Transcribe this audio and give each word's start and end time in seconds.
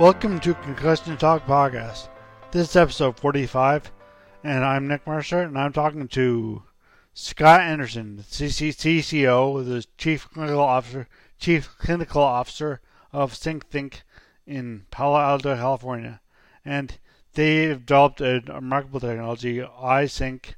Welcome 0.00 0.40
to 0.40 0.54
Concussion 0.54 1.18
Talk 1.18 1.44
Podcast. 1.44 2.08
This 2.52 2.70
is 2.70 2.76
episode 2.76 3.20
45, 3.20 3.92
and 4.42 4.64
I'm 4.64 4.88
Nick 4.88 5.06
Mercer, 5.06 5.42
and 5.42 5.58
I'm 5.58 5.74
talking 5.74 6.08
to 6.08 6.62
Scott 7.12 7.60
Anderson, 7.60 8.16
the 8.16 8.22
CCO, 8.22 9.62
the 9.62 9.84
Chief 9.98 10.26
Clinical 10.32 10.62
Officer, 10.62 11.06
Chief 11.38 11.68
Clinical 11.76 12.22
Officer 12.22 12.80
of 13.12 13.34
SyncThink 13.34 13.96
in 14.46 14.86
Palo 14.90 15.18
Alto, 15.18 15.54
California. 15.54 16.22
And 16.64 16.96
they've 17.34 17.84
developed 17.84 18.22
a 18.22 18.42
remarkable 18.48 19.00
technology, 19.00 19.60
EYE-SYNC 19.60 20.54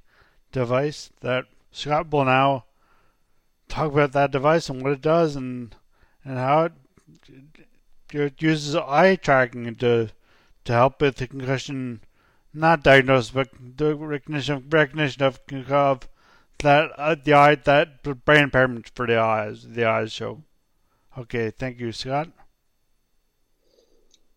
device, 0.52 1.10
that 1.20 1.46
Scott 1.72 2.12
will 2.12 2.26
now 2.26 2.66
talk 3.66 3.90
about 3.90 4.12
that 4.12 4.30
device 4.30 4.68
and 4.68 4.84
what 4.84 4.92
it 4.92 5.00
does 5.00 5.34
and 5.34 5.74
and 6.24 6.38
how 6.38 6.66
it 6.66 6.72
it 8.14 8.42
uses 8.42 8.74
eye 8.74 9.16
tracking 9.16 9.74
to 9.76 10.10
to 10.64 10.72
help 10.72 11.00
with 11.00 11.16
the 11.16 11.26
concussion, 11.26 12.00
not 12.54 12.82
diagnosis, 12.82 13.30
but 13.30 13.48
the 13.76 13.96
recognition 13.96 14.66
recognition 14.70 15.22
of 15.22 15.40
of 15.70 16.08
that 16.58 16.90
uh, 16.96 17.16
the 17.22 17.34
eye 17.34 17.54
that 17.54 18.02
brain 18.24 18.44
impairment 18.44 18.90
for 18.94 19.06
the 19.06 19.18
eyes 19.18 19.66
the 19.68 19.84
eyes 19.84 20.12
show. 20.12 20.42
Okay, 21.16 21.50
thank 21.50 21.78
you, 21.78 21.92
Scott. 21.92 22.28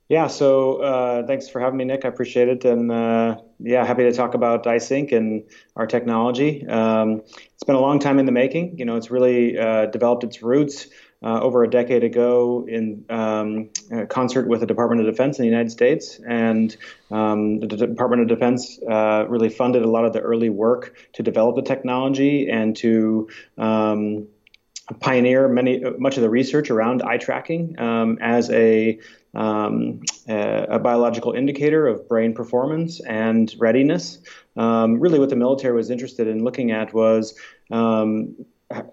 Yeah, 0.08 0.28
so 0.28 0.82
uh, 0.84 1.26
thanks 1.26 1.50
for 1.50 1.60
having 1.60 1.78
me, 1.78 1.86
Nick. 1.86 2.06
I 2.06 2.10
appreciate 2.10 2.48
it, 2.48 2.64
and 2.64 2.92
uh, 2.92 3.38
yeah, 3.60 3.84
happy 3.84 4.04
to 4.04 4.12
talk 4.12 4.36
about 4.36 4.68
EYE-SYNC 4.68 5.12
and 5.12 5.44
our 5.76 5.88
technology. 5.88 6.66
Um, 6.68 7.24
it's 7.54 7.64
been 7.66 7.76
a 7.76 7.80
long 7.80 7.98
time 7.98 8.20
in 8.20 8.28
the 8.28 8.32
making. 8.32 8.78
You 8.78 8.86
know, 8.86 8.98
it's 8.98 9.10
really 9.10 9.58
uh, 9.58 9.88
developed 9.88 10.24
its 10.24 10.44
roots 10.44 10.88
uh, 11.26 11.40
over 11.42 11.64
a 11.64 11.70
decade 11.70 12.04
ago 12.04 12.66
in 12.70 13.04
um, 13.10 13.70
concert 14.10 14.48
with 14.48 14.60
the 14.60 14.68
Department 14.68 15.02
of 15.02 15.08
Defense 15.08 15.40
in 15.40 15.44
the 15.44 15.50
United 15.50 15.72
States. 15.72 16.20
And 16.28 16.76
um, 17.10 17.60
the 17.60 17.68
Department 17.68 18.22
of 18.22 18.28
Defense 18.28 18.80
uh, 18.90 19.26
really 19.28 19.50
funded 19.50 19.82
a 19.82 19.90
lot 19.90 20.06
of 20.06 20.14
the 20.14 20.20
early 20.20 20.50
work 20.50 20.96
to 21.14 21.24
develop 21.24 21.56
the 21.56 21.64
technology 21.64 22.48
and 22.48 22.76
to 22.78 23.28
um, 23.58 24.28
pioneer 25.00 25.48
many 25.48 25.82
much 25.98 26.16
of 26.18 26.22
the 26.22 26.30
research 26.30 26.70
around 26.70 27.02
eye 27.02 27.18
tracking 27.18 27.80
um, 27.80 28.20
as 28.22 28.52
a 28.52 29.00
um, 29.34 30.02
a, 30.30 30.66
a, 30.70 30.80
biological 30.80 31.34
indicator 31.34 31.88
of 31.88 32.08
brain 32.08 32.34
performance 32.34 33.02
and 33.02 33.54
readiness. 33.58 34.20
Um, 34.56 34.98
really, 34.98 35.20
what 35.20 35.30
the 35.30 35.36
military 35.36 35.76
was 35.76 35.90
interested 35.90 36.28
in 36.28 36.46
looking 36.46 36.72
at 36.72 36.94
was 36.94 37.38
um, 37.70 38.46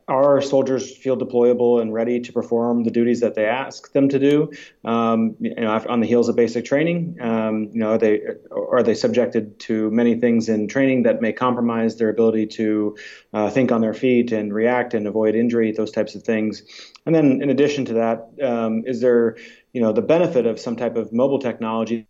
are 0.07 0.43
soldiers 0.43 0.95
feel 0.97 1.17
deployable 1.17 1.81
and 1.81 1.95
ready 1.95 2.21
to 2.21 2.33
perform 2.33 2.85
the 2.85 2.91
duties 2.91 3.21
that 3.21 3.35
they 3.35 3.47
ask 3.47 3.93
them 3.93 4.09
to 4.11 4.19
do? 4.19 4.53
Um, 4.85 5.37
you 5.41 5.55
know, 5.55 5.83
on 5.89 6.01
the 6.01 6.07
heels 6.07 6.29
of 6.29 6.37
basic 6.37 6.67
training, 6.67 7.17
um, 7.21 7.71
you 7.73 7.81
know, 7.81 7.93
are 7.93 7.99
they 7.99 8.21
are 8.51 8.83
they 8.83 8.95
subjected 8.95 9.59
to 9.61 9.91
many 9.91 10.17
things 10.17 10.49
in 10.49 10.69
training 10.69 11.05
that 11.05 11.23
may 11.23 11.33
compromise 11.33 11.97
their 11.97 12.11
ability 12.11 12.47
to 12.49 12.97
uh, 13.33 13.49
think 13.49 13.73
on 13.73 13.81
their 13.81 13.95
feet 13.95 14.31
and 14.31 14.53
react 14.53 14.93
and 14.93 15.07
avoid 15.07 15.35
injury, 15.35 15.73
those 15.73 15.91
types 15.91 16.15
of 16.15 16.23
things. 16.23 16.63
And 17.07 17.15
then, 17.15 17.41
in 17.41 17.49
addition 17.49 17.87
to 17.87 17.95
that, 17.95 18.29
um, 18.43 18.85
is 18.87 19.01
there 19.01 19.37
you 19.73 19.81
know 19.81 19.93
the 19.93 20.03
benefit 20.03 20.47
of 20.47 20.61
some 20.61 20.77
type 20.77 20.97
of 20.97 21.13
mobile 21.13 21.39
technology 21.39 22.07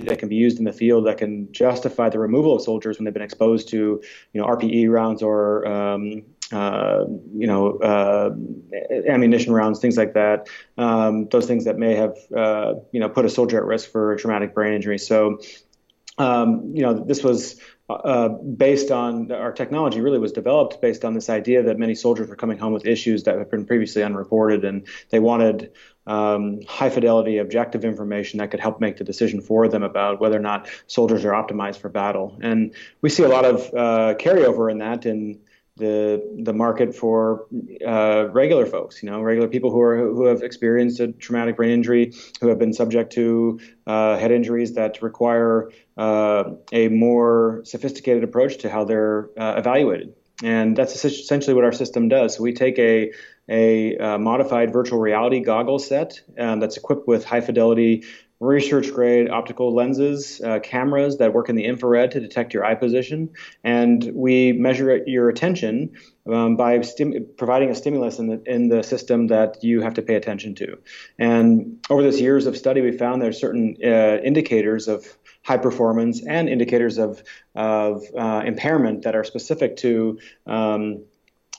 that 0.00 0.18
can 0.18 0.28
be 0.28 0.36
used 0.36 0.58
in 0.58 0.64
the 0.64 0.72
field 0.72 1.06
that 1.06 1.18
can 1.18 1.52
justify 1.52 2.08
the 2.08 2.18
removal 2.18 2.56
of 2.56 2.62
soldiers 2.62 2.98
when 2.98 3.04
they've 3.04 3.14
been 3.14 3.22
exposed 3.22 3.68
to, 3.68 4.02
you 4.32 4.40
know, 4.40 4.46
RPG 4.46 4.90
rounds 4.90 5.22
or 5.22 5.66
um, 5.66 6.24
uh, 6.52 7.04
you 7.34 7.46
know, 7.46 7.78
uh, 7.78 8.30
ammunition 9.08 9.52
rounds, 9.52 9.80
things 9.80 9.96
like 9.96 10.14
that. 10.14 10.48
Um, 10.76 11.28
those 11.28 11.46
things 11.46 11.64
that 11.64 11.78
may 11.78 11.94
have, 11.94 12.16
uh, 12.36 12.74
you 12.92 13.00
know, 13.00 13.08
put 13.08 13.24
a 13.24 13.30
soldier 13.30 13.58
at 13.58 13.64
risk 13.64 13.90
for 13.90 14.16
traumatic 14.16 14.54
brain 14.54 14.74
injury. 14.74 14.98
So, 14.98 15.40
um, 16.18 16.72
you 16.74 16.82
know, 16.82 16.92
this 16.92 17.24
was 17.24 17.58
uh, 17.88 18.28
based 18.28 18.90
on 18.90 19.32
our 19.32 19.52
technology 19.52 20.00
really 20.00 20.18
was 20.18 20.32
developed 20.32 20.80
based 20.80 21.04
on 21.04 21.14
this 21.14 21.28
idea 21.28 21.62
that 21.62 21.78
many 21.78 21.94
soldiers 21.94 22.28
were 22.28 22.36
coming 22.36 22.58
home 22.58 22.72
with 22.72 22.86
issues 22.86 23.24
that 23.24 23.38
had 23.38 23.50
been 23.50 23.66
previously 23.66 24.02
unreported, 24.02 24.64
and 24.64 24.86
they 25.10 25.18
wanted 25.18 25.72
um, 26.06 26.60
high 26.62 26.90
fidelity, 26.90 27.38
objective 27.38 27.84
information 27.84 28.38
that 28.38 28.50
could 28.50 28.60
help 28.60 28.80
make 28.80 28.96
the 28.96 29.04
decision 29.04 29.40
for 29.40 29.68
them 29.68 29.82
about 29.82 30.20
whether 30.20 30.36
or 30.36 30.40
not 30.40 30.68
soldiers 30.86 31.24
are 31.24 31.32
optimized 31.32 31.78
for 31.78 31.88
battle. 31.88 32.38
And 32.42 32.74
we 33.00 33.08
see 33.08 33.22
a 33.22 33.28
lot 33.28 33.44
of 33.44 33.60
uh, 33.74 34.14
carryover 34.18 34.70
in 34.70 34.78
that 34.78 35.06
in 35.06 35.40
the 35.76 36.22
the 36.42 36.52
market 36.52 36.94
for 36.94 37.46
uh, 37.86 38.28
regular 38.30 38.66
folks, 38.66 39.02
you 39.02 39.10
know, 39.10 39.20
regular 39.22 39.48
people 39.48 39.70
who 39.70 39.80
are 39.80 39.96
who 39.96 40.26
have 40.26 40.42
experienced 40.42 41.00
a 41.00 41.12
traumatic 41.12 41.56
brain 41.56 41.70
injury, 41.70 42.12
who 42.40 42.48
have 42.48 42.58
been 42.58 42.72
subject 42.72 43.12
to 43.14 43.58
uh, 43.86 44.18
head 44.18 44.30
injuries 44.30 44.74
that 44.74 45.00
require 45.02 45.70
uh, 45.96 46.44
a 46.72 46.88
more 46.88 47.62
sophisticated 47.64 48.22
approach 48.22 48.58
to 48.58 48.68
how 48.68 48.84
they're 48.84 49.30
uh, 49.38 49.54
evaluated. 49.56 50.14
And 50.42 50.76
that's 50.76 51.04
essentially 51.04 51.54
what 51.54 51.64
our 51.64 51.72
system 51.72 52.08
does. 52.08 52.36
So 52.36 52.42
we 52.42 52.52
take 52.52 52.78
a 52.78 53.12
a 53.48 53.96
uh, 53.96 54.18
modified 54.18 54.72
virtual 54.72 54.98
reality 54.98 55.40
goggle 55.40 55.78
set 55.78 56.20
um, 56.38 56.60
that's 56.60 56.76
equipped 56.76 57.08
with 57.08 57.24
high 57.24 57.40
fidelity 57.40 58.04
research 58.42 58.92
grade 58.92 59.30
optical 59.30 59.72
lenses, 59.72 60.40
uh, 60.44 60.58
cameras 60.60 61.18
that 61.18 61.32
work 61.32 61.48
in 61.48 61.54
the 61.54 61.64
infrared 61.64 62.10
to 62.10 62.20
detect 62.20 62.52
your 62.52 62.64
eye 62.64 62.74
position, 62.74 63.30
and 63.62 64.10
we 64.14 64.52
measure 64.52 65.00
your 65.06 65.28
attention 65.28 65.92
um, 66.26 66.56
by 66.56 66.80
stim- 66.80 67.26
providing 67.36 67.70
a 67.70 67.74
stimulus 67.74 68.18
in 68.18 68.26
the 68.26 68.42
in 68.44 68.68
the 68.68 68.82
system 68.82 69.28
that 69.28 69.62
you 69.62 69.80
have 69.80 69.94
to 69.94 70.02
pay 70.02 70.16
attention 70.16 70.54
to. 70.56 70.76
And 71.18 71.84
over 71.88 72.02
this 72.02 72.20
years 72.20 72.46
of 72.46 72.56
study, 72.56 72.80
we 72.80 72.90
found 72.90 73.22
there's 73.22 73.40
certain 73.40 73.76
uh, 73.84 74.18
indicators 74.24 74.88
of 74.88 75.06
high 75.44 75.58
performance 75.58 76.20
and 76.26 76.48
indicators 76.48 76.98
of 76.98 77.22
of 77.54 78.02
uh, 78.18 78.42
impairment 78.44 79.02
that 79.02 79.14
are 79.14 79.24
specific 79.24 79.76
to 79.76 80.18
um, 80.46 81.04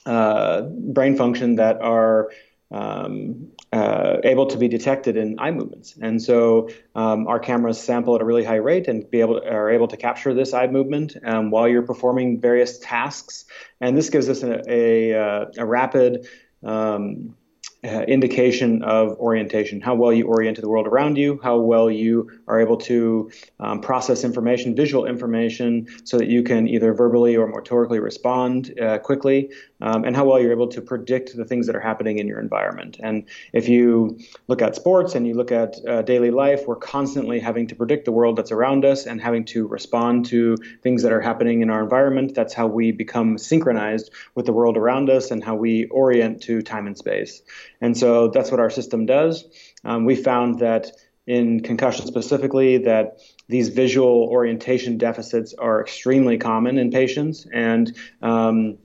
uh, 0.04 0.62
brain 0.62 1.16
function 1.16 1.56
that 1.56 1.80
are 1.80 2.28
um, 2.74 3.52
uh, 3.72 4.16
able 4.24 4.46
to 4.46 4.58
be 4.58 4.66
detected 4.66 5.16
in 5.16 5.38
eye 5.38 5.52
movements. 5.52 5.94
And 6.00 6.20
so 6.20 6.68
um, 6.94 7.28
our 7.28 7.38
cameras 7.38 7.80
sample 7.80 8.16
at 8.16 8.20
a 8.20 8.24
really 8.24 8.44
high 8.44 8.56
rate 8.56 8.88
and 8.88 9.08
be 9.08 9.20
able 9.20 9.40
to, 9.40 9.48
are 9.48 9.70
able 9.70 9.86
to 9.88 9.96
capture 9.96 10.34
this 10.34 10.52
eye 10.52 10.66
movement 10.66 11.16
um, 11.24 11.50
while 11.50 11.68
you're 11.68 11.86
performing 11.86 12.40
various 12.40 12.78
tasks. 12.78 13.44
And 13.80 13.96
this 13.96 14.10
gives 14.10 14.28
us 14.28 14.42
a, 14.42 14.60
a, 14.68 15.14
uh, 15.14 15.44
a 15.58 15.64
rapid 15.64 16.26
um, 16.64 17.36
uh, 17.84 18.02
indication 18.02 18.82
of 18.82 19.18
orientation, 19.18 19.80
how 19.80 19.94
well 19.94 20.12
you 20.12 20.26
orient 20.26 20.56
to 20.56 20.62
the 20.62 20.68
world 20.68 20.86
around 20.86 21.18
you, 21.18 21.38
how 21.42 21.58
well 21.58 21.90
you 21.90 22.30
are 22.48 22.60
able 22.60 22.76
to 22.76 23.30
um, 23.60 23.80
process 23.80 24.24
information, 24.24 24.74
visual 24.74 25.04
information, 25.04 25.86
so 26.04 26.16
that 26.16 26.28
you 26.28 26.42
can 26.42 26.66
either 26.66 26.94
verbally 26.94 27.36
or 27.36 27.46
motorically 27.46 28.02
respond 28.02 28.78
uh, 28.80 28.98
quickly, 28.98 29.50
um, 29.82 30.04
and 30.04 30.16
how 30.16 30.24
well 30.24 30.40
you're 30.40 30.52
able 30.52 30.68
to 30.68 30.80
predict 30.80 31.36
the 31.36 31.44
things 31.44 31.66
that 31.66 31.76
are 31.76 31.80
happening 31.80 32.18
in 32.18 32.26
your 32.26 32.40
environment. 32.40 32.96
And 33.02 33.24
if 33.52 33.68
you 33.68 34.18
look 34.48 34.62
at 34.62 34.74
sports 34.74 35.14
and 35.14 35.26
you 35.26 35.34
look 35.34 35.52
at 35.52 35.76
uh, 35.86 36.02
daily 36.02 36.30
life, 36.30 36.66
we're 36.66 36.76
constantly 36.76 37.38
having 37.38 37.66
to 37.66 37.74
predict 37.74 38.06
the 38.06 38.12
world 38.12 38.36
that's 38.36 38.52
around 38.52 38.84
us 38.84 39.04
and 39.04 39.20
having 39.20 39.44
to 39.46 39.66
respond 39.66 40.24
to 40.26 40.56
things 40.82 41.02
that 41.02 41.12
are 41.12 41.20
happening 41.20 41.60
in 41.60 41.68
our 41.68 41.82
environment. 41.82 42.34
That's 42.34 42.54
how 42.54 42.66
we 42.66 42.92
become 42.92 43.36
synchronized 43.36 44.10
with 44.34 44.46
the 44.46 44.52
world 44.52 44.78
around 44.78 45.10
us 45.10 45.30
and 45.30 45.44
how 45.44 45.54
we 45.54 45.84
orient 45.86 46.42
to 46.44 46.62
time 46.62 46.86
and 46.86 46.96
space. 46.96 47.42
And 47.84 47.94
so 47.94 48.28
that's 48.28 48.50
what 48.50 48.60
our 48.60 48.70
system 48.70 49.04
does. 49.04 49.44
Um, 49.84 50.06
we 50.06 50.16
found 50.16 50.60
that 50.60 50.92
in 51.26 51.60
concussion 51.60 52.06
specifically, 52.06 52.78
that 52.78 53.18
these 53.46 53.68
visual 53.68 54.26
orientation 54.30 54.96
deficits 54.96 55.52
are 55.52 55.82
extremely 55.82 56.38
common 56.38 56.78
in 56.78 56.90
patients, 56.90 57.46
and 57.52 57.94
um, 58.22 58.78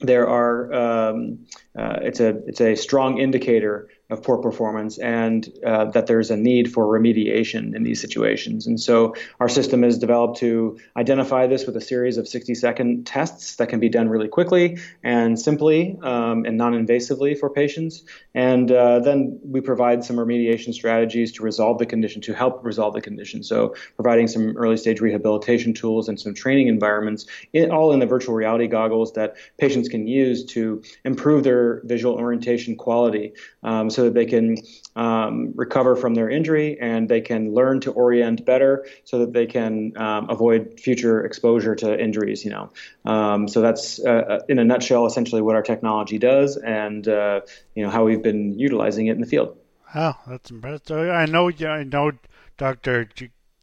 there 0.00 0.28
are 0.28 0.72
um, 0.72 1.46
uh, 1.76 1.98
it's 2.02 2.20
a 2.20 2.28
it's 2.46 2.60
a 2.60 2.76
strong 2.76 3.18
indicator 3.18 3.88
of 4.10 4.22
poor 4.22 4.36
performance 4.36 4.98
and 4.98 5.48
uh, 5.64 5.86
that 5.86 6.06
there's 6.06 6.30
a 6.30 6.36
need 6.36 6.70
for 6.70 6.86
remediation 6.86 7.74
in 7.74 7.82
these 7.84 8.00
situations. 8.00 8.66
And 8.66 8.78
so 8.78 9.14
our 9.40 9.48
system 9.48 9.82
is 9.82 9.98
developed 9.98 10.38
to 10.40 10.78
identify 10.94 11.46
this 11.46 11.64
with 11.64 11.74
a 11.76 11.80
series 11.80 12.18
of 12.18 12.28
60 12.28 12.54
second 12.54 13.06
tests 13.06 13.56
that 13.56 13.70
can 13.70 13.80
be 13.80 13.88
done 13.88 14.10
really 14.10 14.28
quickly 14.28 14.78
and 15.02 15.40
simply 15.40 15.98
um, 16.02 16.44
and 16.44 16.58
non 16.58 16.74
invasively 16.74 17.38
for 17.38 17.48
patients. 17.48 18.02
And 18.34 18.70
uh, 18.70 19.00
then 19.00 19.40
we 19.42 19.62
provide 19.62 20.04
some 20.04 20.16
remediation 20.16 20.74
strategies 20.74 21.32
to 21.32 21.42
resolve 21.42 21.78
the 21.78 21.86
condition, 21.86 22.20
to 22.22 22.34
help 22.34 22.62
resolve 22.62 22.92
the 22.92 23.00
condition. 23.00 23.42
So 23.42 23.74
providing 23.96 24.28
some 24.28 24.54
early 24.58 24.76
stage 24.76 25.00
rehabilitation 25.00 25.72
tools 25.72 26.10
and 26.10 26.20
some 26.20 26.34
training 26.34 26.68
environments, 26.68 27.24
in, 27.54 27.70
all 27.70 27.92
in 27.92 28.00
the 28.00 28.06
virtual 28.06 28.34
reality 28.34 28.66
goggles 28.66 29.14
that 29.14 29.36
patients 29.56 29.88
can 29.88 30.06
use 30.06 30.44
to 30.44 30.82
improve 31.06 31.42
their 31.42 31.80
visual 31.84 32.16
orientation 32.16 32.76
quality. 32.76 33.32
Um, 33.62 33.88
so 33.94 34.04
that 34.04 34.14
they 34.14 34.26
can 34.26 34.58
um, 34.96 35.52
recover 35.54 35.96
from 35.96 36.14
their 36.14 36.28
injury 36.28 36.78
and 36.80 37.08
they 37.08 37.20
can 37.20 37.52
learn 37.52 37.80
to 37.80 37.92
orient 37.92 38.44
better 38.44 38.86
so 39.04 39.20
that 39.20 39.32
they 39.32 39.46
can 39.46 39.96
um, 39.96 40.28
avoid 40.30 40.80
future 40.80 41.24
exposure 41.24 41.74
to 41.74 41.98
injuries. 41.98 42.44
You 42.44 42.50
know, 42.50 42.72
um, 43.04 43.48
so 43.48 43.60
that's 43.60 43.98
uh, 44.00 44.10
uh, 44.10 44.40
in 44.48 44.58
a 44.58 44.64
nutshell 44.64 45.06
essentially 45.06 45.42
what 45.42 45.54
our 45.54 45.62
technology 45.62 46.18
does 46.18 46.56
and 46.56 47.06
uh, 47.08 47.40
you 47.74 47.82
know 47.82 47.90
how 47.90 48.04
we've 48.04 48.22
been 48.22 48.58
utilizing 48.58 49.06
it 49.06 49.12
in 49.12 49.20
the 49.20 49.26
field. 49.26 49.56
Oh, 49.94 50.14
that's 50.26 50.50
impressive. 50.50 51.08
I 51.08 51.26
know, 51.26 51.50
I 51.50 51.84
know, 51.84 52.12
Doctor 52.56 53.08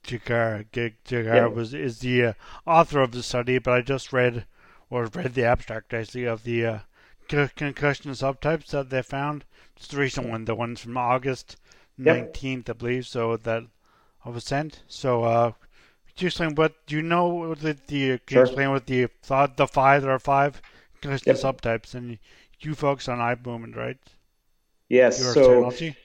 Ghajar 0.04 0.66
Ghajar 0.72 1.26
yeah. 1.26 1.46
was 1.48 1.74
is 1.74 2.00
the 2.00 2.26
uh, 2.26 2.34
author 2.66 3.02
of 3.02 3.12
the 3.12 3.22
study, 3.22 3.60
but 3.60 3.74
I 3.74 3.82
just 3.82 4.14
read 4.14 4.46
or 4.90 5.06
read 5.06 5.34
the 5.34 5.46
abstract 5.46 5.94
I 5.94 6.04
see, 6.04 6.26
of 6.26 6.44
the 6.44 6.66
uh, 6.66 6.80
concussion 7.56 8.12
subtypes 8.12 8.68
that 8.68 8.90
they 8.90 9.02
found. 9.02 9.46
Just 9.76 9.92
the 9.92 9.98
recent 9.98 10.30
one, 10.30 10.46
the 10.46 10.56
ones 10.56 10.82
from 10.82 10.98
August 10.98 11.58
nineteenth, 11.98 12.68
yep. 12.68 12.76
I 12.76 12.78
believe. 12.78 13.08
So 13.08 13.38
that 13.38 13.64
I 14.26 14.30
was 14.30 14.44
sent. 14.44 14.84
So, 14.88 15.24
uh, 15.24 15.52
could 16.08 16.22
you 16.22 16.28
explain 16.28 16.56
what 16.56 16.86
do 16.86 16.96
you 16.96 17.02
know? 17.02 17.28
What 17.28 17.60
the, 17.60 17.78
the 17.88 18.20
can 18.20 18.36
sure. 18.36 18.38
you 18.38 18.44
explain 18.44 18.72
what 18.72 18.86
the 18.86 19.08
thought 19.24 19.58
the 19.58 19.68
five 19.68 20.04
there 20.04 20.12
are 20.12 20.20
five 20.20 20.62
concussion 21.00 21.36
yep. 21.36 21.38
subtypes, 21.38 21.96
and 21.96 22.20
you 22.60 22.76
focus 22.76 23.08
on 23.08 23.20
eye 23.20 23.36
movement, 23.44 23.76
right? 23.76 23.98
Yes. 24.90 25.20
Your 25.20 25.34
so. 25.34 25.42
Technology? 25.42 25.96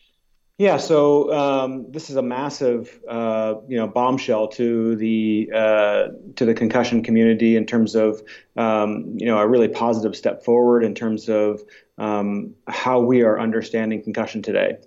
Yeah, 0.58 0.78
so 0.78 1.30
um, 1.34 1.92
this 1.92 2.08
is 2.08 2.16
a 2.16 2.22
massive, 2.22 2.98
uh, 3.06 3.56
you 3.68 3.76
know, 3.76 3.86
bombshell 3.86 4.48
to 4.48 4.96
the 4.96 5.50
uh, 5.54 6.06
to 6.36 6.46
the 6.46 6.54
concussion 6.54 7.02
community 7.02 7.56
in 7.56 7.66
terms 7.66 7.94
of, 7.94 8.22
um, 8.56 9.16
you 9.18 9.26
know, 9.26 9.38
a 9.38 9.46
really 9.46 9.68
positive 9.68 10.16
step 10.16 10.44
forward 10.44 10.82
in 10.82 10.94
terms 10.94 11.28
of 11.28 11.60
um, 11.98 12.54
how 12.66 13.00
we 13.00 13.20
are 13.20 13.38
understanding 13.38 14.02
concussion 14.02 14.40
today. 14.40 14.78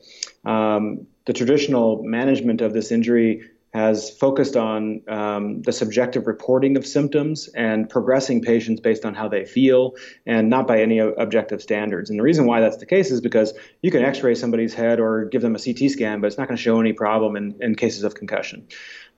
Um, 0.43 1.05
the 1.25 1.33
traditional 1.33 2.01
management 2.01 2.61
of 2.61 2.73
this 2.73 2.91
injury 2.91 3.43
has 3.73 4.09
focused 4.09 4.55
on 4.55 5.01
um, 5.07 5.61
the 5.61 5.71
subjective 5.71 6.25
reporting 6.25 6.75
of 6.75 6.85
symptoms 6.85 7.47
and 7.49 7.87
progressing 7.89 8.41
patients 8.41 8.81
based 8.81 9.05
on 9.05 9.13
how 9.13 9.27
they 9.27 9.45
feel 9.45 9.93
and 10.25 10.49
not 10.49 10.67
by 10.67 10.81
any 10.81 10.97
objective 10.99 11.61
standards. 11.61 12.09
And 12.09 12.17
the 12.17 12.23
reason 12.23 12.45
why 12.45 12.61
that's 12.61 12.77
the 12.77 12.85
case 12.85 13.11
is 13.11 13.21
because 13.21 13.53
you 13.81 13.91
can 13.91 14.03
x 14.03 14.23
ray 14.23 14.33
somebody's 14.33 14.73
head 14.73 14.99
or 14.99 15.25
give 15.25 15.41
them 15.41 15.55
a 15.55 15.59
CT 15.59 15.91
scan, 15.91 16.19
but 16.19 16.27
it's 16.27 16.37
not 16.37 16.47
going 16.47 16.57
to 16.57 16.63
show 16.63 16.79
any 16.79 16.93
problem 16.93 17.35
in, 17.35 17.55
in 17.61 17.75
cases 17.75 18.03
of 18.03 18.15
concussion. 18.15 18.67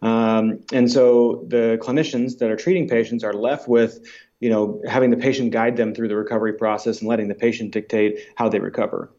Um, 0.01 0.59
and 0.74 0.92
so 0.92 1.45
the 1.48 1.77
clinicians 1.81 2.39
that 2.39 2.50
are 2.50 2.57
treating 2.57 2.89
patients 2.89 3.24
are 3.24 3.33
left 3.33 3.68
with 3.68 4.00
you 4.42 4.50
know, 4.50 4.81
having 4.88 5.12
the 5.12 5.18
patient 5.18 5.51
guide 5.51 5.77
them 5.77 5.94
through 5.94 6.07
the 6.07 6.15
recovery 6.15 6.53
process 6.53 7.00
and 7.00 7.07
letting 7.07 7.27
the 7.27 7.36
patient 7.36 7.71
dictate 7.71 8.19
how 8.36 8.50
they 8.50 8.59
recover 8.59 9.13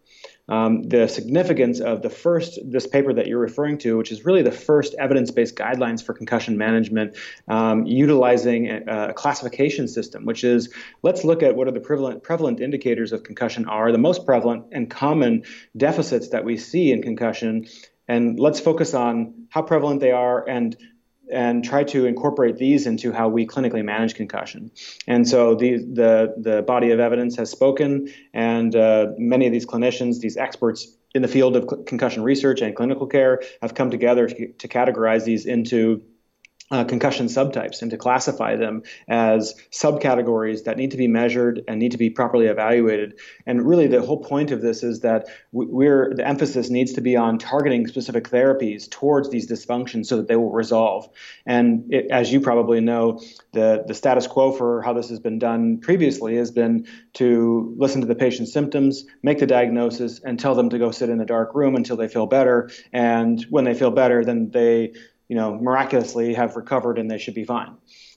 um, 0.48 0.82
the 0.82 1.06
significance 1.06 1.80
of 1.80 2.02
the 2.02 2.10
first 2.10 2.58
this 2.64 2.86
paper 2.86 3.12
that 3.12 3.26
you're 3.26 3.38
referring 3.38 3.78
to, 3.78 3.96
which 3.96 4.10
is 4.10 4.24
really 4.24 4.42
the 4.42 4.52
first 4.52 4.94
evidence-based 4.98 5.54
guidelines 5.56 6.04
for 6.04 6.14
concussion 6.14 6.58
management, 6.58 7.16
um, 7.48 7.86
utilizing 7.86 8.68
a, 8.68 9.10
a, 9.10 9.12
classification 9.14 9.86
system, 9.86 10.24
which 10.24 10.42
is 10.42 10.68
let's 11.02 11.24
look 11.24 11.42
at 11.42 11.54
what 11.54 11.68
are 11.68 11.72
the 11.72 11.80
prevalent 11.80 12.22
prevalent 12.22 12.60
indicators 12.60 13.12
of 13.12 13.22
concussion 13.22 13.66
are 13.66 13.92
the 13.92 13.98
most 13.98 14.26
prevalent 14.26 14.66
and 14.72 14.90
common 14.90 15.44
deficits 15.76 16.28
that 16.30 16.44
we 16.44 16.56
see 16.56 16.90
in 16.90 17.02
concussion, 17.02 17.66
and 18.08 18.40
let's 18.40 18.58
focus 18.58 18.94
on 18.94 19.46
how 19.50 19.62
prevalent 19.62 20.00
they 20.00 20.12
are 20.12 20.46
and 20.48 20.76
and 21.30 21.64
try 21.64 21.84
to 21.84 22.06
incorporate 22.06 22.56
these 22.56 22.86
into 22.86 23.12
how 23.12 23.28
we 23.28 23.46
clinically 23.46 23.84
manage 23.84 24.14
concussion. 24.14 24.70
And 25.06 25.28
so 25.28 25.54
the 25.54 25.76
the, 25.78 26.34
the 26.36 26.62
body 26.62 26.90
of 26.90 27.00
evidence 27.00 27.36
has 27.36 27.50
spoken, 27.50 28.12
and 28.32 28.74
uh, 28.74 29.08
many 29.18 29.46
of 29.46 29.52
these 29.52 29.66
clinicians, 29.66 30.20
these 30.20 30.36
experts 30.36 30.96
in 31.14 31.22
the 31.22 31.28
field 31.28 31.56
of 31.56 31.86
concussion 31.86 32.22
research 32.22 32.62
and 32.62 32.74
clinical 32.74 33.06
care, 33.06 33.42
have 33.60 33.74
come 33.74 33.90
together 33.90 34.28
to, 34.28 34.52
to 34.52 34.68
categorize 34.68 35.24
these 35.24 35.46
into 35.46 36.02
uh, 36.72 36.84
concussion 36.84 37.26
subtypes 37.26 37.82
and 37.82 37.90
to 37.90 37.98
classify 37.98 38.56
them 38.56 38.82
as 39.06 39.54
subcategories 39.70 40.64
that 40.64 40.78
need 40.78 40.90
to 40.90 40.96
be 40.96 41.06
measured 41.06 41.62
and 41.68 41.78
need 41.78 41.92
to 41.92 41.98
be 41.98 42.08
properly 42.08 42.46
evaluated. 42.46 43.20
And 43.44 43.66
really, 43.66 43.86
the 43.86 44.00
whole 44.00 44.24
point 44.24 44.50
of 44.50 44.62
this 44.62 44.82
is 44.82 45.00
that 45.00 45.26
we're 45.52 46.14
the 46.14 46.26
emphasis 46.26 46.70
needs 46.70 46.94
to 46.94 47.02
be 47.02 47.14
on 47.14 47.38
targeting 47.38 47.86
specific 47.86 48.24
therapies 48.24 48.90
towards 48.90 49.28
these 49.28 49.48
dysfunctions 49.48 50.06
so 50.06 50.16
that 50.16 50.28
they 50.28 50.36
will 50.36 50.50
resolve. 50.50 51.10
And 51.44 51.92
it, 51.92 52.10
as 52.10 52.32
you 52.32 52.40
probably 52.40 52.80
know, 52.80 53.20
the 53.52 53.84
the 53.86 53.94
status 53.94 54.26
quo 54.26 54.52
for 54.52 54.80
how 54.80 54.94
this 54.94 55.10
has 55.10 55.20
been 55.20 55.38
done 55.38 55.78
previously 55.78 56.36
has 56.36 56.50
been 56.50 56.86
to 57.14 57.74
listen 57.76 58.00
to 58.00 58.06
the 58.06 58.14
patient's 58.14 58.52
symptoms, 58.52 59.04
make 59.22 59.38
the 59.38 59.46
diagnosis, 59.46 60.20
and 60.20 60.40
tell 60.40 60.54
them 60.54 60.70
to 60.70 60.78
go 60.78 60.90
sit 60.90 61.10
in 61.10 61.20
a 61.20 61.26
dark 61.26 61.54
room 61.54 61.76
until 61.76 61.98
they 61.98 62.08
feel 62.08 62.26
better. 62.26 62.70
And 62.94 63.42
when 63.50 63.64
they 63.64 63.74
feel 63.74 63.90
better, 63.90 64.24
then 64.24 64.50
they 64.50 64.94
you 65.32 65.38
know, 65.38 65.58
miraculously 65.58 66.34
have 66.34 66.56
recovered 66.56 66.98
and 66.98 67.10
they 67.10 67.16
should 67.16 67.32
be 67.32 67.44
fine. 67.44 67.74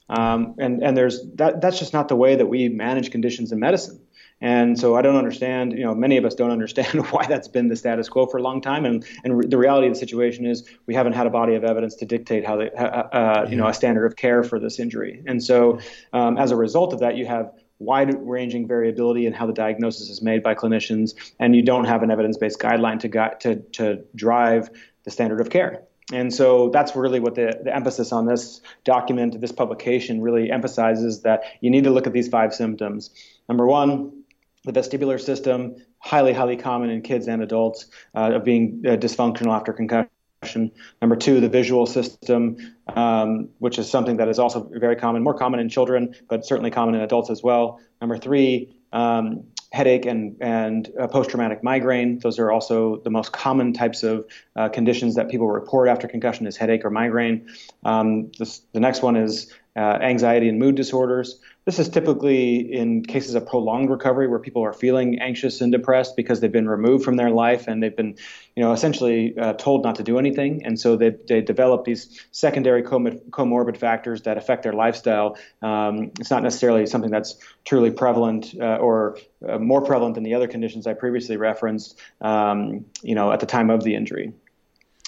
Um, 0.10 0.55
and 0.60 0.84
and 0.84 0.98
there's 0.98 1.25
that 1.36 1.62
that's 1.62 1.79
just 1.79 1.93
not 1.93 2.10
the 2.10 2.15
way 2.17 2.36
that 2.36 2.48
we 2.48 2.67
manage 2.67 3.10
conditions 3.10 3.53
in 3.53 3.60
medicine. 3.60 4.01
And 4.41 4.77
so 4.77 4.98
I 4.98 5.01
don't 5.01 5.15
understand, 5.15 5.72
you 5.72 5.86
know, 5.86 5.95
many 5.95 6.17
of 6.17 6.25
us 6.25 6.36
don't 6.36 6.51
understand 6.51 7.07
why 7.12 7.25
that's 7.25 7.48
been 7.48 7.69
the 7.69 7.77
status 7.77 8.10
quo 8.10 8.25
for 8.25 8.36
a 8.36 8.41
long 8.41 8.60
time. 8.60 8.84
And, 8.84 9.05
and 9.24 9.38
re- 9.38 9.48
the 9.48 9.57
reality 9.57 9.88
of 9.88 9.93
the 9.93 10.00
situation 10.00 10.45
is 10.45 10.69
we 10.88 10.93
haven't 10.93 11.13
had 11.13 11.25
a 11.25 11.29
body 11.29 11.55
of 11.55 11.63
evidence 11.63 11.95
to 11.95 12.05
dictate 12.05 12.45
how 12.45 12.57
they, 12.57 12.69
uh, 12.72 12.84
uh, 12.84 13.48
you 13.50 13.55
know, 13.55 13.65
a 13.65 13.74
standard 13.74 14.05
of 14.05 14.17
care 14.17 14.43
for 14.43 14.60
this 14.60 14.77
injury. 14.77 15.24
And 15.25 15.41
so 15.41 15.79
um, 16.12 16.38
as 16.38 16.51
a 16.51 16.57
result 16.57 16.91
of 16.91 17.00
that, 17.00 17.15
you 17.15 17.25
have 17.27 17.53
wide 17.79 18.13
ranging 18.27 18.67
variability 18.67 19.25
in 19.25 19.31
how 19.31 19.45
the 19.48 19.53
diagnosis 19.53 20.10
is 20.10 20.22
made 20.22 20.43
by 20.43 20.53
clinicians, 20.53 21.13
and 21.39 21.55
you 21.55 21.62
don't 21.62 21.86
have 21.86 22.03
an 22.03 22.12
evidence 22.12 22.38
based 22.38 22.60
guideline 22.60 23.00
to, 23.00 23.07
gu- 23.07 23.38
to, 23.39 23.55
to 23.72 24.03
drive 24.15 24.69
the 25.05 25.12
standard 25.12 25.39
of 25.39 25.50
care. 25.50 25.81
And 26.13 26.33
so 26.33 26.69
that's 26.69 26.95
really 26.95 27.19
what 27.19 27.35
the, 27.35 27.59
the 27.63 27.75
emphasis 27.75 28.12
on 28.12 28.27
this 28.27 28.62
document, 28.83 29.41
this 29.41 29.51
publication 29.51 30.21
really 30.21 30.51
emphasizes 30.51 31.21
that 31.21 31.43
you 31.62 31.71
need 31.71 31.83
to 31.85 31.89
look 31.89 32.05
at 32.05 32.13
these 32.13 32.27
five 32.27 32.53
symptoms. 32.53 33.09
Number 33.50 33.65
one, 33.65 34.24
the 34.65 34.71
vestibular 34.71 35.19
system, 35.19 35.75
highly, 36.00 36.33
highly 36.33 36.57
common 36.57 36.89
in 36.89 37.01
kids 37.01 37.27
and 37.27 37.41
adults, 37.41 37.88
uh, 38.15 38.33
of 38.33 38.43
being 38.43 38.83
uh, 38.85 38.91
dysfunctional 38.91 39.55
after 39.55 39.74
concussion. 39.74 40.71
Number 41.01 41.15
two, 41.15 41.39
the 41.39 41.50
visual 41.50 41.88
system, 41.88 42.57
um, 42.95 43.50
which 43.57 43.79
is 43.79 43.89
something 43.89 44.17
that 44.17 44.27
is 44.27 44.38
also 44.38 44.69
very 44.74 44.95
common, 44.95 45.24
more 45.24 45.33
common 45.33 45.59
in 45.59 45.69
children, 45.69 46.13
but 46.29 46.45
certainly 46.45 46.69
common 46.69 46.93
in 46.93 47.01
adults 47.01 47.31
as 47.31 47.41
well. 47.41 47.79
Number 48.00 48.17
three, 48.17 48.75
um, 48.96 49.44
headache 49.74 50.06
and, 50.06 50.38
and 50.40 50.90
uh, 51.00 51.06
post 51.08 51.30
traumatic 51.30 51.62
migraine. 51.62 52.18
Those 52.20 52.40
are 52.40 52.50
also 52.50 53.02
the 53.04 53.10
most 53.10 53.34
common 53.34 53.74
types 53.74 54.04
of 54.04 54.25
uh, 54.56 54.70
conditions 54.70 55.16
that 55.16 55.30
people 55.30 55.48
report 55.48 55.90
after 55.90 56.08
concussion 56.08 56.48
is 56.48 56.56
headache 56.56 56.86
or 56.86 56.90
migraine. 56.90 57.50
Um, 57.84 58.32
this, 58.40 58.62
the 58.72 58.80
next 58.80 59.02
one 59.02 59.18
is 59.18 59.54
uh, 59.75 60.00
anxiety 60.01 60.48
and 60.48 60.58
mood 60.58 60.75
disorders. 60.75 61.39
This 61.65 61.79
is 61.79 61.89
typically 61.89 62.72
in 62.72 63.03
cases 63.03 63.34
of 63.34 63.48
prolonged 63.48 63.89
recovery 63.89 64.27
where 64.27 64.39
people 64.39 64.63
are 64.63 64.72
feeling 64.72 65.20
anxious 65.20 65.62
and 65.62 65.72
depressed 65.72 66.15
because 66.15 66.39
they've 66.39 66.51
been 66.51 66.70
removed 66.70 67.03
from 67.03 67.15
their 67.15 67.32
life 67.32 67.67
and 67.67 67.82
they've 67.82 67.96
been, 67.96 68.15
you 68.55 68.63
know, 68.63 68.72
essentially 68.72 69.38
uh, 69.38 69.53
told 69.53 69.84
not 69.84 69.96
to 69.96 70.03
do 70.03 70.20
anything, 70.20 70.63
and 70.63 70.79
so 70.79 70.96
they 70.96 71.10
they 71.27 71.41
develop 71.41 71.84
these 71.84 72.22
secondary 72.32 72.84
comorbid 72.84 73.77
factors 73.77 74.22
that 74.22 74.38
affect 74.38 74.63
their 74.63 74.74
lifestyle. 74.74 75.38
Um, 75.62 76.12
it's 76.20 76.29
not 76.29 76.44
necessarily 76.44 76.86
something 76.86 77.12
that's 77.12 77.36
truly 77.65 77.89
prevalent 77.89 78.53
uh, 78.62 78.77
or 78.77 79.17
uh, 79.48 79.58
more 79.58 79.82
prevalent 79.82 80.15
than 80.15 80.24
the 80.24 80.36
other 80.36 80.48
conditions 80.48 80.86
I 80.86 80.94
previously 80.94 81.36
referenced, 81.36 82.00
um, 82.22 82.86
you 83.01 83.15
know, 83.15 83.32
at 83.32 83.39
the 83.39 83.48
time 83.48 83.72
of 83.72 83.84
the 83.84 83.96
injury, 83.96 84.34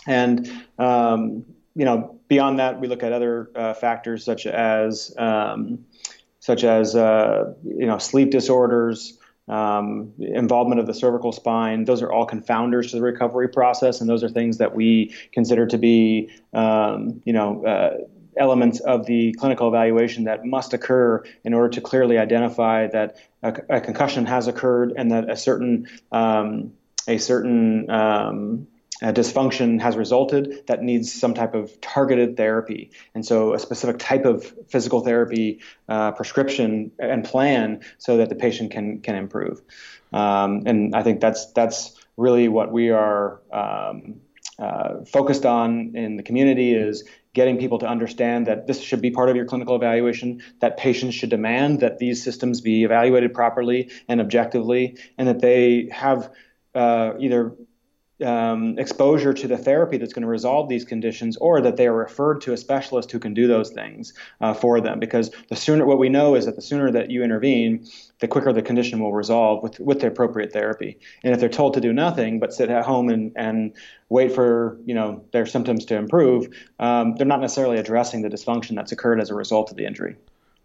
and 0.07 0.51
um, 0.79 1.45
you 1.77 1.85
know, 1.85 2.19
beyond 2.27 2.57
that, 2.57 2.81
we 2.81 2.87
look 2.87 3.03
at 3.03 3.13
other 3.13 3.51
uh, 3.55 3.73
factors 3.75 4.25
such 4.25 4.47
as 4.47 5.13
um, 5.15 5.85
such 6.39 6.63
as 6.63 6.95
uh, 6.95 7.53
you 7.63 7.85
know 7.85 7.99
sleep 7.99 8.31
disorders, 8.31 9.19
um, 9.47 10.11
involvement 10.17 10.81
of 10.81 10.87
the 10.87 10.93
cervical 10.95 11.31
spine. 11.31 11.85
Those 11.85 12.01
are 12.01 12.11
all 12.11 12.25
confounders 12.25 12.89
to 12.89 12.95
the 12.95 13.03
recovery 13.03 13.47
process, 13.47 14.01
and 14.01 14.09
those 14.09 14.23
are 14.23 14.29
things 14.29 14.57
that 14.57 14.73
we 14.73 15.13
consider 15.31 15.67
to 15.67 15.77
be 15.77 16.31
um, 16.53 17.21
you 17.25 17.33
know. 17.33 17.63
Uh, 17.63 17.97
elements 18.39 18.79
of 18.81 19.07
the 19.07 19.33
clinical 19.33 19.67
evaluation 19.67 20.25
that 20.25 20.45
must 20.45 20.71
occur 20.71 21.23
in 21.43 21.55
order 21.55 21.69
to 21.69 21.81
clearly 21.81 22.19
identify 22.19 22.85
that 22.85 23.17
a, 23.41 23.51
a 23.67 23.81
concussion 23.81 24.27
has 24.27 24.47
occurred 24.47 24.93
and 24.95 25.09
that 25.09 25.27
a 25.27 25.35
certain 25.35 25.87
um, 26.11 26.71
a 27.07 27.17
certain 27.17 27.89
um, 27.89 28.67
uh, 29.01 29.11
dysfunction 29.11 29.79
has 29.79 29.95
resulted 29.95 30.65
that 30.67 30.81
needs 30.81 31.13
some 31.13 31.33
type 31.33 31.53
of 31.53 31.79
targeted 31.81 32.35
therapy. 32.35 32.91
And 33.13 33.25
so, 33.25 33.53
a 33.53 33.59
specific 33.59 33.99
type 33.99 34.25
of 34.25 34.53
physical 34.69 35.01
therapy 35.01 35.61
uh, 35.87 36.11
prescription 36.13 36.91
and 36.97 37.23
plan 37.23 37.81
so 37.97 38.17
that 38.17 38.29
the 38.29 38.35
patient 38.35 38.71
can 38.71 39.01
can 39.01 39.15
improve. 39.15 39.61
Um, 40.13 40.63
and 40.65 40.95
I 40.95 41.03
think 41.03 41.19
that's 41.19 41.51
that's 41.53 41.95
really 42.15 42.47
what 42.47 42.71
we 42.71 42.89
are 42.89 43.41
um, 43.51 44.21
uh, 44.57 45.05
focused 45.05 45.45
on 45.45 45.95
in 45.95 46.17
the 46.17 46.23
community 46.23 46.73
is 46.73 47.03
getting 47.33 47.59
people 47.59 47.77
to 47.77 47.85
understand 47.85 48.47
that 48.47 48.65
this 48.65 48.81
should 48.81 49.01
be 49.01 49.11
part 49.11 49.29
of 49.29 49.35
your 49.35 49.45
clinical 49.45 49.75
evaluation, 49.75 50.41
that 50.59 50.77
patients 50.77 51.13
should 51.13 51.29
demand 51.29 51.81
that 51.81 51.99
these 51.99 52.23
systems 52.23 52.61
be 52.61 52.83
evaluated 52.83 53.31
properly 53.31 53.91
and 54.09 54.19
objectively, 54.19 54.97
and 55.19 55.27
that 55.27 55.39
they 55.39 55.87
have 55.91 56.31
uh, 56.73 57.13
either 57.19 57.53
um, 58.25 58.77
exposure 58.79 59.33
to 59.33 59.47
the 59.47 59.57
therapy 59.57 59.97
that's 59.97 60.13
going 60.13 60.23
to 60.23 60.27
resolve 60.27 60.69
these 60.69 60.83
conditions, 60.83 61.37
or 61.37 61.61
that 61.61 61.77
they 61.77 61.87
are 61.87 61.93
referred 61.93 62.41
to 62.41 62.53
a 62.53 62.57
specialist 62.57 63.11
who 63.11 63.19
can 63.19 63.33
do 63.33 63.47
those 63.47 63.69
things 63.69 64.13
uh, 64.41 64.53
for 64.53 64.81
them. 64.81 64.99
Because 64.99 65.31
the 65.49 65.55
sooner, 65.55 65.85
what 65.85 65.99
we 65.99 66.09
know 66.09 66.35
is 66.35 66.45
that 66.45 66.55
the 66.55 66.61
sooner 66.61 66.91
that 66.91 67.11
you 67.11 67.23
intervene, 67.23 67.87
the 68.19 68.27
quicker 68.27 68.51
the 68.51 68.61
condition 68.61 68.99
will 68.99 69.13
resolve 69.13 69.61
with, 69.61 69.79
with 69.79 69.99
the 69.99 70.07
appropriate 70.07 70.51
therapy. 70.51 70.97
And 71.23 71.33
if 71.33 71.39
they're 71.39 71.49
told 71.49 71.75
to 71.75 71.81
do 71.81 71.93
nothing 71.93 72.39
but 72.39 72.53
sit 72.53 72.69
at 72.69 72.85
home 72.85 73.09
and, 73.09 73.31
and 73.35 73.73
wait 74.09 74.33
for 74.33 74.77
you 74.85 74.95
know 74.95 75.23
their 75.31 75.45
symptoms 75.45 75.85
to 75.85 75.95
improve, 75.95 76.47
um, 76.79 77.15
they're 77.15 77.27
not 77.27 77.41
necessarily 77.41 77.77
addressing 77.77 78.21
the 78.21 78.29
dysfunction 78.29 78.75
that's 78.75 78.91
occurred 78.91 79.21
as 79.21 79.29
a 79.29 79.35
result 79.35 79.69
of 79.69 79.77
the 79.77 79.85
injury. 79.85 80.15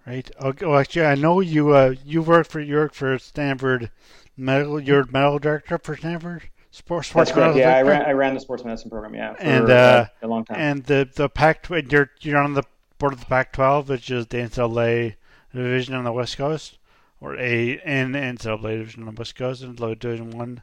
Right. 0.07 0.29
Okay. 0.41 0.67
Well, 0.67 0.79
actually, 0.79 1.07
I 1.07 1.15
know 1.15 1.41
you. 1.41 1.75
Uh, 1.75 1.95
you 2.05 2.23
worked 2.23 2.51
for 2.51 2.61
you 2.61 2.75
work 2.77 2.95
for 2.95 3.19
Stanford 3.19 3.91
Medical. 4.37 4.81
You're 4.81 5.05
medical 5.05 5.39
director 5.39 5.79
for 5.79 5.97
Stanford. 5.97 6.49
Sports, 6.75 7.09
sports 7.09 7.31
That's 7.31 7.39
correct. 7.39 7.57
Yeah, 7.59 7.77
I 7.77 7.83
ran, 7.83 8.03
I 8.03 8.13
ran 8.13 8.33
the 8.33 8.41
sports 8.41 8.65
medicine 8.65 8.89
program. 8.89 9.15
Yeah, 9.15 9.35
for 9.35 9.43
and 9.43 9.71
uh, 9.71 10.07
a 10.23 10.27
long 10.27 10.47
time. 10.47 10.57
And 10.59 10.83
the 10.85 11.07
the 11.15 11.29
Pac 11.29 11.69
you're 11.69 12.11
you're 12.23 12.39
on 12.39 12.55
the 12.55 12.63
board 12.97 13.13
of 13.13 13.21
the 13.21 13.27
Pac-12, 13.27 13.89
which 13.89 14.11
is 14.11 14.27
the 14.29 14.39
NCAA 14.39 15.17
division 15.55 15.95
on 15.95 16.05
the 16.05 16.13
West 16.13 16.39
Coast, 16.39 16.79
or 17.21 17.37
a 17.37 17.77
NCAA 17.79 18.79
division 18.79 19.03
on 19.03 19.15
the 19.15 19.21
West 19.21 19.37
Coast, 19.37 19.63
and 19.63 19.77
Division 19.77 20.31
One. 20.31 20.63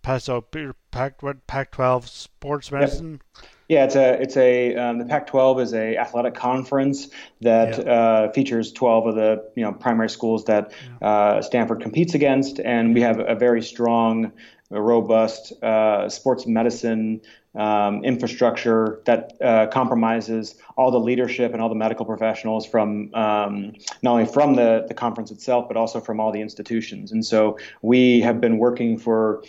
Paso 0.00 0.40
Pac 0.40 1.20
Pac-12 1.48 2.06
sports 2.06 2.70
medicine. 2.70 3.20
Yep. 3.34 3.46
Yeah, 3.68 3.84
it's 3.84 3.96
a 3.96 4.22
it's 4.22 4.36
a 4.38 4.76
um, 4.76 4.98
the 4.98 5.04
Pac-12 5.04 5.60
is 5.60 5.74
a 5.74 5.96
athletic 5.98 6.34
conference 6.34 7.08
that 7.42 7.76
yeah. 7.76 7.92
uh, 7.92 8.32
features 8.32 8.72
12 8.72 9.06
of 9.08 9.14
the 9.16 9.50
you 9.56 9.62
know 9.62 9.72
primary 9.72 10.08
schools 10.08 10.44
that 10.44 10.72
yeah. 11.02 11.08
uh, 11.08 11.42
Stanford 11.42 11.82
competes 11.82 12.14
against, 12.14 12.60
and 12.60 12.94
we 12.94 13.02
have 13.02 13.18
a 13.18 13.34
very 13.34 13.60
strong 13.60 14.32
a 14.70 14.80
robust 14.80 15.52
uh, 15.62 16.08
sports 16.08 16.46
medicine 16.46 17.20
um, 17.54 18.04
infrastructure 18.04 19.00
that 19.06 19.32
uh, 19.40 19.66
compromises 19.68 20.56
all 20.76 20.90
the 20.90 21.00
leadership 21.00 21.52
and 21.52 21.62
all 21.62 21.68
the 21.68 21.74
medical 21.74 22.04
professionals 22.04 22.66
from 22.66 23.12
um, 23.14 23.72
not 24.02 24.12
only 24.12 24.26
from 24.26 24.54
the, 24.54 24.84
the 24.86 24.94
conference 24.94 25.30
itself, 25.30 25.66
but 25.68 25.76
also 25.76 26.00
from 26.00 26.20
all 26.20 26.30
the 26.30 26.40
institutions. 26.40 27.12
And 27.12 27.24
so 27.24 27.58
we 27.82 28.20
have 28.20 28.40
been 28.40 28.58
working 28.58 28.98
for, 28.98 29.42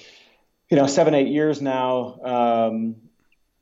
you 0.69 0.77
know, 0.77 0.87
seven, 0.87 1.13
eight 1.13 1.27
years 1.27 1.61
now. 1.61 2.19
Um, 2.23 2.95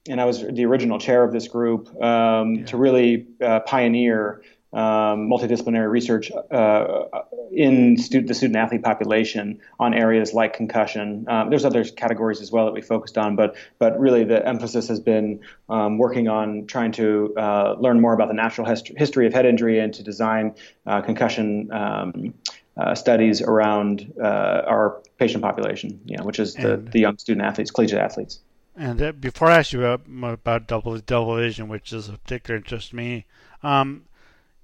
and 0.08 0.22
I 0.22 0.26
was 0.26 0.42
the 0.42 0.66
original 0.66 1.00
chair 1.00 1.24
of 1.24 1.34
this 1.34 1.48
group 1.48 1.90
um, 2.02 2.56
yeah. 2.56 2.66
to 2.68 2.78
really 2.78 3.28
uh, 3.42 3.62
pioneer 3.62 4.42
um, 4.78 5.28
multidisciplinary 5.28 5.90
research 5.90 6.32
uh, 6.52 7.06
in 7.52 7.98
stu- 7.98 8.22
the 8.22 8.36
student 8.36 8.58
athlete 8.58 8.84
population 8.84 9.60
on 9.80 9.96
areas 9.96 10.36
like 10.36 10.54
concussion. 10.54 11.26
Um, 11.28 11.50
there's 11.50 11.66
other 11.66 11.84
categories 11.84 12.42
as 12.42 12.52
well 12.52 12.66
that 12.66 12.74
we 12.74 12.82
focused 12.82 13.18
on, 13.18 13.36
but 13.36 13.56
but 13.80 14.00
really 14.00 14.24
the 14.24 14.48
emphasis 14.48 14.88
has 14.90 15.00
been 15.00 15.40
um, 15.68 15.98
working 15.98 16.28
on 16.28 16.68
trying 16.68 16.92
to 16.92 17.34
uh, 17.36 17.76
learn 17.80 18.00
more 18.00 18.14
about 18.14 18.28
the 18.28 18.36
natural 18.36 18.68
hist- 18.68 18.92
history 18.96 19.26
of 19.26 19.34
head 19.34 19.48
injury 19.48 19.80
and 19.80 19.96
to 19.96 20.04
design 20.04 20.54
uh, 20.86 21.02
concussion. 21.02 21.72
Um, 21.72 22.34
uh, 22.80 22.94
studies 22.94 23.42
around 23.42 24.14
uh, 24.22 24.62
our 24.68 25.02
patient 25.18 25.42
population, 25.42 26.00
you 26.06 26.16
know, 26.16 26.24
which 26.24 26.38
is 26.38 26.54
the, 26.54 26.78
the 26.78 27.00
young 27.00 27.18
student 27.18 27.44
athletes, 27.44 27.72
collegiate 27.72 28.00
athletes. 28.00 28.40
And 28.76 29.02
uh, 29.02 29.14
before 29.14 29.48
I 29.48 29.58
ask 29.58 29.74
you 29.74 29.84
about, 29.84 30.02
about 30.32 30.68
double 30.68 30.96
double 31.00 31.38
vision, 31.38 31.70
which 31.70 31.92
is 31.92 32.08
of 32.08 32.24
particular 32.24 32.58
interest 32.58 32.92
to 32.92 32.96
me, 32.96 33.26
um, 33.64 34.04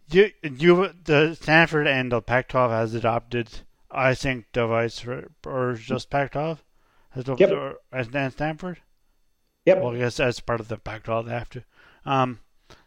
you, 0.10 0.32
you, 0.42 0.90
the 1.04 1.36
Stanford 1.36 1.88
and 1.88 2.12
the 2.12 2.22
Pac-12 2.22 2.70
has 2.70 2.94
adopted 2.94 3.50
EYE-SYNC 3.92 4.46
device 4.52 5.00
for, 5.00 5.32
or 5.46 5.74
just 5.74 6.10
Pac-12? 6.10 6.60
Has 7.12 7.26
yep. 7.38 7.52
Or, 7.52 7.76
and 7.92 8.34
Stanford? 8.34 8.82
Yep. 9.66 9.82
Well, 9.82 9.96
I 9.96 10.00
guess 10.00 10.20
as 10.20 10.40
part 10.40 10.60
of 10.60 10.68
the 10.68 10.78
Pac-12 10.78 11.26
they 11.26 11.32
have 11.32 11.50
to. 11.52 11.64
Um, 12.06 12.40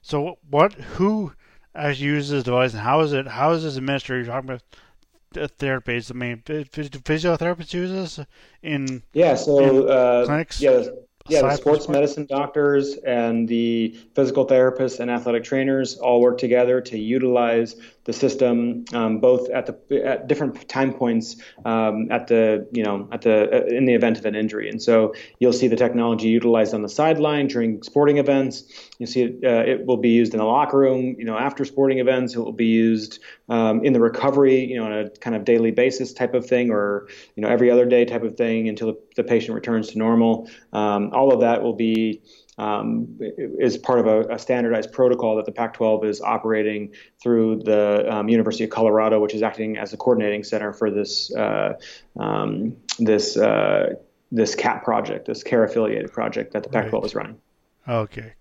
so 0.02 0.38
what? 0.49 0.75
Who 0.75 1.32
actually 1.75 2.06
uses 2.06 2.30
this 2.30 2.44
device, 2.44 2.73
and 2.73 2.82
how 2.82 3.00
is 3.00 3.12
it? 3.12 3.28
How 3.28 3.52
is 3.52 3.62
this 3.62 3.76
administered? 3.76 4.26
You're 4.26 4.35
talking 4.35 4.50
about 4.50 5.58
therapists. 5.58 6.11
I 6.11 6.14
mean, 6.14 6.42
physiotherapists 6.46 7.73
use 7.73 7.90
this 7.90 8.26
in 8.62 9.02
yeah. 9.12 9.35
So 9.37 9.58
in 9.58 9.90
uh, 9.90 10.25
clinics. 10.26 10.61
Yeah, 10.61 10.85
yeah, 11.28 11.42
the 11.42 11.56
sports? 11.56 11.88
medicine 11.88 12.26
doctors 12.26 12.97
and 13.06 13.49
the 13.49 13.97
physical 14.14 14.47
therapists 14.47 15.00
and 15.00 15.11
athletic 15.11 15.45
trainers 15.45 15.97
all 15.99 16.21
work 16.21 16.38
together 16.38 16.80
to 16.80 16.99
utilize 16.99 17.76
the 18.06 18.12
system 18.12 18.84
um, 18.94 19.18
both 19.18 19.50
at 19.50 19.66
the 19.66 20.04
at 20.04 20.28
different 20.28 20.68
time 20.68 20.94
points 20.94 21.36
um, 21.64 22.10
at 22.10 22.28
the 22.28 22.66
you 22.72 22.82
know 22.82 23.08
at 23.12 23.22
the 23.22 23.66
in 23.66 23.84
the 23.84 23.94
event 23.94 24.16
of 24.16 24.25
an 24.25 24.34
injury. 24.34 24.70
And 24.70 24.80
so 24.80 25.14
you'll 25.40 25.52
see 25.52 25.68
the 25.68 25.76
technology 25.76 26.28
utilized 26.28 26.72
on 26.72 26.82
the 26.82 26.88
sideline 26.88 27.48
during 27.48 27.82
sporting 27.82 28.18
events. 28.18 28.64
You 28.98 29.06
see 29.06 29.22
it, 29.22 29.44
uh, 29.44 29.70
it 29.70 29.86
will 29.86 29.96
be 29.96 30.10
used 30.10 30.32
in 30.32 30.38
the 30.38 30.44
locker 30.44 30.78
room. 30.78 31.16
You 31.18 31.25
know 31.25 31.36
after 31.36 31.64
sporting 31.64 31.98
events, 31.98 32.34
it 32.34 32.38
will 32.38 32.52
be 32.52 32.66
used 32.66 33.18
um, 33.48 33.84
in 33.84 33.92
the 33.92 34.00
recovery. 34.00 34.64
You 34.64 34.78
know 34.78 34.86
on 34.86 34.92
a 34.92 35.10
kind 35.10 35.34
of 35.34 35.44
daily 35.44 35.72
basis 35.72 36.12
type 36.12 36.34
of 36.34 36.46
thing, 36.46 36.70
or 36.70 37.08
you 37.34 37.42
know 37.42 37.48
every 37.48 37.70
other 37.70 37.86
day 37.86 38.04
type 38.04 38.22
of 38.22 38.36
thing 38.36 38.68
until 38.68 38.88
the, 38.88 38.98
the 39.16 39.25
patient 39.25 39.56
returns 39.56 39.88
to 39.88 39.98
normal. 39.98 40.48
Um, 40.72 41.10
all 41.12 41.32
of 41.32 41.40
that 41.40 41.62
will 41.62 41.75
be 41.75 42.22
um, 42.58 43.18
is 43.20 43.76
part 43.76 43.98
of 43.98 44.06
a, 44.06 44.34
a, 44.34 44.38
standardized 44.38 44.90
protocol 44.90 45.36
that 45.36 45.44
the 45.44 45.52
Pac-12 45.52 46.06
is 46.06 46.20
operating 46.22 46.94
through 47.22 47.62
the 47.64 48.06
um, 48.10 48.28
University 48.28 48.64
of 48.64 48.70
Colorado, 48.70 49.20
which 49.20 49.34
is 49.34 49.42
acting 49.42 49.76
as 49.76 49.92
a 49.92 49.96
coordinating 49.98 50.42
center 50.42 50.72
for 50.72 50.90
this 50.90 51.34
uh, 51.34 51.75
um, 52.18 52.76
this 52.98 53.36
uh, 53.36 53.94
this 54.32 54.54
CAP 54.54 54.84
project, 54.84 55.26
this 55.26 55.42
care 55.42 55.64
affiliated 55.64 56.12
project 56.12 56.52
that 56.54 56.62
the 56.62 56.68
Pac-12 56.70 56.92
right. 56.92 57.04
is 57.04 57.14
running. 57.14 57.38
Okay. 57.86 58.32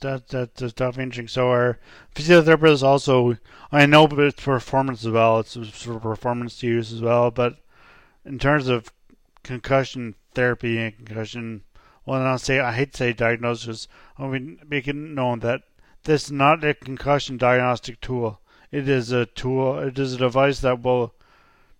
That, 0.00 0.28
that 0.28 0.56
that's 0.56 0.72
definitely 0.72 1.04
interesting. 1.04 1.28
So 1.28 1.48
our 1.48 1.78
physiotherapists 2.14 2.82
also, 2.82 3.36
I 3.70 3.86
know, 3.86 4.08
but 4.08 4.18
it's 4.18 4.42
performance 4.42 5.04
as 5.04 5.12
well. 5.12 5.38
It's 5.38 5.54
for 5.54 6.00
performance 6.00 6.62
use 6.62 6.92
as 6.92 7.00
well. 7.00 7.30
But 7.30 7.58
in 8.24 8.38
terms 8.38 8.68
of 8.68 8.92
concussion 9.44 10.16
therapy 10.34 10.78
and 10.78 10.96
concussion 10.96 11.62
well, 12.06 12.22
I'll 12.22 12.38
say 12.38 12.60
I 12.60 12.72
hate 12.72 12.92
to 12.92 12.98
say 12.98 13.12
diagnosis. 13.12 13.88
I 14.16 14.26
mean, 14.28 14.58
make 14.66 14.88
it 14.88 14.96
known 14.96 15.40
that 15.40 15.62
this 16.04 16.26
is 16.26 16.32
not 16.32 16.64
a 16.64 16.72
concussion 16.72 17.36
diagnostic 17.36 18.00
tool. 18.00 18.40
It 18.70 18.88
is 18.88 19.12
a 19.12 19.26
tool. 19.26 19.78
It 19.80 19.98
is 19.98 20.14
a 20.14 20.18
device 20.18 20.60
that 20.60 20.82
will 20.82 21.14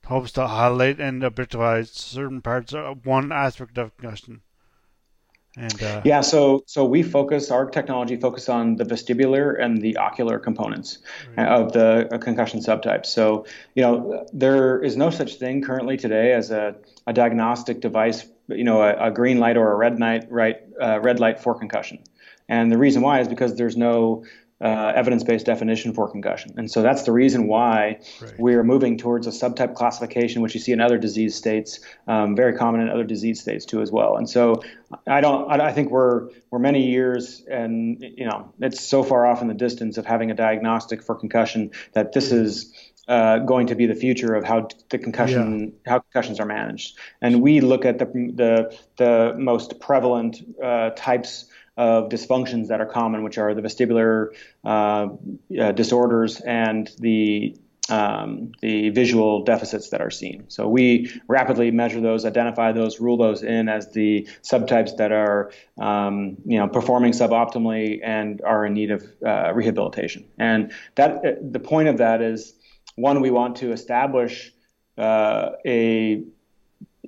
helps 0.07 0.33
to 0.33 0.47
highlight 0.47 1.01
and 1.01 1.23
objectify 1.25 1.83
certain 1.83 2.41
parts 2.41 2.73
of 2.73 3.05
one 3.05 3.33
aspect 3.33 3.77
of 3.79 3.97
concussion. 3.97 4.41
And 5.57 5.83
uh, 5.83 6.03
yeah, 6.05 6.21
so 6.21 6.65
so 6.67 6.85
we 6.85 7.03
focus 7.03 7.51
our 7.51 7.65
technology 7.65 8.17
focus 8.17 8.49
on 8.51 8.77
the 8.77 8.85
vestibular 8.85 9.59
and 9.59 9.81
the 9.81 9.97
ocular 9.97 10.39
components 10.39 10.99
right. 11.35 11.49
of 11.49 11.73
the 11.73 12.09
uh, 12.13 12.19
concussion 12.19 12.61
subtypes. 12.61 13.07
So 13.07 13.47
you 13.75 13.83
know 13.83 14.27
there 14.35 14.83
is 14.83 14.99
no 14.99 15.09
such 15.09 15.37
thing 15.37 15.63
currently 15.63 15.97
today 15.97 16.33
as 16.33 16.51
a, 16.51 16.77
a 17.07 17.15
diagnostic 17.15 17.81
device, 17.81 18.27
you 18.49 18.65
know, 18.65 18.83
a, 18.83 19.09
a, 19.09 19.11
green 19.11 19.39
light 19.39 19.57
or 19.57 19.73
a 19.73 19.77
red 19.77 19.99
light, 19.99 20.31
right, 20.31 20.57
uh, 20.81 21.01
red 21.01 21.21
light 21.21 21.41
for 21.41 21.59
concussion. 21.59 21.99
And 22.49 22.71
the 22.71 22.79
reason 22.79 23.03
why 23.03 23.21
is 23.21 23.29
because 23.29 23.57
there's 23.57 23.77
no 23.77 24.25
uh, 24.59 24.93
evidence-based 24.95 25.45
definition 25.45 25.93
for 25.93 26.11
concussion. 26.11 26.55
And 26.57 26.71
so 26.71 26.81
that's 26.81 27.03
the 27.03 27.13
reason 27.13 27.47
why 27.47 28.01
right. 28.23 28.35
we're 28.39 28.65
moving 28.65 28.97
towards 28.97 29.27
a 29.27 29.31
subtype 29.31 29.75
classification, 29.75 30.41
which 30.41 30.55
you 30.55 30.61
see 30.61 30.73
in 30.73 30.81
other 30.81 30.97
disease 30.97 31.35
states, 31.35 31.81
um, 32.07 32.35
very 32.35 32.57
common 32.57 32.81
in 32.81 32.89
other 32.89 33.05
disease 33.05 33.41
states 33.41 33.67
too 33.67 33.83
as 33.83 33.91
well. 33.91 34.17
And 34.17 34.29
so 34.29 34.63
I 35.07 35.21
don't, 35.21 35.51
I 35.51 35.73
think 35.73 35.91
we're 35.91 36.31
we're 36.51 36.59
many 36.59 36.87
years, 36.87 37.45
and 37.51 38.01
you 38.01 38.25
know, 38.25 38.55
it's 38.61 38.83
so 38.83 39.03
far 39.03 39.27
off 39.27 39.43
in 39.43 39.49
the 39.49 39.55
distance 39.55 39.99
of 39.99 40.07
having 40.07 40.31
a 40.31 40.35
diagnostic 40.35 41.03
for 41.03 41.15
concussion 41.15 41.73
that 41.93 42.13
this 42.13 42.33
is. 42.33 42.73
Uh, 43.09 43.39
going 43.39 43.69
to 43.69 43.77
be 43.77 43.87
the 43.87 43.95
future 43.95 44.35
of 44.35 44.43
how 44.43 44.67
the 44.91 44.99
concussion 44.99 45.73
yeah. 45.87 45.93
how 45.93 45.99
concussions 46.01 46.41
are 46.41 46.47
managed, 46.47 46.99
and 47.23 47.41
we 47.41 47.61
look 47.61 47.85
at 47.85 48.01
the 48.01 48.07
the, 48.35 48.77
the 48.97 49.33
most 49.39 49.79
prevalent 49.79 50.39
uh, 50.61 50.91
types 50.97 51.45
of 51.77 52.09
dysfunctions 52.09 52.67
that 52.67 52.81
are 52.81 52.87
common, 52.87 53.23
which 53.23 53.39
are 53.39 53.55
the 53.55 53.63
vestibular 53.63 54.35
uh, 54.65 55.07
uh, 55.61 55.73
disorders 55.73 56.41
and 56.41 56.91
the 56.99 57.57
um, 57.89 58.51
the 58.61 58.91
visual 58.91 59.45
deficits 59.45 59.91
that 59.91 60.01
are 60.01 60.11
seen. 60.11 60.45
So 60.49 60.69
we 60.69 61.09
rapidly 61.29 61.71
measure 61.71 62.01
those, 62.01 62.25
identify 62.25 62.73
those, 62.73 62.99
rule 62.99 63.17
those 63.17 63.45
in 63.45 63.69
as 63.69 63.93
the 63.93 64.29
subtypes 64.43 64.97
that 64.97 65.13
are, 65.13 65.53
um, 65.79 66.37
you 66.45 66.59
know, 66.59 66.67
performing 66.67 67.13
suboptimally 67.13 68.01
and 68.03 68.43
are 68.43 68.67
in 68.67 68.75
need 68.75 68.91
of 68.91 69.07
uh, 69.25 69.53
rehabilitation. 69.55 70.25
And 70.39 70.73
that 70.97 71.25
uh, 71.25 71.33
the 71.41 71.61
point 71.61 71.87
of 71.87 71.99
that 71.99 72.21
is, 72.23 72.55
one, 72.97 73.21
we 73.21 73.31
want 73.31 73.57
to 73.57 73.73
establish 73.73 74.53
uh, 74.99 75.51
a 75.65 76.25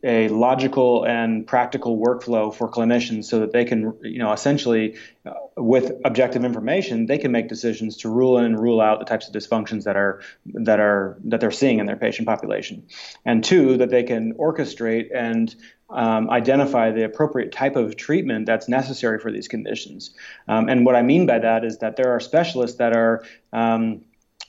a 0.04 0.28
logical 0.28 1.04
and 1.04 1.46
practical 1.46 1.98
workflow 1.98 2.54
for 2.54 2.70
clinicians 2.70 3.24
so 3.24 3.40
that 3.40 3.52
they 3.52 3.64
can, 3.64 3.92
you 4.02 4.18
know, 4.18 4.32
essentially, 4.32 4.96
uh, 5.26 5.32
with 5.56 5.92
objective 6.04 6.44
information, 6.44 7.06
they 7.06 7.18
can 7.18 7.32
make 7.32 7.48
decisions 7.48 7.96
to 7.96 8.08
rule 8.08 8.38
in 8.38 8.44
and 8.44 8.60
rule 8.60 8.80
out 8.80 9.00
the 9.00 9.04
types 9.04 9.26
of 9.26 9.34
dysfunctions 9.34 9.84
that 9.84 9.96
are 9.96 10.22
that 10.46 10.78
are 10.78 11.18
that 11.24 11.40
they're 11.40 11.50
seeing 11.50 11.80
in 11.80 11.86
their 11.86 11.96
patient 11.96 12.28
population, 12.28 12.86
and 13.24 13.42
two, 13.42 13.76
that 13.76 13.90
they 13.90 14.02
can 14.02 14.34
orchestrate 14.34 15.08
and 15.14 15.54
um, 15.90 16.30
identify 16.30 16.90
the 16.90 17.04
appropriate 17.04 17.50
type 17.50 17.74
of 17.74 17.96
treatment 17.96 18.46
that's 18.46 18.68
necessary 18.68 19.18
for 19.18 19.32
these 19.32 19.48
conditions. 19.48 20.14
Um, 20.46 20.68
and 20.68 20.84
what 20.84 20.94
I 20.94 21.02
mean 21.02 21.26
by 21.26 21.38
that 21.38 21.64
is 21.64 21.78
that 21.78 21.96
there 21.96 22.10
are 22.12 22.20
specialists 22.20 22.76
that 22.76 22.94
are 22.94 23.24
um, 23.52 24.04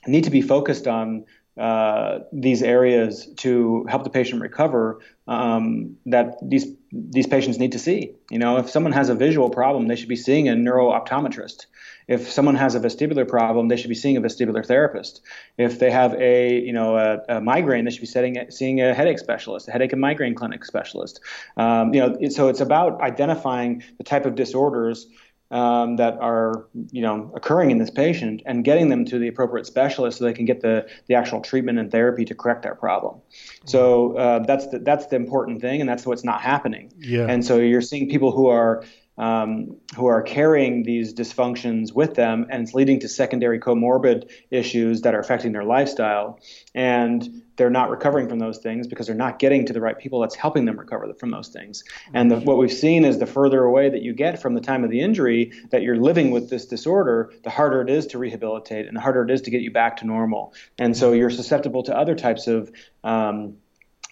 need 0.08 0.24
to 0.26 0.30
be 0.30 0.42
focused 0.42 0.88
on 0.88 1.26
uh, 1.60 2.20
these 2.32 2.64
areas 2.64 3.28
to 3.36 3.86
help 3.90 4.06
the 4.06 4.10
patient 4.10 4.42
recover 4.42 5.02
um, 5.28 5.98
that 6.06 6.38
these 6.42 6.66
these 6.92 7.28
patients 7.28 7.60
need 7.60 7.74
to 7.74 7.80
see. 7.80 8.16
You 8.32 8.40
know, 8.40 8.58
if 8.58 8.70
someone 8.70 8.94
has 8.94 9.10
a 9.10 9.16
visual 9.16 9.50
problem, 9.50 9.88
they 9.88 9.96
should 9.96 10.10
be 10.10 10.16
seeing 10.16 10.48
a 10.48 10.56
neuro-optometrist. 10.56 11.66
If 12.08 12.32
someone 12.32 12.56
has 12.56 12.74
a 12.76 12.80
vestibular 12.80 13.28
problem, 13.28 13.68
they 13.68 13.76
should 13.76 13.90
be 13.90 13.96
seeing 13.96 14.18
a 14.18 14.22
vestibular 14.22 14.66
therapist. 14.66 15.22
If 15.58 15.80
they 15.80 15.92
have 15.92 16.16
a 16.16 16.60
you 16.62 16.72
know 16.72 16.96
a, 16.96 17.38
a 17.38 17.42
migraine, 17.42 17.84
they 17.84 17.92
should 17.92 18.02
be 18.02 18.08
setting, 18.08 18.38
seeing 18.50 18.80
a 18.80 18.94
headache 18.94 19.20
specialist, 19.20 19.68
a 19.68 19.72
headache 19.72 19.92
and 19.92 20.02
migraine 20.02 20.36
clinic 20.36 20.64
specialist. 20.64 21.20
Um, 21.58 21.94
you 21.94 22.00
know, 22.00 22.30
so 22.30 22.48
it's 22.48 22.62
about 22.62 23.02
identifying 23.02 23.84
the 23.98 24.06
type 24.06 24.26
of 24.26 24.36
disorders 24.36 25.08
um, 25.52 25.96
that 25.96 26.18
are 26.20 26.68
you 26.92 27.02
know 27.02 27.32
occurring 27.36 27.72
in 27.72 27.78
this 27.78 27.90
patient 27.90 28.42
and 28.46 28.64
getting 28.64 28.90
them 28.90 29.06
to 29.06 29.18
the 29.18 29.28
appropriate 29.28 29.66
specialist 29.66 30.20
so 30.20 30.26
they 30.26 30.34
can 30.34 30.46
get 30.46 30.62
the, 30.62 30.88
the 31.08 31.16
actual 31.16 31.42
treatment 31.42 31.80
and 31.80 31.92
therapy 31.92 32.26
to 32.26 32.36
correct 32.36 32.64
that 32.64 32.80
problem. 32.80 33.20
So 33.66 34.16
uh, 34.18 34.40
that's 34.40 34.68
the, 34.68 34.80
that's 34.80 35.08
the 35.08 35.16
important 35.16 35.62
thing, 35.62 35.80
and 35.82 35.90
that's 35.90 36.06
what's 36.06 36.24
not 36.24 36.42
happening. 36.42 36.92
Yeah. 36.98 37.28
And 37.28 37.46
so 37.46 37.58
you're 37.58 37.82
seeing 37.82 38.10
people 38.10 38.32
who 38.32 38.48
are 38.48 38.84
um, 39.20 39.76
who 39.98 40.06
are 40.08 40.22
carrying 40.22 40.84
these 40.84 41.14
dysfunctions 41.14 41.94
with 41.94 42.16
them, 42.16 42.48
and 42.50 42.64
it's 42.64 42.74
leading 42.74 43.02
to 43.02 43.10
secondary 43.10 43.60
comorbid 43.60 44.32
issues 44.50 45.02
that 45.02 45.14
are 45.14 45.20
affecting 45.20 45.52
their 45.52 45.66
lifestyle. 45.66 46.40
And 46.74 47.44
they're 47.58 47.70
not 47.70 47.90
recovering 47.90 48.30
from 48.30 48.40
those 48.40 48.60
things 48.60 48.88
because 48.88 49.06
they're 49.08 49.16
not 49.18 49.38
getting 49.38 49.66
to 49.66 49.74
the 49.74 49.82
right 49.82 50.00
people 50.00 50.22
that's 50.22 50.36
helping 50.36 50.64
them 50.64 50.80
recover 50.80 51.14
from 51.16 51.32
those 51.32 51.50
things. 51.50 51.84
And 52.14 52.32
the, 52.32 52.40
what 52.40 52.58
we've 52.58 52.72
seen 52.72 53.04
is 53.04 53.20
the 53.20 53.26
further 53.26 53.66
away 53.66 53.90
that 53.90 54.02
you 54.02 54.14
get 54.14 54.42
from 54.42 54.54
the 54.54 54.62
time 54.62 54.86
of 54.86 54.90
the 54.90 55.02
injury 55.02 55.52
that 55.72 55.82
you're 55.82 55.98
living 55.98 56.32
with 56.32 56.50
this 56.50 56.66
disorder, 56.66 57.34
the 57.44 57.50
harder 57.50 57.82
it 57.82 57.90
is 57.90 58.08
to 58.08 58.18
rehabilitate 58.18 58.88
and 58.88 58.96
the 58.96 59.02
harder 59.02 59.24
it 59.24 59.32
is 59.32 59.42
to 59.42 59.52
get 59.52 59.62
you 59.62 59.72
back 59.72 59.98
to 59.98 60.06
normal. 60.08 60.54
And 60.78 60.96
so 60.96 61.12
you're 61.12 61.30
susceptible 61.30 61.84
to 61.84 61.98
other 61.98 62.16
types 62.16 62.48
of 62.48 62.72
um, 63.04 63.58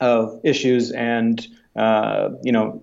of 0.02 0.42
issues 0.44 0.92
and 0.92 1.48
uh, 1.76 2.30
you 2.44 2.52
know 2.52 2.82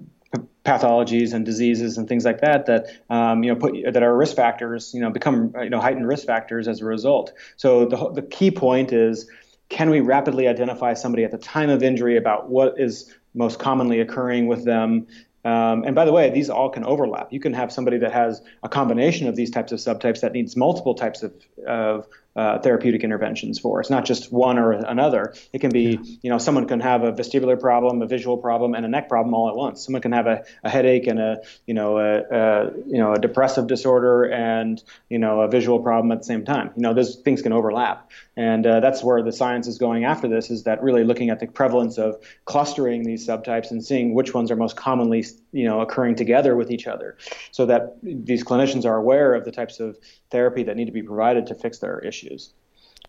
pathologies 0.64 1.34
and 1.34 1.44
diseases 1.44 1.98
and 1.98 2.08
things 2.08 2.24
like 2.24 2.40
that 2.40 2.66
that 2.66 2.86
um, 3.10 3.44
you 3.44 3.52
know 3.52 3.58
put 3.58 3.74
that 3.92 4.02
are 4.02 4.16
risk 4.16 4.34
factors 4.34 4.92
you 4.94 5.00
know 5.00 5.10
become 5.10 5.52
you 5.62 5.70
know 5.70 5.80
heightened 5.80 6.08
risk 6.08 6.26
factors 6.26 6.66
as 6.68 6.80
a 6.80 6.84
result. 6.84 7.32
So 7.56 7.86
the 7.86 8.10
the 8.12 8.22
key 8.22 8.50
point 8.50 8.92
is 8.92 9.28
can 9.68 9.90
we 9.90 10.00
rapidly 10.00 10.48
identify 10.48 10.94
somebody 10.94 11.24
at 11.24 11.30
the 11.30 11.38
time 11.38 11.70
of 11.70 11.82
injury 11.82 12.16
about 12.16 12.48
what 12.48 12.78
is 12.78 13.14
most 13.34 13.58
commonly 13.58 14.00
occurring 14.00 14.46
with 14.46 14.64
them 14.64 15.06
um, 15.44 15.84
and 15.84 15.94
by 15.94 16.06
the 16.06 16.12
way, 16.12 16.30
these 16.30 16.48
all 16.48 16.70
can 16.70 16.84
overlap. 16.84 17.30
You 17.32 17.38
can 17.38 17.52
have 17.52 17.70
somebody 17.70 17.98
that 17.98 18.12
has 18.12 18.40
a 18.62 18.68
combination 18.68 19.28
of 19.28 19.36
these 19.36 19.50
types 19.50 19.72
of 19.72 19.78
subtypes 19.78 20.20
that 20.20 20.32
needs 20.32 20.56
multiple 20.56 20.94
types 20.94 21.22
of, 21.22 21.34
of 21.66 22.08
uh, 22.36 22.58
therapeutic 22.58 23.04
interventions 23.04 23.58
for. 23.58 23.80
It's 23.80 23.90
not 23.90 24.04
just 24.04 24.32
one 24.32 24.58
or 24.58 24.72
another. 24.72 25.34
It 25.52 25.60
can 25.60 25.70
be, 25.70 25.98
yeah. 26.00 26.16
you 26.22 26.30
know, 26.30 26.38
someone 26.38 26.66
can 26.66 26.80
have 26.80 27.02
a 27.02 27.12
vestibular 27.12 27.58
problem, 27.58 28.02
a 28.02 28.06
visual 28.06 28.38
problem, 28.38 28.74
and 28.74 28.84
a 28.84 28.88
neck 28.88 29.08
problem 29.08 29.34
all 29.34 29.48
at 29.48 29.56
once. 29.56 29.84
Someone 29.84 30.02
can 30.02 30.12
have 30.12 30.26
a, 30.26 30.44
a 30.62 30.70
headache 30.70 31.06
and 31.06 31.18
a, 31.18 31.42
you 31.66 31.74
know, 31.74 31.98
a, 31.98 32.18
a, 32.18 32.70
you 32.86 32.98
know, 32.98 33.12
a 33.12 33.18
depressive 33.18 33.66
disorder 33.66 34.24
and, 34.24 34.82
you 35.08 35.18
know, 35.18 35.42
a 35.42 35.48
visual 35.48 35.78
problem 35.78 36.10
at 36.12 36.18
the 36.18 36.24
same 36.24 36.44
time. 36.44 36.72
You 36.76 36.82
know, 36.82 36.94
those 36.94 37.16
things 37.16 37.42
can 37.42 37.52
overlap, 37.52 38.10
and 38.36 38.66
uh, 38.66 38.80
that's 38.80 39.04
where 39.04 39.22
the 39.22 39.32
science 39.32 39.68
is 39.68 39.78
going 39.78 40.04
after 40.04 40.26
this. 40.26 40.50
Is 40.50 40.64
that 40.64 40.82
really 40.82 41.04
looking 41.04 41.30
at 41.30 41.38
the 41.38 41.46
prevalence 41.46 41.98
of 41.98 42.16
clustering 42.44 43.04
these 43.04 43.26
subtypes 43.26 43.70
and 43.70 43.84
seeing 43.84 44.14
which 44.14 44.34
ones 44.34 44.50
are 44.50 44.56
most 44.56 44.76
commonly, 44.76 45.24
you 45.52 45.66
know, 45.66 45.80
occurring 45.80 46.16
together 46.16 46.56
with 46.56 46.70
each 46.70 46.86
other, 46.86 47.16
so 47.52 47.66
that 47.66 47.96
these 48.02 48.42
clinicians 48.42 48.84
are 48.84 48.96
aware 48.96 49.34
of 49.34 49.44
the 49.44 49.52
types 49.52 49.78
of 49.78 49.96
therapy 50.30 50.64
that 50.64 50.76
need 50.76 50.86
to 50.86 50.92
be 50.92 51.02
provided 51.02 51.46
to 51.46 51.54
fix 51.54 51.78
their 51.78 52.00
issues. 52.00 52.23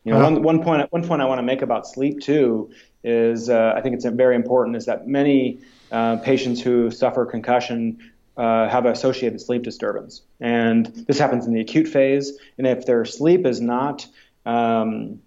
You 0.03 0.13
know, 0.13 0.19
uh-huh. 0.19 0.31
one, 0.31 0.43
one 0.43 0.63
point 0.63 0.91
one 0.91 1.07
point 1.07 1.21
I 1.21 1.25
want 1.25 1.39
to 1.39 1.43
make 1.43 1.61
about 1.61 1.87
sleep 1.87 2.21
too 2.21 2.71
is 3.03 3.49
uh, 3.49 3.73
I 3.75 3.81
think 3.81 3.95
it's 3.95 4.05
very 4.05 4.35
important 4.35 4.75
is 4.75 4.85
that 4.85 5.07
many 5.07 5.59
uh, 5.91 6.17
patients 6.17 6.61
who 6.61 6.91
suffer 6.91 7.25
concussion 7.25 8.11
uh, 8.37 8.67
have 8.67 8.85
associated 8.85 9.41
sleep 9.41 9.63
disturbance, 9.63 10.21
and 10.39 10.87
this 11.07 11.17
happens 11.17 11.47
in 11.47 11.53
the 11.53 11.61
acute 11.61 11.87
phase. 11.87 12.37
And 12.57 12.67
if 12.67 12.85
their 12.85 13.05
sleep 13.05 13.45
is 13.45 13.61
not 13.61 14.05
um, 14.45 15.21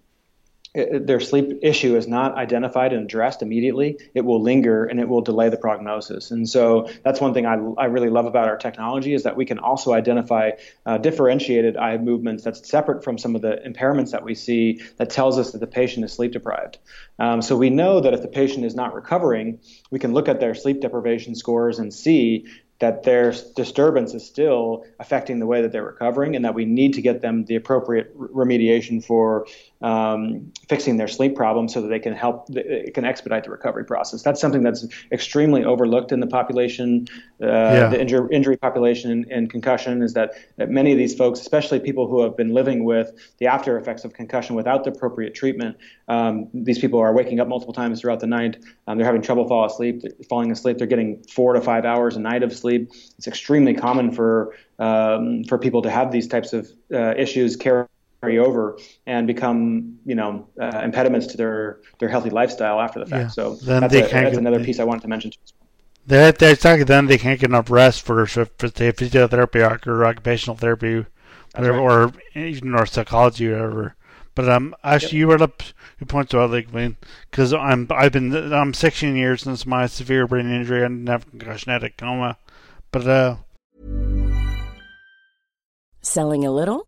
their 0.73 1.19
sleep 1.19 1.59
issue 1.63 1.95
is 1.95 2.07
not 2.07 2.35
identified 2.35 2.93
and 2.93 3.03
addressed 3.03 3.41
immediately, 3.41 3.97
it 4.13 4.21
will 4.21 4.41
linger 4.41 4.85
and 4.85 4.99
it 4.99 5.09
will 5.09 5.21
delay 5.21 5.49
the 5.49 5.57
prognosis. 5.57 6.29
And 6.29 6.47
so 6.47 6.89
that's 7.03 7.19
one 7.19 7.33
thing 7.33 7.45
I, 7.45 7.55
I 7.77 7.85
really 7.85 8.09
love 8.09 8.25
about 8.25 8.47
our 8.47 8.57
technology 8.57 9.13
is 9.13 9.23
that 9.23 9.35
we 9.35 9.45
can 9.45 9.57
also 9.57 9.93
identify 9.93 10.51
uh, 10.85 10.99
differentiated 10.99 11.75
eye 11.75 11.97
movements 11.97 12.43
that's 12.43 12.69
separate 12.69 13.03
from 13.03 13.17
some 13.17 13.35
of 13.35 13.41
the 13.41 13.59
impairments 13.65 14.11
that 14.11 14.23
we 14.23 14.35
see 14.35 14.81
that 14.97 15.09
tells 15.09 15.39
us 15.39 15.51
that 15.51 15.59
the 15.59 15.67
patient 15.67 16.05
is 16.05 16.13
sleep 16.13 16.33
deprived. 16.33 16.77
Um, 17.17 17.41
so 17.41 17.57
we 17.57 17.71
know 17.71 17.99
that 18.01 18.13
if 18.13 18.21
the 18.21 18.27
patient 18.27 18.63
is 18.63 18.75
not 18.75 18.93
recovering, 18.93 19.59
we 19.89 19.97
can 19.97 20.13
look 20.13 20.29
at 20.29 20.39
their 20.39 20.53
sleep 20.53 20.81
deprivation 20.81 21.33
scores 21.33 21.79
and 21.79 21.91
see 21.91 22.45
that 22.79 23.03
their 23.03 23.33
disturbance 23.55 24.13
is 24.13 24.25
still 24.25 24.85
affecting 24.99 25.39
the 25.39 25.45
way 25.45 25.61
that 25.61 25.71
they're 25.71 25.83
recovering 25.83 26.35
and 26.35 26.45
that 26.45 26.53
we 26.53 26.65
need 26.65 26.93
to 26.93 27.01
get 27.01 27.21
them 27.21 27.45
the 27.45 27.55
appropriate 27.55 28.17
remediation 28.17 29.03
for 29.03 29.45
um, 29.81 30.51
fixing 30.67 30.97
their 30.97 31.07
sleep 31.07 31.35
problem 31.35 31.67
so 31.69 31.81
that 31.81 31.87
they 31.87 31.99
can 31.99 32.13
help 32.13 32.47
it 32.49 32.93
can 32.93 33.05
expedite 33.05 33.43
the 33.43 33.51
recovery 33.51 33.85
process. 33.85 34.21
That's 34.21 34.41
something 34.41 34.63
that's 34.63 34.85
extremely 35.11 35.63
overlooked 35.63 36.11
in 36.11 36.19
the 36.19 36.27
population 36.27 37.07
uh, 37.41 37.45
yeah. 37.45 37.89
the 37.89 38.01
injury, 38.01 38.27
injury 38.31 38.57
population 38.57 39.25
and 39.31 39.49
concussion 39.49 40.01
is 40.01 40.13
that, 40.13 40.33
that 40.57 40.69
many 40.69 40.91
of 40.91 40.97
these 40.97 41.15
folks 41.15 41.39
especially 41.39 41.79
people 41.79 42.07
who 42.07 42.21
have 42.21 42.35
been 42.35 42.53
living 42.53 42.83
with 42.83 43.11
the 43.37 43.47
after 43.47 43.77
effects 43.77 44.03
of 44.03 44.13
concussion 44.13 44.55
without 44.55 44.83
the 44.83 44.91
appropriate 44.91 45.33
treatment 45.33 45.77
um, 46.09 46.49
these 46.53 46.79
people 46.79 46.99
are 46.99 47.13
waking 47.13 47.39
up 47.39 47.47
multiple 47.47 47.73
times 47.73 48.01
throughout 48.01 48.19
the 48.19 48.27
night. 48.27 48.57
Um, 48.87 48.97
they're 48.97 49.05
having 49.05 49.21
trouble 49.21 49.47
fall 49.47 49.65
asleep 49.65 50.03
falling 50.27 50.51
asleep. 50.51 50.77
They're 50.77 50.87
getting 50.87 51.23
four 51.23 51.53
to 51.53 51.61
five 51.61 51.85
hours 51.85 52.15
a 52.15 52.19
night 52.19 52.43
of 52.43 52.55
sleep. 52.55 52.91
It's 53.17 53.27
extremely 53.27 53.73
common 53.73 54.11
for 54.11 54.55
um, 54.79 55.43
for 55.45 55.57
people 55.57 55.81
to 55.83 55.89
have 55.89 56.11
these 56.11 56.27
types 56.27 56.53
of 56.53 56.69
uh, 56.93 57.13
issues 57.15 57.55
carry 58.21 58.37
over 58.37 58.77
and 59.05 59.27
become 59.27 59.99
you 60.05 60.15
know 60.15 60.47
uh, 60.59 60.81
impediments 60.83 61.27
to 61.27 61.37
their 61.37 61.79
their 61.99 62.09
healthy 62.09 62.29
lifestyle 62.29 62.79
after 62.79 62.99
the 62.99 63.05
fact. 63.05 63.23
Yeah. 63.23 63.27
So 63.29 63.55
that's, 63.55 63.93
a, 63.93 64.01
that's 64.01 64.37
another 64.37 64.63
piece 64.63 64.79
I 64.79 64.83
wanted 64.83 65.01
to 65.01 65.07
mention. 65.07 65.31
They, 66.05 66.31
they 66.31 66.51
exactly 66.51 66.83
then 66.83 67.05
they 67.05 67.17
can't 67.17 67.39
get 67.39 67.49
enough 67.49 67.69
rest 67.69 68.01
for, 68.01 68.25
for 68.25 68.45
physiotherapy 68.45 69.87
or 69.87 70.05
occupational 70.05 70.55
therapy, 70.55 71.05
whatever, 71.55 71.77
right. 71.77 71.79
or 71.79 72.13
even 72.33 72.73
or 72.73 72.85
psychology 72.85 73.47
or 73.47 73.61
whatever. 73.61 73.95
But 74.35 74.49
um, 74.49 74.75
actually, 74.83 75.19
you 75.19 75.27
brought 75.27 75.41
up 75.41 75.63
you 75.99 76.05
point 76.05 76.33
out 76.33 76.51
like 76.51 76.69
I 76.73 76.75
mean, 76.75 76.97
because 77.29 77.53
I'm 77.53 77.87
I've 77.91 78.13
been 78.13 78.53
I'm 78.53 78.73
16 78.73 79.15
years 79.15 79.43
since 79.43 79.65
my 79.65 79.85
severe 79.85 80.27
brain 80.27 80.49
injury 80.49 80.83
and 80.83 81.07
have 81.09 81.29
concussion 81.29 81.71
had 81.71 81.83
a 81.83 81.89
coma, 81.89 82.37
but 82.91 83.05
uh, 83.05 83.35
Selling 86.01 86.45
a 86.45 86.51
little 86.51 86.87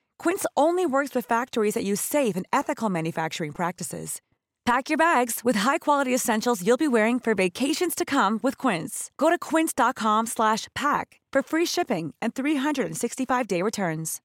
Quince 0.21 0.45
only 0.55 0.85
works 0.85 1.15
with 1.15 1.25
factories 1.25 1.73
that 1.73 1.83
use 1.83 1.99
safe 1.99 2.35
and 2.35 2.45
ethical 2.53 2.91
manufacturing 2.91 3.51
practices. 3.51 4.21
Pack 4.65 4.87
your 4.87 4.97
bags 4.97 5.41
with 5.43 5.61
high-quality 5.67 6.13
essentials 6.13 6.61
you'll 6.63 6.77
be 6.77 6.87
wearing 6.87 7.19
for 7.19 7.33
vacations 7.33 7.95
to 7.95 8.05
come 8.05 8.39
with 8.43 8.55
Quince. 8.55 9.09
Go 9.17 9.31
to 9.31 9.39
quince.com/pack 9.39 11.07
for 11.33 11.41
free 11.41 11.65
shipping 11.65 12.13
and 12.21 12.35
365-day 12.35 13.63
returns. 13.63 14.21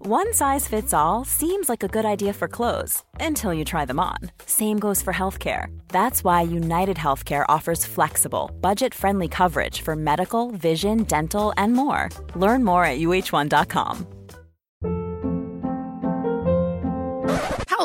One 0.00 0.34
size 0.34 0.68
fits 0.68 0.92
all 0.92 1.24
seems 1.24 1.70
like 1.70 1.82
a 1.82 1.94
good 1.96 2.04
idea 2.04 2.34
for 2.34 2.48
clothes 2.48 3.02
until 3.18 3.54
you 3.54 3.64
try 3.64 3.86
them 3.86 4.00
on. 4.00 4.18
Same 4.44 4.78
goes 4.78 5.00
for 5.00 5.14
healthcare. 5.14 5.64
That's 5.88 6.22
why 6.22 6.42
United 6.42 6.98
Healthcare 6.98 7.46
offers 7.48 7.86
flexible, 7.86 8.50
budget 8.60 8.92
friendly 8.92 9.28
coverage 9.28 9.80
for 9.80 9.96
medical, 9.96 10.50
vision, 10.50 11.04
dental, 11.04 11.54
and 11.56 11.72
more. 11.72 12.10
Learn 12.34 12.64
more 12.64 12.84
at 12.84 12.98
uh1.com. 12.98 14.17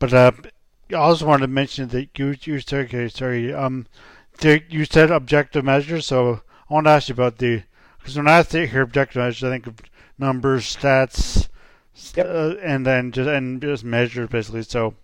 but 0.00 0.12
uh, 0.12 0.32
I 0.90 0.94
also 0.94 1.26
wanted 1.26 1.46
to 1.46 1.52
mention 1.52 1.88
that 1.90 2.18
you 2.18 2.34
you 2.42 2.58
said 2.58 2.86
okay, 2.86 3.08
sorry 3.08 3.54
um, 3.54 3.86
you 4.42 4.84
said 4.86 5.10
objective 5.12 5.64
measures, 5.64 6.06
so 6.06 6.40
I 6.68 6.74
want 6.74 6.86
to 6.86 6.90
ask 6.90 7.08
you 7.08 7.12
about 7.12 7.38
the 7.38 7.62
because 7.98 8.16
when 8.16 8.26
I 8.26 8.42
think 8.42 8.70
here 8.72 8.82
objective 8.82 9.20
measures, 9.22 9.44
I 9.44 9.50
think 9.50 9.66
of 9.68 9.76
numbers, 10.18 10.76
stats, 10.76 11.48
Yep. 12.16 12.26
uh, 12.26 12.54
and 12.62 12.86
then 12.86 13.12
just 13.12 13.28
and 13.28 13.60
just 13.60 13.84
measures 13.84 14.28
basically. 14.30 14.62
So, 14.62 14.94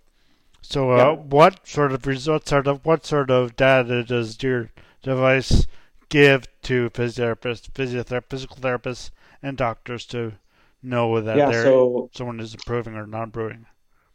so 0.61 0.91
uh, 0.91 1.11
Yep. 1.11 1.19
what 1.25 1.67
sort 1.67 1.91
of 1.93 2.05
results 2.07 2.49
sort 2.49 2.67
of 2.67 2.83
what 2.85 3.05
sort 3.05 3.29
of 3.29 3.55
data 3.55 4.03
does 4.03 4.41
your 4.41 4.71
device 5.03 5.67
give 6.09 6.47
to 6.63 6.89
physiotherapists, 6.89 7.69
physiother- 7.71 8.23
physical 8.29 8.57
therapists, 8.57 9.11
and 9.43 9.55
doctors 9.57 10.05
to 10.07 10.33
know 10.81 11.21
that 11.21 11.37
Yeah, 11.37 11.51
so- 11.51 12.09
someone 12.13 12.39
is 12.39 12.53
improving 12.55 12.95
or 12.95 13.05
not 13.05 13.23
improving? 13.23 13.67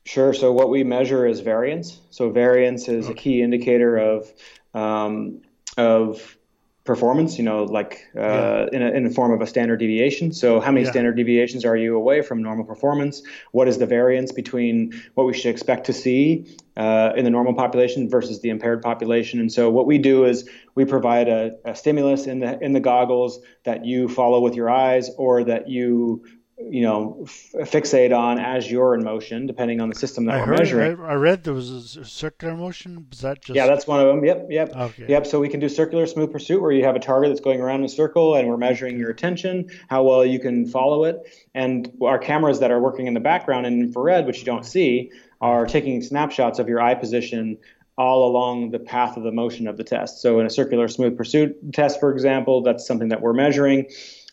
Sure. 0.04 0.34
So 0.34 0.50
what 0.52 0.68
we 0.68 0.82
measure 0.82 1.26
is 1.26 1.40
variance. 1.40 2.00
So 2.10 2.30
variance 2.30 2.88
is 2.88 3.08
a 3.08 3.14
key 3.14 3.40
indicator 3.42 3.96
of 3.96 4.32
um, 4.74 5.42
of 5.76 6.36
performance. 6.84 7.38
You 7.38 7.44
know, 7.44 7.62
like 7.62 8.04
uh, 8.16 8.66
in, 8.72 8.82
a, 8.82 8.90
in 8.90 9.04
the 9.04 9.10
form 9.10 9.30
of 9.30 9.40
a 9.40 9.46
standard 9.46 9.78
deviation. 9.78 10.32
So 10.32 10.58
how 10.58 10.72
many 10.72 10.84
Yeah. 10.84 10.90
standard 10.90 11.16
deviations 11.16 11.64
are 11.64 11.76
you 11.76 11.94
away 11.96 12.20
from 12.22 12.42
normal 12.42 12.64
performance? 12.64 13.22
What 13.52 13.68
is 13.68 13.78
the 13.78 13.86
variance 13.86 14.32
between 14.32 14.92
what 15.14 15.24
we 15.24 15.34
should 15.34 15.50
expect 15.50 15.86
to 15.86 15.92
see 15.92 16.46
uh, 16.76 17.12
in 17.16 17.22
the 17.22 17.30
normal 17.30 17.54
population 17.54 18.10
versus 18.10 18.40
the 18.40 18.48
impaired 18.50 18.82
population? 18.82 19.38
And 19.38 19.52
so 19.52 19.70
what 19.70 19.86
we 19.86 19.98
do 19.98 20.24
is 20.24 20.48
we 20.74 20.84
provide 20.84 21.28
a, 21.28 21.52
a 21.64 21.76
stimulus 21.76 22.26
in 22.26 22.40
the 22.40 22.58
in 22.60 22.72
the 22.72 22.80
goggles 22.80 23.38
that 23.62 23.84
you 23.84 24.08
follow 24.08 24.40
with 24.40 24.56
your 24.56 24.68
eyes 24.68 25.10
or 25.16 25.44
that 25.44 25.68
you 25.68 26.24
you 26.58 26.82
know 26.82 27.20
f- 27.24 27.70
fixate 27.70 28.16
on 28.16 28.38
as 28.38 28.70
you're 28.70 28.94
in 28.94 29.02
motion 29.02 29.46
depending 29.46 29.80
on 29.80 29.88
the 29.88 29.94
system 29.94 30.26
that 30.26 30.34
I 30.34 30.38
we're 30.40 30.46
heard, 30.46 30.58
measuring 30.58 31.00
I, 31.00 31.12
I 31.12 31.14
read 31.14 31.44
there 31.44 31.54
was 31.54 31.96
a 31.96 32.04
circular 32.04 32.54
motion. 32.54 33.06
Was 33.10 33.20
that 33.20 33.42
just? 33.42 33.56
yeah, 33.56 33.66
that's 33.66 33.86
one 33.86 34.00
of 34.00 34.06
them. 34.06 34.24
Yep, 34.24 34.46
yep, 34.50 34.76
Okay. 34.76 35.06
yep. 35.08 35.26
So 35.26 35.40
we 35.40 35.48
can 35.48 35.60
do 35.60 35.68
circular 35.68 36.06
smooth 36.06 36.30
pursuit 36.30 36.60
where 36.60 36.70
you 36.70 36.84
have 36.84 36.94
a 36.94 37.00
target 37.00 37.30
that's 37.30 37.40
going 37.40 37.60
around 37.60 37.80
in 37.80 37.86
a 37.86 37.88
circle, 37.88 38.34
and 38.36 38.48
we're 38.48 38.56
measuring 38.58 38.98
your 38.98 39.10
attention, 39.10 39.70
how 39.88 40.02
well 40.04 40.24
you 40.24 40.38
can 40.38 40.66
follow 40.66 41.04
it, 41.04 41.16
and 41.54 41.90
our 42.02 42.18
cameras 42.18 42.60
that 42.60 42.70
are 42.70 42.80
working 42.80 43.06
in 43.06 43.14
the 43.14 43.20
background 43.20 43.66
in 43.66 43.80
infrared, 43.80 44.26
which 44.26 44.38
you 44.38 44.44
don't 44.44 44.64
see, 44.66 45.10
are 45.40 45.66
taking 45.66 46.02
snapshots 46.02 46.58
of 46.58 46.68
your 46.68 46.80
eye 46.80 46.94
position 46.94 47.58
all 47.98 48.30
along 48.30 48.70
the 48.70 48.78
path 48.78 49.16
of 49.16 49.22
the 49.22 49.32
motion 49.32 49.66
of 49.66 49.76
the 49.76 49.84
test. 49.84 50.22
So 50.22 50.38
in 50.40 50.46
a 50.46 50.50
circular 50.50 50.88
smooth 50.88 51.16
pursuit 51.16 51.72
test, 51.72 52.00
for 52.00 52.10
example, 52.12 52.62
that's 52.62 52.86
something 52.86 53.08
that 53.08 53.20
we're 53.20 53.34
measuring. 53.34 53.86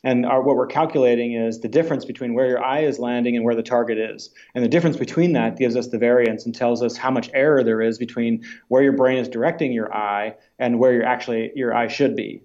And 0.03 0.25
our, 0.25 0.41
what 0.41 0.55
we're 0.55 0.67
calculating 0.67 1.33
is 1.33 1.59
the 1.59 1.67
difference 1.67 2.05
between 2.05 2.33
where 2.33 2.47
your 2.47 2.63
eye 2.63 2.81
is 2.81 2.99
landing 2.99 3.35
and 3.35 3.43
where 3.43 3.55
the 3.55 3.63
target 3.63 3.97
is. 3.97 4.29
And 4.55 4.63
the 4.63 4.69
difference 4.69 4.97
between 4.97 5.33
that 5.33 5.57
gives 5.57 5.75
us 5.75 5.87
the 5.87 5.97
variance 5.97 6.45
and 6.45 6.55
tells 6.55 6.81
us 6.81 6.95
how 6.95 7.11
much 7.11 7.29
error 7.33 7.63
there 7.63 7.81
is 7.81 7.97
between 7.97 8.43
where 8.69 8.81
your 8.81 8.93
brain 8.93 9.17
is 9.17 9.27
directing 9.27 9.73
your 9.73 9.93
eye 9.93 10.35
and 10.57 10.79
where 10.79 10.93
your 10.93 11.03
actually 11.03 11.51
your 11.55 11.73
eye 11.73 11.87
should 11.87 12.15
be. 12.15 12.41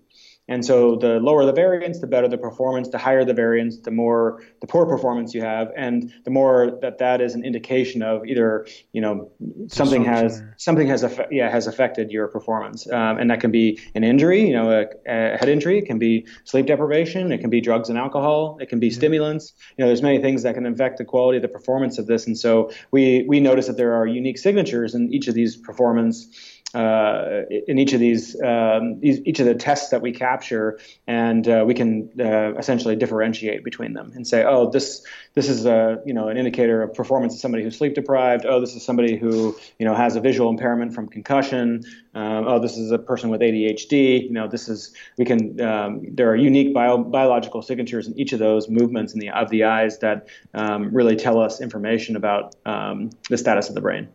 And 0.47 0.65
so 0.65 0.97
the 0.97 1.21
lower 1.21 1.47
the 1.47 1.53
variance, 1.53 2.01
the 2.01 2.07
better 2.07 2.29
the 2.29 2.37
performance. 2.37 2.89
The 2.91 2.99
higher 2.99 3.25
the 3.25 3.33
variance, 3.33 3.79
the 3.79 3.91
more 3.91 4.43
the 4.61 4.67
poor 4.67 4.85
performance 4.85 5.33
you 5.33 5.41
have, 5.41 5.73
and 5.75 6.13
the 6.25 6.31
more 6.31 6.79
that 6.83 6.99
that 6.99 7.23
is 7.23 7.35
an 7.35 7.45
indication 7.45 8.03
of 8.03 8.27
either 8.27 8.67
you 8.93 9.01
know 9.01 9.31
something 9.69 10.05
has 10.05 10.43
something 10.59 10.87
has 10.87 11.03
yeah 11.31 11.51
has 11.51 11.67
affected 11.67 12.11
your 12.11 12.29
performance, 12.29 12.87
um, 12.91 13.19
and 13.19 13.31
that 13.31 13.41
can 13.41 13.51
be 13.51 13.81
an 13.95 14.05
injury, 14.05 14.47
you 14.47 14.53
know, 14.53 14.71
a, 14.71 14.85
a 15.07 15.39
head 15.39 15.49
injury. 15.49 15.79
It 15.79 15.87
can 15.87 15.99
be 15.99 16.27
sleep 16.45 16.67
deprivation. 16.67 17.33
It 17.33 17.39
can 17.39 17.49
be 17.49 17.63
drugs 17.63 17.89
and 17.89 17.99
alcohol. 17.99 18.59
It 18.61 18.69
can 18.69 18.81
be 18.81 18.91
stimulants. 18.91 19.55
You 19.79 19.85
know, 19.85 19.89
there's 19.89 20.03
many 20.03 20.21
things 20.21 20.43
that 20.43 20.55
can 20.55 20.67
affect 20.67 20.99
the 20.99 21.05
quality 21.07 21.39
of 21.39 21.43
the 21.43 21.49
performance 21.49 21.97
of 21.97 22.07
this. 22.07 22.27
And 22.27 22.37
so 22.37 22.71
we 22.91 23.25
we 23.27 23.41
notice 23.41 23.67
that 23.69 23.79
there 23.79 23.95
are 23.95 24.07
unique 24.07 24.37
signatures 24.37 24.95
in 24.95 25.11
each 25.11 25.27
of 25.27 25.35
these 25.35 25.57
performance 25.57 26.29
uh, 26.75 27.43
in 27.69 27.79
each 27.79 27.93
of 27.93 28.01
these 28.01 28.41
um, 28.43 28.99
each 29.03 29.39
of 29.39 29.47
the 29.47 29.55
tests 29.55 29.91
that 29.91 30.03
we 30.03 30.13
capture, 30.13 30.79
and 31.07 31.49
uh, 31.49 31.65
we 31.67 31.73
can 31.73 32.11
uh, 32.19 32.55
essentially 32.55 32.97
differentiate 32.97 33.63
between 33.63 33.93
them 33.93 34.13
and 34.15 34.27
say, 34.27 34.45
oh, 34.45 34.71
this 34.71 35.05
this 35.35 35.49
is 35.49 35.67
a 35.67 36.03
you 36.05 36.13
know 36.13 36.29
an 36.29 36.37
indicator 36.37 36.83
of 36.83 36.93
performance 36.93 37.35
of 37.35 37.41
somebody 37.41 37.63
who's 37.63 37.79
sleep 37.79 37.95
deprived. 37.95 38.45
Oh, 38.45 38.61
this 38.61 38.75
is 38.75 38.85
somebody 38.85 39.17
who 39.17 39.57
you 39.79 39.87
know 39.87 39.95
has 39.95 40.17
a 40.17 40.21
visual 40.21 40.51
impairment 40.51 40.95
from 40.95 41.09
concussion. 41.09 41.83
Um, 42.15 42.47
oh, 42.47 42.59
this 42.59 42.77
is 42.77 42.91
a 42.91 42.99
person 42.99 43.31
with 43.31 43.41
ADHD. 43.41 44.25
You 44.25 44.33
know, 44.33 44.49
this 44.49 44.69
is 44.69 44.93
we 45.17 45.25
can 45.25 45.61
um, 45.61 46.03
there 46.11 46.29
are 46.29 46.37
unique 46.37 46.75
bio, 46.75 46.99
biological 46.99 47.63
signatures 47.63 48.09
in 48.09 48.19
each 48.19 48.33
of 48.33 48.41
those 48.41 48.69
movements 48.69 49.15
in 49.15 49.21
the 49.21 49.31
of 49.31 49.49
the 49.51 49.65
eyes 49.65 49.99
that 49.99 50.29
um, 50.55 50.93
really 50.93 51.15
tell 51.15 51.39
us 51.39 51.61
information 51.61 52.17
about 52.17 52.57
um, 52.67 53.11
the 53.31 53.39
status 53.39 53.69
of 53.69 53.77
the 53.77 53.81
brain. 53.81 54.09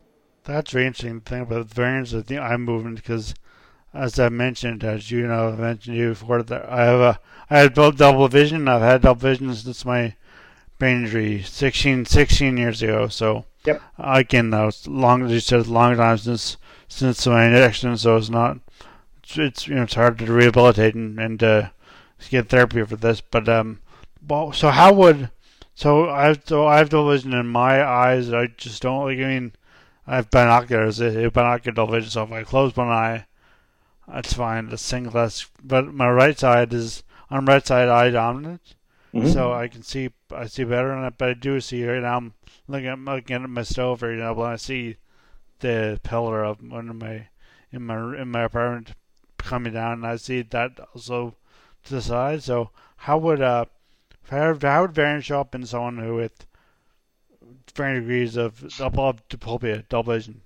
That's 0.49 0.71
very 0.71 0.87
interesting 0.87 1.21
thing 1.21 1.43
about 1.43 1.67
variance 1.67 2.11
of 2.11 2.25
the 2.25 2.39
eye 2.39 2.57
movement 2.57 2.95
because 2.95 3.35
as 3.93 4.19
I 4.19 4.29
mentioned, 4.29 4.83
as 4.83 5.11
you 5.11 5.27
know, 5.27 5.49
I 5.49 5.55
mentioned 5.55 5.95
you 5.95 6.09
before 6.09 6.41
that 6.41 6.67
I 6.67 6.85
have 6.85 6.99
a 6.99 7.19
I 7.51 7.59
had 7.59 7.75
double 7.75 8.27
vision. 8.27 8.67
I've 8.67 8.81
had 8.81 9.03
double 9.03 9.19
vision 9.19 9.53
since 9.53 9.85
my 9.85 10.15
brain 10.79 11.03
injury 11.03 11.43
16, 11.43 12.05
16 12.05 12.57
years 12.57 12.81
ago. 12.81 13.07
So 13.09 13.45
yep. 13.63 13.79
again, 13.99 14.49
that 14.49 14.63
was 14.63 14.87
long 14.87 15.23
as 15.23 15.31
you 15.31 15.39
said, 15.39 15.67
long 15.67 15.97
time 15.97 16.17
since 16.17 16.57
since 16.87 17.27
my 17.27 17.45
accident. 17.45 17.99
So 17.99 18.17
it's 18.17 18.31
not 18.31 18.57
it's, 19.21 19.37
it's 19.37 19.67
you 19.67 19.75
know 19.75 19.83
it's 19.83 19.93
hard 19.93 20.17
to 20.17 20.33
rehabilitate 20.33 20.95
and 20.95 21.19
and 21.19 21.43
uh, 21.43 21.69
get 22.31 22.49
therapy 22.49 22.83
for 22.83 22.95
this. 22.95 23.21
But 23.21 23.47
um, 23.47 23.81
well, 24.27 24.51
so 24.51 24.71
how 24.71 24.93
would 24.93 25.29
so 25.75 26.09
I 26.09 26.25
have 26.25 26.41
so 26.43 26.65
I 26.65 26.79
have 26.79 26.89
double 26.89 27.11
vision 27.11 27.33
in 27.33 27.45
my 27.45 27.83
eyes. 27.83 28.33
I 28.33 28.47
just 28.47 28.81
don't 28.81 29.05
like. 29.05 29.19
I 29.19 29.27
mean, 29.27 29.53
I 30.09 30.15
have 30.17 30.29
binoculars. 30.31 30.99
Binocular 30.99 31.85
vision. 31.91 32.09
So 32.09 32.23
if 32.23 32.31
I 32.31 32.43
close 32.43 32.75
one 32.75 32.87
eye 32.87 33.25
that's 34.11 34.33
fine. 34.33 34.69
The 34.69 34.77
single 34.77 35.13
less, 35.13 35.47
but 35.63 35.93
my 35.93 36.09
right 36.09 36.37
side 36.37 36.73
is 36.73 37.03
on 37.29 37.45
right 37.45 37.65
side 37.65 37.89
eye 37.89 38.09
dominant, 38.09 38.75
mm-hmm. 39.13 39.29
so 39.29 39.53
I 39.53 39.67
can 39.67 39.83
see 39.83 40.09
I 40.31 40.47
see 40.47 40.63
better 40.63 40.91
on 40.91 41.05
it. 41.05 41.13
But 41.17 41.29
I 41.29 41.33
do 41.33 41.59
see 41.61 41.85
right 41.85 42.01
now. 42.01 42.17
I'm 42.17 42.33
looking 42.67 42.87
at 42.87 42.99
looking 42.99 43.43
at 43.43 43.49
my 43.49 43.63
stove 43.63 44.01
right 44.01 44.17
now, 44.17 44.33
but 44.33 44.43
I 44.43 44.55
see 44.55 44.97
the 45.59 45.99
pillar 46.03 46.43
of 46.43 46.61
one 46.63 46.89
of 46.89 46.95
my 46.95 47.27
in 47.71 47.83
my 47.83 48.19
in 48.19 48.29
my 48.29 48.43
apartment 48.43 48.93
coming 49.37 49.73
down, 49.73 49.93
and 49.93 50.07
I 50.07 50.15
see 50.15 50.41
that 50.41 50.79
also 50.95 51.35
to 51.85 51.95
the 51.95 52.01
side. 52.01 52.41
So 52.41 52.71
how 52.97 53.19
would 53.19 53.41
uh 53.41 53.65
how, 54.29 54.57
how 54.59 54.81
would 54.81 54.93
variance 54.93 55.25
show 55.25 55.41
up 55.41 55.53
in 55.53 55.65
someone 55.65 55.97
who 55.97 56.15
with 56.15 56.47
varying 57.75 58.01
degrees 58.01 58.37
of 58.37 58.63
above 58.79 59.27
diplopia, 59.29 59.87
double 59.89 60.13
vision? 60.13 60.41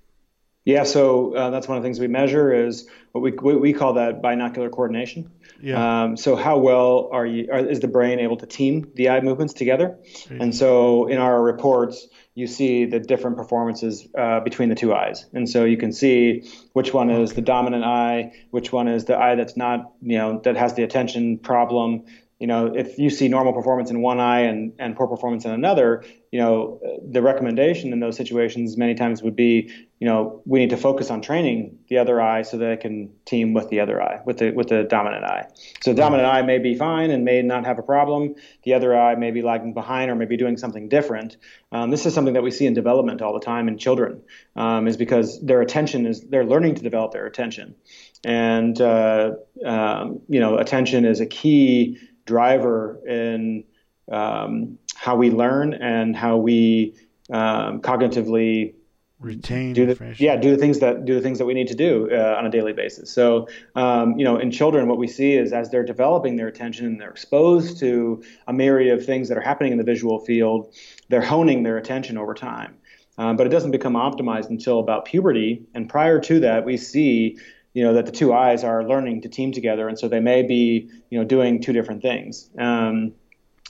Yeah, 0.64 0.84
so 0.84 1.34
uh, 1.34 1.50
that's 1.50 1.68
one 1.68 1.76
of 1.76 1.82
the 1.82 1.86
things 1.86 2.00
we 2.00 2.08
measure 2.08 2.52
is 2.52 2.88
what 3.12 3.20
we 3.20 3.32
what 3.32 3.60
we 3.60 3.74
call 3.74 3.94
that 3.94 4.22
binocular 4.22 4.70
coordination. 4.70 5.30
Yeah. 5.60 6.04
Um, 6.04 6.16
so 6.16 6.36
how 6.36 6.58
well 6.58 7.10
are 7.12 7.26
you 7.26 7.48
are, 7.52 7.58
is 7.58 7.80
the 7.80 7.88
brain 7.88 8.18
able 8.18 8.38
to 8.38 8.46
team 8.46 8.90
the 8.94 9.10
eye 9.10 9.20
movements 9.20 9.52
together? 9.52 9.98
Mm-hmm. 10.04 10.40
And 10.40 10.54
so 10.54 11.06
in 11.06 11.18
our 11.18 11.42
reports, 11.42 12.08
you 12.34 12.46
see 12.46 12.86
the 12.86 12.98
different 12.98 13.36
performances 13.36 14.08
uh, 14.16 14.40
between 14.40 14.70
the 14.70 14.74
two 14.74 14.94
eyes, 14.94 15.26
and 15.34 15.48
so 15.48 15.64
you 15.64 15.76
can 15.76 15.92
see 15.92 16.50
which 16.72 16.94
one 16.94 17.10
is 17.10 17.34
the 17.34 17.42
dominant 17.42 17.84
eye, 17.84 18.32
which 18.50 18.72
one 18.72 18.88
is 18.88 19.04
the 19.04 19.18
eye 19.18 19.34
that's 19.34 19.58
not 19.58 19.92
you 20.00 20.16
know 20.16 20.40
that 20.44 20.56
has 20.56 20.74
the 20.74 20.82
attention 20.82 21.38
problem 21.38 22.04
you 22.44 22.48
know, 22.48 22.66
if 22.66 22.98
you 22.98 23.08
see 23.08 23.28
normal 23.28 23.54
performance 23.54 23.90
in 23.90 24.02
one 24.02 24.20
eye 24.20 24.40
and, 24.40 24.74
and 24.78 24.94
poor 24.94 25.06
performance 25.06 25.46
in 25.46 25.50
another, 25.50 26.04
you 26.30 26.38
know, 26.38 26.78
the 27.02 27.22
recommendation 27.22 27.90
in 27.94 28.00
those 28.00 28.18
situations 28.18 28.76
many 28.76 28.94
times 28.94 29.22
would 29.22 29.34
be, 29.34 29.72
you 29.98 30.06
know, 30.06 30.42
we 30.44 30.58
need 30.58 30.68
to 30.68 30.76
focus 30.76 31.10
on 31.10 31.22
training 31.22 31.78
the 31.88 31.96
other 31.96 32.20
eye 32.20 32.42
so 32.42 32.58
that 32.58 32.70
it 32.70 32.80
can 32.80 33.10
team 33.24 33.54
with 33.54 33.70
the 33.70 33.80
other 33.80 34.02
eye, 34.02 34.20
with 34.26 34.36
the 34.36 34.50
with 34.50 34.68
the 34.68 34.82
dominant 34.82 35.24
eye. 35.24 35.46
So 35.82 35.94
the 35.94 35.96
dominant 35.96 36.28
eye 36.28 36.42
may 36.42 36.58
be 36.58 36.74
fine 36.74 37.10
and 37.10 37.24
may 37.24 37.40
not 37.40 37.64
have 37.64 37.78
a 37.78 37.82
problem. 37.82 38.34
The 38.64 38.74
other 38.74 38.94
eye 38.94 39.14
may 39.14 39.30
be 39.30 39.40
lagging 39.40 39.72
behind 39.72 40.10
or 40.10 40.14
maybe 40.14 40.36
doing 40.36 40.58
something 40.58 40.90
different. 40.90 41.38
Um, 41.72 41.90
this 41.90 42.04
is 42.04 42.12
something 42.12 42.34
that 42.34 42.42
we 42.42 42.50
see 42.50 42.66
in 42.66 42.74
development 42.74 43.22
all 43.22 43.32
the 43.32 43.40
time 43.40 43.68
in 43.68 43.78
children, 43.78 44.20
um, 44.54 44.86
is 44.86 44.98
because 44.98 45.40
their 45.40 45.62
attention 45.62 46.04
is 46.04 46.20
they're 46.20 46.44
learning 46.44 46.74
to 46.74 46.82
develop 46.82 47.12
their 47.12 47.24
attention, 47.24 47.74
and 48.22 48.78
uh, 48.82 49.30
um, 49.64 50.20
you 50.28 50.40
know, 50.40 50.58
attention 50.58 51.06
is 51.06 51.20
a 51.20 51.26
key 51.26 51.96
driver 52.24 53.00
in 53.06 53.64
um, 54.10 54.78
how 54.94 55.16
we 55.16 55.30
learn 55.30 55.74
and 55.74 56.16
how 56.16 56.36
we 56.36 56.94
um, 57.30 57.80
cognitively 57.80 58.74
retain 59.20 59.72
do 59.72 59.86
the, 59.86 60.14
yeah 60.18 60.36
do 60.36 60.50
the 60.50 60.56
things 60.58 60.80
that 60.80 61.06
do 61.06 61.14
the 61.14 61.20
things 61.20 61.38
that 61.38 61.46
we 61.46 61.54
need 61.54 61.68
to 61.68 61.74
do 61.74 62.10
uh, 62.12 62.36
on 62.36 62.44
a 62.44 62.50
daily 62.50 62.72
basis. 62.72 63.10
So 63.10 63.48
um, 63.74 64.18
you 64.18 64.24
know 64.24 64.36
in 64.36 64.50
children 64.50 64.86
what 64.88 64.98
we 64.98 65.06
see 65.06 65.32
is 65.34 65.52
as 65.52 65.70
they're 65.70 65.84
developing 65.84 66.36
their 66.36 66.48
attention 66.48 66.84
and 66.86 67.00
they're 67.00 67.10
exposed 67.10 67.78
to 67.80 68.22
a 68.46 68.52
myriad 68.52 68.98
of 68.98 69.04
things 69.04 69.28
that 69.28 69.38
are 69.38 69.42
happening 69.42 69.72
in 69.72 69.78
the 69.78 69.84
visual 69.84 70.18
field 70.18 70.74
they're 71.08 71.22
honing 71.22 71.62
their 71.62 71.76
attention 71.76 72.18
over 72.18 72.34
time. 72.34 72.76
Um, 73.16 73.36
but 73.36 73.46
it 73.46 73.50
doesn't 73.50 73.70
become 73.70 73.94
optimized 73.94 74.50
until 74.50 74.80
about 74.80 75.04
puberty. 75.04 75.64
And 75.74 75.88
prior 75.88 76.18
to 76.20 76.40
that 76.40 76.64
we 76.64 76.76
see 76.76 77.38
you 77.74 77.82
know 77.82 77.92
that 77.94 78.06
the 78.06 78.12
two 78.12 78.32
eyes 78.32 78.64
are 78.64 78.84
learning 78.84 79.20
to 79.22 79.28
team 79.28 79.52
together, 79.52 79.88
and 79.88 79.98
so 79.98 80.08
they 80.08 80.20
may 80.20 80.42
be 80.42 80.88
you 81.10 81.18
know 81.18 81.24
doing 81.24 81.60
two 81.60 81.72
different 81.72 82.02
things. 82.02 82.48
Um, 82.58 83.12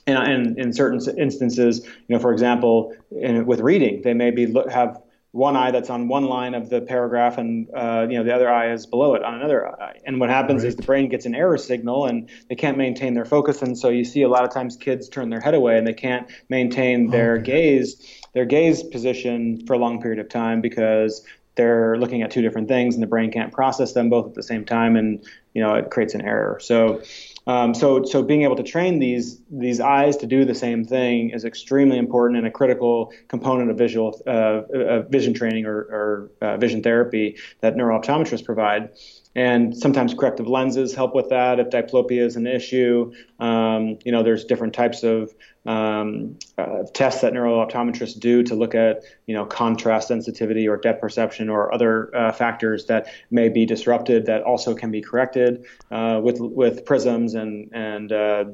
and, 0.07 0.19
and, 0.19 0.59
in 0.59 0.73
certain 0.75 1.01
instances, 1.19 1.83
you 1.83 2.14
know, 2.14 2.19
for 2.19 2.31
example, 2.31 2.95
in, 3.11 3.47
with 3.47 3.61
reading, 3.61 4.03
they 4.03 4.12
may 4.12 4.31
be 4.31 4.55
have 4.71 5.01
one 5.35 5.57
eye 5.57 5.73
that's 5.73 5.90
on 5.90 6.07
one 6.07 6.27
line 6.27 6.55
of 6.55 6.71
the 6.71 6.81
paragraph, 6.83 7.38
and 7.38 7.69
uh, 7.75 8.07
you 8.09 8.19
know 8.19 8.23
the 8.23 8.33
other 8.33 8.49
eye 8.49 8.71
is 8.71 8.87
below 8.87 9.14
it 9.14 9.25
on 9.25 9.35
another 9.35 9.67
eye. 9.81 9.99
And 10.05 10.21
what 10.21 10.31
happens 10.31 10.62
right. 10.62 10.69
is 10.69 10.77
the 10.77 10.83
brain 10.83 11.09
gets 11.09 11.27
an 11.27 11.35
error 11.35 11.59
signal, 11.59 12.05
and 12.07 12.31
they 12.49 12.55
can't 12.55 12.79
maintain 12.79 13.14
their 13.14 13.25
focus. 13.25 13.62
And 13.62 13.77
so 13.77 13.88
you 13.88 14.05
see 14.05 14.23
a 14.23 14.29
lot 14.29 14.45
of 14.45 14.53
times 14.53 14.77
kids 14.77 15.09
turn 15.09 15.31
their 15.31 15.40
head 15.40 15.55
away, 15.55 15.79
and 15.79 15.87
they 15.87 15.95
can't 15.95 16.31
maintain 16.51 17.09
their 17.09 17.37
okay. 17.38 17.45
gaze, 17.45 18.21
their 18.35 18.45
gaze 18.45 18.83
position 18.83 19.67
for 19.67 19.73
a 19.73 19.79
long 19.79 20.01
period 20.01 20.21
of 20.21 20.29
time 20.29 20.61
because 20.61 21.25
they're 21.57 21.97
looking 21.97 22.23
at 22.23 22.31
two 22.31 22.43
different 22.43 22.69
things 22.69 22.95
and 22.95 23.03
the 23.03 23.07
brain 23.07 23.31
can't 23.31 23.53
process 23.53 23.93
them 23.93 24.11
both 24.11 24.27
at 24.27 24.35
the 24.35 24.43
same 24.43 24.64
time 24.64 24.97
and 24.97 25.25
you 25.55 25.62
know 25.62 25.75
it 25.75 25.90
creates 25.90 26.14
an 26.14 26.23
error. 26.23 26.59
So 26.61 27.03
um, 27.47 27.75
so 27.75 28.05
so 28.05 28.23
being 28.23 28.43
able 28.43 28.57
to 28.57 28.62
train 28.62 28.99
these 28.99 29.40
these 29.51 29.81
eyes 29.81 30.17
to 30.19 30.27
do 30.27 30.45
the 30.45 30.55
same 30.55 30.85
thing 30.85 31.31
is 31.31 31.45
extremely 31.45 31.99
important 31.99 32.38
and 32.38 32.47
a 32.47 32.51
critical 32.51 33.12
component 33.29 33.71
of 33.71 33.79
visual 33.79 34.21
uh, 34.27 34.31
uh, 34.31 35.03
vision 35.03 35.35
training 35.35 35.67
or, 35.67 35.77
or 35.77 36.31
uh, 36.40 36.57
vision 36.57 36.83
therapy 36.83 37.37
that 37.61 37.77
neurooptometrists 37.77 38.45
provide 38.45 38.90
and 39.37 39.77
sometimes 39.77 40.14
corrective 40.14 40.47
lenses 40.47 40.94
help 40.94 41.14
with 41.14 41.29
that 41.31 41.59
if 41.59 41.68
diplopia 41.70 42.20
is 42.20 42.37
an 42.37 42.47
issue. 42.47 43.12
Um, 43.40 43.99
you 44.05 44.12
know, 44.12 44.23
there's 44.23 44.44
different 44.44 44.75
types 44.75 45.03
of 45.03 45.35
um, 45.66 46.38
uh, 46.59 46.85
tests 46.92 47.23
that 47.23 47.33
neurooptometrists 47.33 48.18
do 48.18 48.42
to 48.44 48.55
look 48.55 48.75
at, 48.75 49.03
you 49.27 49.35
know, 49.35 49.44
contrast 49.44 50.09
sensitivity 50.09 50.68
or 50.68 50.77
depth 50.77 51.01
perception 51.01 51.49
or 51.49 51.73
other 51.75 52.14
uh, 52.14 52.33
factors 52.33 52.87
that 52.87 53.09
may 53.31 53.49
be 53.49 53.66
disrupted 53.66 54.27
that 54.27 54.42
also 54.42 54.75
can 54.75 54.90
be 54.90 55.01
corrected 55.01 55.64
uh, 55.90 56.20
with 56.23 56.38
with 56.40 56.85
prisms 56.85 57.35
and 57.35 57.70
and 57.73 58.12
uh, 58.12 58.44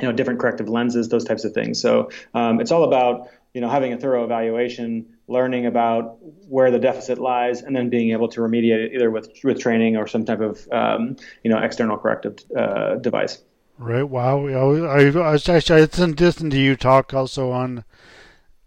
you 0.00 0.06
know 0.06 0.12
different 0.12 0.40
corrective 0.40 0.68
lenses, 0.68 1.08
those 1.08 1.24
types 1.24 1.44
of 1.44 1.52
things. 1.52 1.80
So 1.80 2.10
um, 2.34 2.60
it's 2.60 2.72
all 2.72 2.84
about 2.84 3.28
you 3.54 3.60
know 3.60 3.68
having 3.68 3.92
a 3.92 3.98
thorough 3.98 4.24
evaluation 4.24 5.06
learning 5.28 5.66
about 5.66 6.18
where 6.48 6.70
the 6.70 6.78
deficit 6.78 7.18
lies, 7.18 7.62
and 7.62 7.74
then 7.74 7.88
being 7.88 8.10
able 8.10 8.28
to 8.28 8.40
remediate 8.40 8.86
it 8.86 8.92
either 8.94 9.10
with 9.10 9.28
with 9.44 9.60
training 9.60 9.96
or 9.96 10.06
some 10.06 10.24
type 10.24 10.40
of 10.40 10.66
um, 10.72 11.16
you 11.42 11.50
know 11.50 11.58
external 11.58 11.96
corrective 11.96 12.38
uh, 12.56 12.96
device. 12.96 13.42
Right. 13.78 14.02
Wow. 14.02 14.46
I, 14.46 15.08
I 15.08 15.34
actually 15.34 15.76
I 15.76 15.80
listened, 15.80 16.18
to 16.52 16.58
you 16.58 16.76
talk 16.76 17.14
also 17.14 17.50
on 17.50 17.84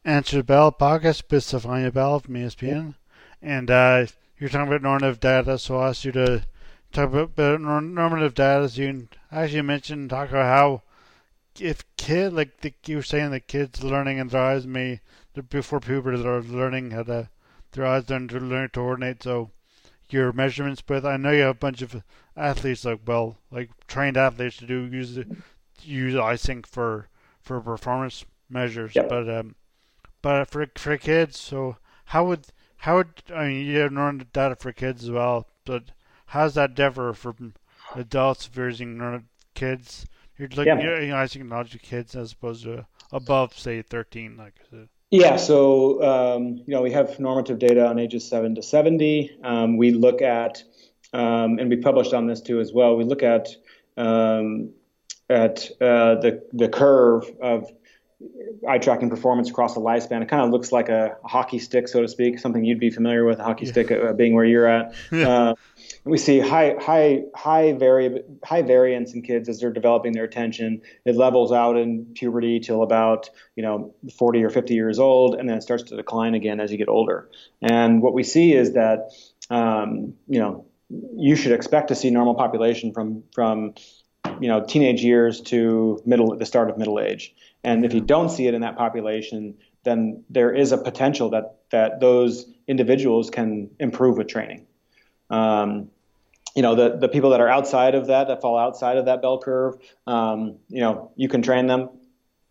Answer 0.04 0.38
the 0.38 0.44
Bell 0.44 0.72
podcast 0.72 1.24
with 1.30 1.44
Stephania 1.44 1.92
Bell 1.92 2.20
from 2.20 2.34
ESPN, 2.34 2.96
and 3.42 3.70
uh, 3.70 4.08
you're 4.40 4.50
talking 4.50 4.68
about 4.68 4.82
normative 4.82 5.20
data. 5.20 5.60
So 5.60 5.78
I 5.78 5.90
asked 5.90 6.04
you 6.04 6.12
to 6.14 6.44
talk 6.92 7.14
about 7.14 7.62
normative 7.62 8.34
data. 8.34 8.68
So 8.70 8.82
you 8.82 9.08
actually 9.32 9.62
mentioned 9.62 10.10
talk 10.10 10.30
about 10.30 10.46
how 10.46 10.82
if 11.60 11.84
kid 11.98 12.34
like 12.34 12.62
the, 12.62 12.74
you 12.86 12.98
were 12.98 13.04
saying 13.04 13.32
the 13.32 13.40
kids 13.40 13.84
learning 13.84 14.18
in 14.18 14.28
their 14.28 14.42
eyes 14.42 14.66
may 14.66 15.02
before 15.50 15.80
puberty 15.80 16.22
they're 16.22 16.42
learning 16.42 16.92
how 16.92 17.04
to 17.04 17.30
their 17.72 17.86
eyes 17.86 18.10
learn 18.10 18.28
to 18.28 18.40
learn 18.40 18.70
to 18.70 18.80
coordinate. 18.80 19.24
So 19.24 19.52
your 20.10 20.32
measurements, 20.32 20.82
but 20.82 21.06
I 21.06 21.18
know 21.18 21.32
you 21.32 21.42
have 21.42 21.56
a 21.56 21.60
bunch 21.60 21.82
of 21.82 22.04
athletes 22.36 22.86
like 22.86 23.00
well 23.06 23.38
like 23.52 23.70
trained 23.88 24.18
athletes 24.18 24.58
to 24.58 24.66
do 24.66 24.86
use 24.86 25.18
use 25.82 26.16
I 26.16 26.38
think 26.38 26.68
for 26.68 27.08
for 27.42 27.60
performance 27.62 28.26
measures. 28.50 28.96
Yep. 28.96 29.10
But 29.10 29.30
um, 29.30 29.56
but 30.22 30.46
for 30.46 30.66
for 30.76 30.98
kids, 30.98 31.40
so 31.40 31.78
how 32.06 32.26
would 32.26 32.48
how 32.78 32.98
would 32.98 33.24
I 33.34 33.48
mean 33.48 33.66
you 33.66 33.80
have 33.80 33.92
normal 33.92 34.26
data 34.32 34.56
for 34.56 34.72
kids 34.72 35.04
as 35.04 35.12
well, 35.12 35.48
but 35.66 35.92
how 36.28 36.44
does 36.44 36.56
that 36.56 36.76
differ 36.76 37.14
from 37.14 37.54
adults 37.96 38.46
versus 38.48 39.22
kids? 39.54 40.06
You're 40.38 40.50
looking 40.50 40.80
yeah. 40.80 41.00
you 41.00 41.08
know, 41.08 41.18
eye 41.18 41.26
sync 41.26 41.46
knowledge 41.46 41.76
of 41.76 41.82
kids 41.82 42.16
as 42.16 42.32
opposed 42.32 42.64
to 42.64 42.86
above 43.12 43.58
say 43.58 43.82
thirteen, 43.82 44.38
like 44.38 44.54
I 44.60 44.70
said. 44.70 44.90
Yeah, 45.12 45.36
so 45.36 46.02
um, 46.04 46.64
you 46.66 46.74
know 46.74 46.82
we 46.82 46.92
have 46.92 47.20
normative 47.20 47.60
data 47.60 47.86
on 47.86 48.00
ages 48.00 48.28
seven 48.28 48.56
to 48.56 48.64
seventy. 48.64 49.38
Um, 49.44 49.78
we 49.78 49.92
look 49.92 50.24
at, 50.24 50.64
um, 51.14 51.60
and 51.60 51.70
we 51.70 51.76
published 51.76 52.14
on 52.14 52.26
this 52.26 52.42
too 52.42 52.60
as 52.60 52.74
well. 52.74 52.98
We 52.98 53.04
look 53.04 53.22
at 53.22 53.50
um, 53.96 54.72
at 55.30 55.70
uh, 55.80 56.16
the 56.16 56.44
the 56.54 56.68
curve 56.68 57.32
of 57.42 57.72
eye 58.68 58.78
tracking 58.78 59.10
performance 59.10 59.50
across 59.50 59.74
the 59.74 59.80
lifespan. 59.80 60.22
It 60.22 60.30
kind 60.30 60.44
of 60.44 60.52
looks 60.52 60.72
like 60.72 60.90
a, 60.90 61.18
a, 61.24 61.28
hockey 61.28 61.60
stick, 61.60 61.88
so 61.88 62.02
to 62.02 62.08
speak, 62.08 62.40
something 62.40 62.64
you'd 62.64 62.80
be 62.80 62.90
familiar 62.90 63.26
with, 63.26 63.40
a 63.40 63.44
hockey 63.44 63.66
yeah. 63.66 63.72
stick 63.72 63.92
uh, 63.92 64.14
being 64.14 64.34
where 64.34 64.46
you're 64.46 64.68
at. 64.68 64.94
Yeah. 65.12 65.30
Uh, 65.30 65.56
we 66.06 66.18
see 66.18 66.40
high 66.40 66.76
high 66.80 67.24
high 67.36 67.74
vari- 67.74 68.24
high 68.44 68.62
variance 68.62 69.14
in 69.14 69.22
kids 69.22 69.48
as 69.48 69.60
they're 69.60 69.72
developing 69.72 70.14
their 70.14 70.24
attention. 70.24 70.82
It 71.06 71.16
levels 71.16 71.52
out 71.52 71.78
in 71.78 72.06
puberty 72.16 72.60
till 72.60 72.84
about 72.84 73.30
you 73.56 73.64
know 73.64 73.94
40 74.18 74.44
or 74.44 74.50
50 74.50 74.74
years 74.74 75.00
old, 75.00 75.36
and 75.36 75.48
then 75.48 75.58
it 75.58 75.62
starts 75.62 75.84
to 75.84 75.96
decline 75.96 76.36
again 76.36 76.60
as 76.60 76.72
you 76.72 76.78
get 76.78 76.90
older. 76.90 77.30
And 77.62 78.02
what 78.02 78.14
we 78.14 78.24
see 78.24 78.54
is 78.54 78.74
that 78.74 79.12
um, 79.50 80.14
you 80.28 80.40
know 80.40 80.66
you 81.16 81.36
should 81.36 81.52
expect 81.52 81.90
to 81.90 81.96
see 81.96 82.10
normal 82.10 82.36
population 82.36 82.94
from 82.94 83.24
from 83.34 83.74
you 84.42 84.48
know 84.48 84.64
teenage 84.66 85.04
years 85.04 85.42
to 85.42 86.02
middle 86.06 86.38
the 86.38 86.46
start 86.46 86.70
of 86.70 86.78
middle 86.78 87.00
age. 87.00 87.34
And 87.64 87.86
if 87.86 87.94
you 87.94 88.02
don't 88.02 88.30
see 88.30 88.48
it 88.48 88.54
in 88.54 88.62
that 88.62 88.78
population, 88.78 89.56
then 89.84 90.24
there 90.30 90.54
is 90.54 90.72
a 90.72 90.78
potential 90.78 91.30
that 91.32 91.58
that 91.72 92.00
those 92.00 92.46
individuals 92.68 93.30
can 93.30 93.70
improve 93.80 94.18
with 94.18 94.28
training. 94.28 94.66
Um, 95.30 95.90
you 96.56 96.62
know 96.62 96.76
the 96.76 96.98
the 96.98 97.10
people 97.10 97.32
that 97.32 97.42
are 97.42 97.50
outside 97.50 97.96
of 97.96 98.08
that 98.08 98.28
that 98.28 98.42
fall 98.42 98.58
outside 98.58 98.98
of 98.98 99.06
that 99.06 99.22
bell 99.22 99.40
curve 99.40 99.76
um, 100.08 100.58
you 100.70 100.82
know 100.82 101.12
you 101.16 101.28
can 101.28 101.42
train 101.42 101.68
them 101.68 101.90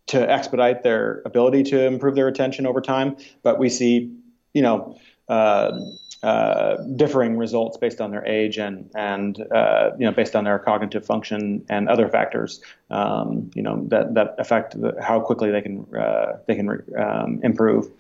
to 0.09 0.31
expedite 0.31 0.83
their 0.83 1.23
ability 1.25 1.63
to 1.63 1.85
improve 1.87 2.15
their 2.15 2.29
attention 2.29 2.67
over 2.67 2.81
time 2.81 3.17
but 3.43 3.59
we 3.59 3.69
see 3.69 4.13
you 4.53 4.63
know 4.63 4.99
uh, 5.29 5.79
uh, 6.23 6.77
differing 6.95 7.37
results 7.37 7.77
based 7.77 8.01
on 8.01 8.13
their 8.13 8.25
age 8.25 8.57
and 8.57 8.89
and 8.95 9.45
uh, 9.53 9.91
you 9.99 10.07
know 10.07 10.13
based 10.13 10.37
on 10.37 10.45
their 10.45 10.59
cognitive 10.59 11.05
function 11.05 11.65
and 11.69 11.89
other 11.89 12.09
factors 12.09 12.61
um, 12.91 13.51
you 13.55 13.63
know 13.63 13.85
that 13.89 14.15
that 14.15 14.35
affect 14.39 14.81
the, 14.81 14.95
how 15.03 15.19
quickly 15.19 15.51
they 15.51 15.61
can 15.61 15.85
uh, 15.97 16.37
they 16.47 16.55
can 16.55 16.69
um, 16.97 17.41
improve. 17.43 17.91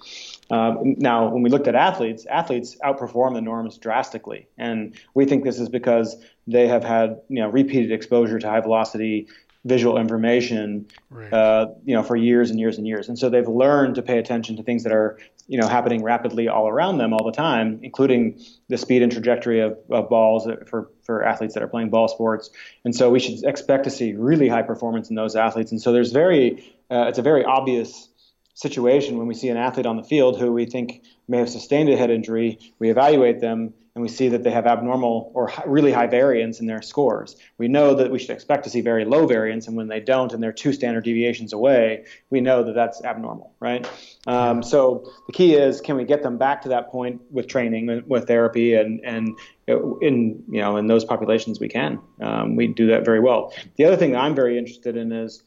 Uh, 0.50 0.76
now, 0.82 1.28
when 1.30 1.42
we 1.42 1.48
looked 1.48 1.66
at 1.66 1.74
athletes, 1.74 2.26
athletes 2.26 2.76
outperform 2.84 3.34
the 3.34 3.40
norms 3.40 3.78
drastically, 3.78 4.46
and 4.58 4.94
we 5.14 5.24
think 5.24 5.42
this 5.42 5.58
is 5.58 5.68
because 5.68 6.22
they 6.46 6.68
have 6.68 6.84
had 6.84 7.20
you 7.28 7.40
know 7.40 7.48
repeated 7.48 7.90
exposure 7.90 8.38
to 8.38 8.48
high 8.48 8.60
velocity 8.60 9.26
visual 9.64 9.96
information, 9.96 10.86
right. 11.10 11.32
uh, 11.32 11.68
you 11.84 11.94
know, 11.94 12.02
for 12.02 12.16
years 12.16 12.50
and 12.50 12.58
years 12.58 12.78
and 12.78 12.86
years. 12.86 13.08
And 13.08 13.18
so 13.18 13.30
they've 13.30 13.46
learned 13.46 13.94
to 13.94 14.02
pay 14.02 14.18
attention 14.18 14.56
to 14.56 14.62
things 14.62 14.82
that 14.82 14.92
are, 14.92 15.18
you 15.46 15.58
know, 15.58 15.68
happening 15.68 16.02
rapidly 16.02 16.48
all 16.48 16.68
around 16.68 16.98
them 16.98 17.12
all 17.12 17.24
the 17.24 17.32
time, 17.32 17.78
including 17.82 18.40
the 18.68 18.76
speed 18.76 19.02
and 19.02 19.12
trajectory 19.12 19.60
of, 19.60 19.78
of 19.88 20.08
balls 20.08 20.48
for, 20.66 20.90
for 21.04 21.24
athletes 21.24 21.54
that 21.54 21.62
are 21.62 21.68
playing 21.68 21.90
ball 21.90 22.08
sports. 22.08 22.50
And 22.84 22.94
so 22.94 23.10
we 23.10 23.20
should 23.20 23.44
expect 23.44 23.84
to 23.84 23.90
see 23.90 24.14
really 24.14 24.48
high 24.48 24.62
performance 24.62 25.10
in 25.10 25.16
those 25.16 25.36
athletes. 25.36 25.70
And 25.70 25.80
so 25.80 25.92
there's 25.92 26.10
very, 26.10 26.74
uh, 26.90 27.06
it's 27.08 27.18
a 27.18 27.22
very 27.22 27.44
obvious 27.44 28.08
situation 28.54 29.16
when 29.16 29.28
we 29.28 29.34
see 29.34 29.48
an 29.48 29.56
athlete 29.56 29.86
on 29.86 29.96
the 29.96 30.02
field 30.02 30.38
who 30.38 30.52
we 30.52 30.66
think 30.66 31.04
may 31.28 31.38
have 31.38 31.48
sustained 31.48 31.88
a 31.88 31.96
head 31.96 32.10
injury. 32.10 32.58
We 32.80 32.90
evaluate 32.90 33.40
them 33.40 33.74
and 33.94 34.02
we 34.02 34.08
see 34.08 34.28
that 34.28 34.42
they 34.42 34.50
have 34.50 34.66
abnormal 34.66 35.30
or 35.34 35.52
really 35.66 35.92
high 35.92 36.06
variance 36.06 36.60
in 36.60 36.66
their 36.66 36.80
scores. 36.80 37.36
We 37.58 37.68
know 37.68 37.94
that 37.94 38.10
we 38.10 38.18
should 38.18 38.30
expect 38.30 38.64
to 38.64 38.70
see 38.70 38.80
very 38.80 39.04
low 39.04 39.26
variance, 39.26 39.66
and 39.66 39.76
when 39.76 39.88
they 39.88 40.00
don't 40.00 40.32
and 40.32 40.42
they're 40.42 40.52
two 40.52 40.72
standard 40.72 41.04
deviations 41.04 41.52
away, 41.52 42.06
we 42.30 42.40
know 42.40 42.64
that 42.64 42.74
that's 42.74 43.04
abnormal, 43.04 43.54
right? 43.60 43.86
Um, 44.26 44.62
so 44.62 45.12
the 45.26 45.32
key 45.32 45.54
is, 45.54 45.80
can 45.80 45.96
we 45.96 46.04
get 46.04 46.22
them 46.22 46.38
back 46.38 46.62
to 46.62 46.70
that 46.70 46.90
point 46.90 47.20
with 47.30 47.48
training, 47.48 48.04
with 48.06 48.26
therapy, 48.26 48.74
and 48.74 49.00
and 49.04 49.38
in 49.66 50.42
you 50.48 50.60
know 50.60 50.76
in 50.76 50.86
those 50.86 51.04
populations 51.04 51.60
we 51.60 51.68
can. 51.68 52.00
Um, 52.20 52.56
we 52.56 52.68
do 52.68 52.88
that 52.88 53.04
very 53.04 53.20
well. 53.20 53.54
The 53.76 53.84
other 53.84 53.96
thing 53.96 54.12
that 54.12 54.20
I'm 54.20 54.34
very 54.34 54.58
interested 54.58 54.96
in 54.96 55.12
is 55.12 55.42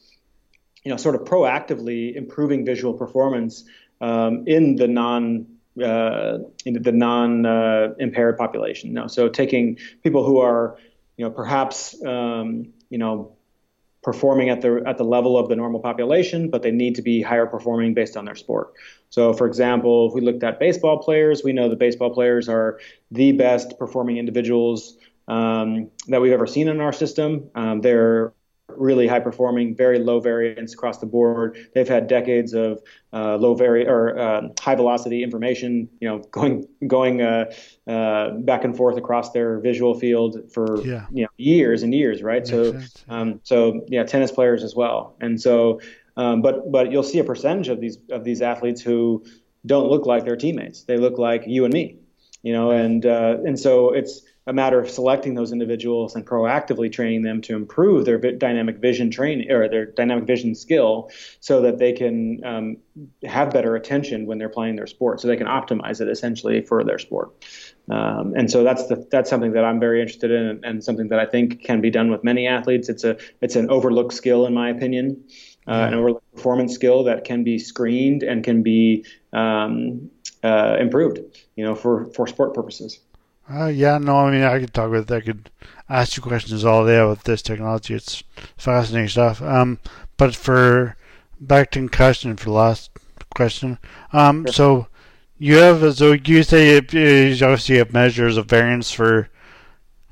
you 0.86 0.90
know, 0.90 0.96
sort 0.96 1.16
of 1.16 1.22
proactively 1.22 2.14
improving 2.14 2.64
visual 2.64 2.94
performance 2.94 3.64
um, 4.00 4.44
in 4.46 4.76
the 4.76 4.86
non 4.86 5.55
uh, 5.82 6.38
the 6.64 6.92
non 6.92 7.46
uh, 7.46 7.94
impaired 7.98 8.38
population. 8.38 8.92
No, 8.92 9.06
so 9.06 9.28
taking 9.28 9.78
people 10.02 10.24
who 10.24 10.38
are 10.38 10.78
you 11.16 11.24
know 11.24 11.30
perhaps 11.30 11.94
um, 12.04 12.72
you 12.90 12.98
know 12.98 13.36
performing 14.02 14.50
at 14.50 14.60
the 14.60 14.82
at 14.86 14.98
the 14.98 15.04
level 15.04 15.36
of 15.36 15.48
the 15.48 15.56
normal 15.56 15.80
population, 15.80 16.48
but 16.48 16.62
they 16.62 16.70
need 16.70 16.94
to 16.94 17.02
be 17.02 17.20
higher 17.20 17.46
performing 17.46 17.92
based 17.92 18.16
on 18.16 18.24
their 18.24 18.36
sport. 18.36 18.72
So, 19.10 19.32
for 19.32 19.46
example, 19.46 20.08
if 20.08 20.14
we 20.14 20.20
looked 20.20 20.44
at 20.44 20.60
baseball 20.60 20.98
players, 20.98 21.42
we 21.42 21.52
know 21.52 21.68
that 21.68 21.78
baseball 21.78 22.10
players 22.10 22.48
are 22.48 22.78
the 23.10 23.32
best 23.32 23.78
performing 23.78 24.16
individuals 24.18 24.96
um, 25.28 25.90
that 26.06 26.20
we've 26.20 26.32
ever 26.32 26.46
seen 26.46 26.68
in 26.68 26.80
our 26.80 26.92
system. 26.92 27.50
Um, 27.54 27.80
they're 27.80 28.32
really 28.68 29.06
high 29.06 29.20
performing, 29.20 29.74
very 29.74 29.98
low 29.98 30.20
variance 30.20 30.74
across 30.74 30.98
the 30.98 31.06
board. 31.06 31.56
They've 31.74 31.88
had 31.88 32.06
decades 32.08 32.52
of 32.52 32.82
uh, 33.12 33.36
low 33.36 33.54
vari 33.54 33.86
or 33.86 34.18
uh, 34.18 34.48
high 34.60 34.74
velocity 34.74 35.22
information, 35.22 35.88
you 36.00 36.08
know, 36.08 36.18
going 36.30 36.66
going 36.86 37.22
uh, 37.22 37.46
uh 37.86 38.30
back 38.30 38.64
and 38.64 38.76
forth 38.76 38.96
across 38.96 39.32
their 39.32 39.60
visual 39.60 39.98
field 39.98 40.52
for 40.52 40.82
yeah. 40.84 41.06
you 41.12 41.22
know 41.22 41.30
years 41.36 41.82
and 41.82 41.94
years, 41.94 42.22
right? 42.22 42.46
so 42.46 42.80
um, 43.08 43.40
so 43.44 43.84
yeah, 43.88 44.02
tennis 44.04 44.32
players 44.32 44.62
as 44.62 44.74
well, 44.74 45.16
and 45.20 45.40
so 45.40 45.80
um, 46.16 46.42
but 46.42 46.70
but 46.70 46.90
you'll 46.90 47.02
see 47.02 47.18
a 47.18 47.24
percentage 47.24 47.68
of 47.68 47.80
these 47.80 47.98
of 48.10 48.24
these 48.24 48.42
athletes 48.42 48.80
who 48.80 49.24
don't 49.64 49.88
look 49.88 50.06
like 50.06 50.24
their 50.24 50.36
teammates. 50.36 50.84
They 50.84 50.96
look 50.96 51.18
like 51.18 51.44
you 51.46 51.64
and 51.64 51.72
me, 51.72 51.98
you 52.42 52.52
know, 52.52 52.70
and 52.70 53.04
uh, 53.06 53.38
and 53.44 53.58
so 53.58 53.92
it's 53.92 54.22
a 54.46 54.52
matter 54.52 54.78
of 54.78 54.88
selecting 54.88 55.34
those 55.34 55.52
individuals 55.52 56.14
and 56.14 56.24
proactively 56.24 56.90
training 56.90 57.22
them 57.22 57.40
to 57.42 57.56
improve 57.56 58.04
their 58.04 58.18
dynamic 58.18 58.78
vision 58.78 59.10
training 59.10 59.50
or 59.50 59.68
their 59.68 59.86
dynamic 59.86 60.24
vision 60.24 60.54
skill 60.54 61.10
so 61.40 61.60
that 61.62 61.78
they 61.78 61.92
can 61.92 62.40
um, 62.44 62.76
have 63.24 63.50
better 63.50 63.74
attention 63.74 64.24
when 64.26 64.38
they're 64.38 64.48
playing 64.48 64.76
their 64.76 64.86
sport 64.86 65.20
so 65.20 65.26
they 65.26 65.36
can 65.36 65.48
optimize 65.48 66.00
it 66.00 66.08
essentially 66.08 66.62
for 66.62 66.84
their 66.84 66.98
sport. 66.98 67.44
Um, 67.90 68.34
and 68.36 68.50
so 68.50 68.62
that's 68.62 68.86
the, 68.86 69.06
that's 69.10 69.30
something 69.30 69.52
that 69.52 69.64
I'm 69.64 69.80
very 69.80 70.00
interested 70.00 70.30
in 70.30 70.46
and, 70.46 70.64
and, 70.64 70.84
something 70.84 71.08
that 71.08 71.20
I 71.20 71.26
think 71.26 71.62
can 71.62 71.80
be 71.80 71.90
done 71.90 72.10
with 72.10 72.24
many 72.24 72.46
athletes. 72.46 72.88
It's 72.88 73.04
a 73.04 73.16
it's 73.40 73.54
an 73.54 73.70
overlooked 73.70 74.12
skill 74.12 74.44
in 74.46 74.54
my 74.54 74.70
opinion 74.70 75.24
uh, 75.68 75.86
an 75.88 75.94
overlooked 75.94 76.34
performance 76.34 76.72
skill 76.74 77.04
that 77.04 77.24
can 77.24 77.42
be 77.42 77.58
screened 77.58 78.22
and 78.22 78.44
can 78.44 78.62
be 78.62 79.04
um, 79.32 80.10
uh, 80.42 80.76
improved 80.78 81.18
you 81.56 81.64
know 81.64 81.74
for 81.74 82.06
for 82.12 82.26
sport 82.26 82.54
purposes 82.54 83.00
uh, 83.52 83.66
yeah, 83.66 83.98
no, 83.98 84.16
I 84.16 84.30
mean, 84.30 84.42
I 84.42 84.58
could 84.58 84.74
talk 84.74 84.90
with, 84.90 85.10
I 85.10 85.20
could 85.20 85.50
ask 85.88 86.16
you 86.16 86.22
questions 86.22 86.64
all 86.64 86.84
day 86.84 86.98
about 86.98 87.24
this 87.24 87.42
technology. 87.42 87.94
It's 87.94 88.22
fascinating 88.56 89.08
stuff. 89.08 89.40
Um, 89.40 89.78
but 90.16 90.34
for 90.34 90.96
back 91.40 91.70
to 91.72 91.78
concussion 91.78 92.36
for 92.36 92.46
the 92.46 92.52
last 92.52 92.90
question. 93.34 93.78
Um, 94.12 94.44
sure. 94.46 94.52
so 94.52 94.88
you 95.38 95.56
have, 95.56 95.96
so 95.96 96.12
you 96.12 96.42
say 96.42 96.74
you 96.74 97.32
obviously 97.34 97.76
have 97.76 97.92
measures 97.92 98.36
of 98.36 98.46
variance 98.46 98.90
for 98.90 99.28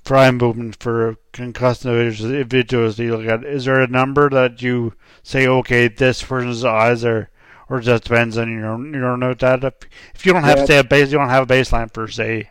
for 0.04 0.16
eye 0.16 0.30
movement 0.30 0.76
for 0.76 1.16
concussed 1.32 1.86
individuals 1.86 2.96
that 2.96 3.04
you 3.04 3.16
look 3.16 3.26
at. 3.26 3.44
Is 3.44 3.64
there 3.64 3.80
a 3.80 3.86
number 3.86 4.28
that 4.28 4.60
you 4.60 4.92
say, 5.22 5.46
okay, 5.46 5.88
this 5.88 6.22
person's 6.22 6.62
eyes 6.62 7.06
are, 7.06 7.30
or 7.70 7.80
just 7.80 8.04
depends 8.04 8.36
on 8.36 8.52
your 8.52 8.86
your 8.94 9.16
note 9.16 9.38
data? 9.38 9.72
If 10.14 10.26
you 10.26 10.32
don't 10.32 10.44
have 10.44 10.58
yeah. 10.58 10.64
say 10.66 10.78
a 10.78 10.84
base, 10.84 11.10
you 11.10 11.18
don't 11.18 11.30
have 11.30 11.50
a 11.50 11.52
baseline 11.52 11.92
for 11.92 12.06
say 12.06 12.50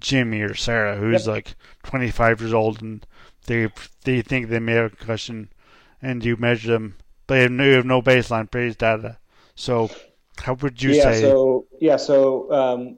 Jimmy 0.00 0.40
or 0.40 0.54
Sarah, 0.54 0.96
who's 0.96 1.26
yep. 1.26 1.34
like 1.34 1.54
25 1.84 2.40
years 2.40 2.52
old, 2.52 2.82
and 2.82 3.06
they 3.46 3.68
they 4.04 4.22
think 4.22 4.48
they 4.48 4.58
may 4.58 4.72
have 4.72 4.92
a 4.92 4.96
concussion, 4.96 5.50
and 6.02 6.24
you 6.24 6.36
measure 6.36 6.72
them, 6.72 6.96
but 7.26 7.50
you 7.50 7.72
have 7.72 7.86
no 7.86 8.02
baseline 8.02 8.50
base 8.50 8.76
data. 8.76 9.18
So, 9.54 9.90
how 10.38 10.54
would 10.54 10.82
you 10.82 10.92
yeah, 10.92 11.02
say? 11.02 11.20
So 11.20 11.66
yeah, 11.80 11.96
so 11.96 12.52
um, 12.52 12.96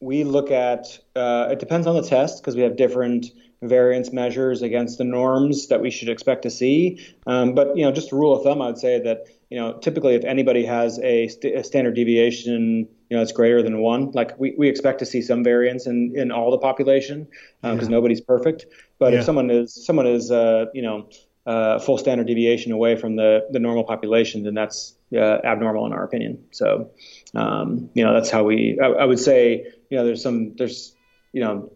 we 0.00 0.24
look 0.24 0.50
at 0.50 0.98
uh, 1.16 1.48
it 1.50 1.58
depends 1.58 1.86
on 1.86 1.96
the 1.96 2.02
test 2.02 2.42
because 2.42 2.56
we 2.56 2.62
have 2.62 2.76
different 2.76 3.26
variance 3.62 4.12
measures 4.12 4.62
against 4.62 4.98
the 4.98 5.04
norms 5.04 5.68
that 5.68 5.80
we 5.80 5.90
should 5.90 6.08
expect 6.08 6.42
to 6.42 6.50
see. 6.50 7.00
Um, 7.26 7.54
but 7.54 7.76
you 7.76 7.84
know, 7.84 7.92
just 7.92 8.12
a 8.12 8.16
rule 8.16 8.36
of 8.36 8.42
thumb, 8.42 8.60
I 8.60 8.66
would 8.66 8.78
say 8.78 9.00
that 9.00 9.26
you 9.54 9.60
know 9.60 9.72
typically 9.74 10.16
if 10.16 10.24
anybody 10.24 10.66
has 10.66 10.98
a, 10.98 11.28
st- 11.28 11.54
a 11.54 11.62
standard 11.62 11.94
deviation 11.94 12.88
you 13.08 13.16
know 13.16 13.22
it's 13.22 13.30
greater 13.30 13.62
than 13.62 13.78
one 13.78 14.10
like 14.10 14.36
we, 14.36 14.52
we 14.58 14.68
expect 14.68 14.98
to 14.98 15.06
see 15.06 15.22
some 15.22 15.44
variance 15.44 15.86
in 15.86 16.12
in 16.16 16.32
all 16.32 16.50
the 16.50 16.58
population 16.58 17.28
because 17.62 17.78
um, 17.78 17.92
yeah. 17.92 17.96
nobody's 17.96 18.20
perfect 18.20 18.66
but 18.98 19.12
yeah. 19.12 19.20
if 19.20 19.24
someone 19.24 19.50
is 19.52 19.86
someone 19.86 20.08
is 20.08 20.32
uh, 20.32 20.64
you 20.74 20.82
know 20.82 21.08
uh, 21.46 21.78
full 21.78 21.98
standard 21.98 22.26
deviation 22.26 22.72
away 22.72 22.96
from 22.96 23.14
the 23.14 23.46
the 23.52 23.60
normal 23.60 23.84
population 23.84 24.42
then 24.42 24.54
that's 24.54 24.96
uh, 25.14 25.38
abnormal 25.44 25.86
in 25.86 25.92
our 25.92 26.02
opinion 26.02 26.42
so 26.50 26.90
um, 27.36 27.88
you 27.94 28.04
know 28.04 28.12
that's 28.12 28.30
how 28.30 28.42
we 28.42 28.76
I, 28.82 28.86
I 28.86 29.04
would 29.04 29.20
say 29.20 29.72
you 29.88 29.96
know 29.96 30.04
there's 30.04 30.20
some 30.20 30.56
there's 30.56 30.96
you 31.34 31.40
know, 31.40 31.68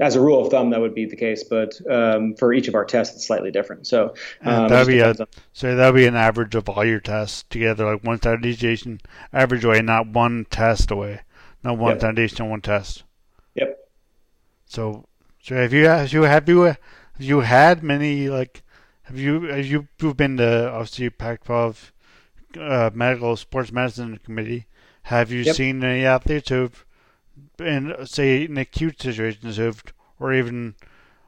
as 0.00 0.14
a 0.14 0.20
rule 0.20 0.40
of 0.40 0.52
thumb, 0.52 0.70
that 0.70 0.80
would 0.80 0.94
be 0.94 1.04
the 1.04 1.16
case. 1.16 1.42
But 1.42 1.74
um, 1.90 2.36
for 2.36 2.52
each 2.52 2.68
of 2.68 2.76
our 2.76 2.84
tests, 2.84 3.16
it's 3.16 3.26
slightly 3.26 3.50
different. 3.50 3.88
So 3.88 4.14
um, 4.44 4.68
that'd 4.68 4.86
be 4.86 5.00
a, 5.00 5.08
on... 5.10 5.16
so 5.52 5.74
that'd 5.74 5.96
be 5.96 6.06
an 6.06 6.14
average 6.14 6.54
of 6.54 6.68
all 6.68 6.84
your 6.84 7.00
tests 7.00 7.44
together, 7.50 7.84
like 7.84 8.04
one 8.04 8.18
standard 8.18 8.42
deviation 8.42 9.00
average 9.32 9.64
away, 9.64 9.82
not 9.82 10.06
one 10.06 10.46
test 10.48 10.92
away, 10.92 11.22
not 11.64 11.76
one 11.76 11.90
yep. 11.90 11.98
standard 11.98 12.22
deviation, 12.22 12.50
one 12.50 12.60
test. 12.60 13.02
Yep. 13.56 13.76
So, 14.66 15.08
so 15.42 15.56
have 15.56 15.72
you 15.72 15.86
have 15.86 16.12
you 16.12 16.22
have 16.22 16.48
you 16.48 16.60
have 16.60 16.78
you 17.18 17.40
had 17.40 17.82
many 17.82 18.28
like 18.28 18.62
have 19.02 19.18
you 19.18 19.42
have 19.42 19.66
you 19.66 19.88
you've 20.00 20.16
been 20.16 20.36
to 20.36 20.70
obviously 20.70 21.10
Pac-12 21.10 21.90
uh, 22.56 22.90
medical 22.94 23.34
sports 23.34 23.72
medicine 23.72 24.20
committee? 24.24 24.66
Have 25.02 25.32
you 25.32 25.40
yep. 25.40 25.56
seen 25.56 25.82
any 25.82 26.04
athletes 26.04 26.50
who've 26.50 26.84
in 27.60 27.94
say 28.06 28.44
in 28.44 28.56
acute 28.56 29.00
situations 29.00 29.56
who've 29.56 29.82
or 30.18 30.32
even 30.32 30.74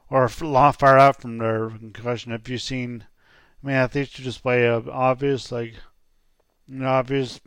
or 0.09 0.27
far 0.27 0.97
out 0.97 1.21
from 1.21 1.37
their 1.37 1.69
concussion. 1.69 2.31
Have 2.31 2.47
you 2.47 2.57
seen? 2.57 3.05
I 3.63 3.67
mean, 3.67 3.75
athletes 3.75 4.17
who 4.17 4.23
display 4.23 4.65
a 4.65 4.77
obvious 4.77 5.51
like 5.51 5.75
an 6.67 6.83
obvious. 6.83 7.39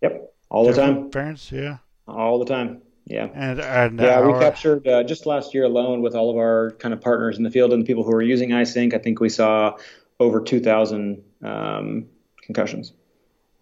Yep, 0.00 0.32
all 0.48 0.66
the 0.66 0.72
time. 0.72 1.10
Parents, 1.10 1.50
yeah. 1.52 1.78
All 2.06 2.38
the 2.38 2.46
time. 2.46 2.82
Yeah. 3.08 3.28
And, 3.34 3.58
and 3.60 3.98
yeah, 3.98 4.20
we 4.20 4.32
captured 4.34 4.86
uh, 4.86 5.02
just 5.02 5.24
last 5.24 5.54
year 5.54 5.64
alone 5.64 6.02
with 6.02 6.14
all 6.14 6.30
of 6.30 6.36
our 6.36 6.72
kind 6.78 6.92
of 6.92 7.00
partners 7.00 7.38
in 7.38 7.42
the 7.42 7.50
field 7.50 7.72
and 7.72 7.82
the 7.82 7.86
people 7.86 8.04
who 8.04 8.12
are 8.12 8.22
using 8.22 8.52
EYE-SYNC. 8.52 8.92
I 8.92 8.98
think 8.98 9.18
we 9.18 9.30
saw 9.30 9.76
over 10.20 10.42
2,000 10.42 11.22
um, 11.42 12.06
concussions. 12.42 12.92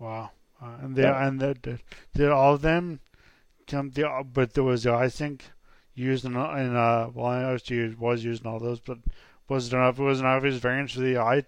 Wow. 0.01 0.31
Uh, 0.61 0.67
and 0.83 0.97
they, 0.97 1.03
Yeah. 1.03 1.27
and 1.27 1.41
the, 1.41 1.57
the, 1.63 1.79
did 2.15 2.31
all 2.31 2.55
of 2.55 2.63
them 2.63 2.99
come? 3.67 3.91
The, 3.91 4.25
but 4.33 4.55
there 4.55 4.65
was 4.65 4.87
I 4.87 5.09
think 5.09 5.45
used 5.95 6.25
in, 6.25 6.33
in 6.33 6.77
uh 6.77 7.11
well 7.15 7.27
I 7.27 7.53
was 7.53 7.69
used 7.69 7.99
was 7.99 8.25
used 8.25 8.45
in 8.45 8.51
all 8.51 8.61
those, 8.61 8.81
but 8.81 8.99
was 9.49 9.71
there 9.71 9.81
not 9.81 9.99
was 9.99 10.21
an 10.21 10.27
obvious 10.27 10.57
variance 10.57 10.93
for 10.93 11.01
the 11.01 11.19
eye? 11.19 11.45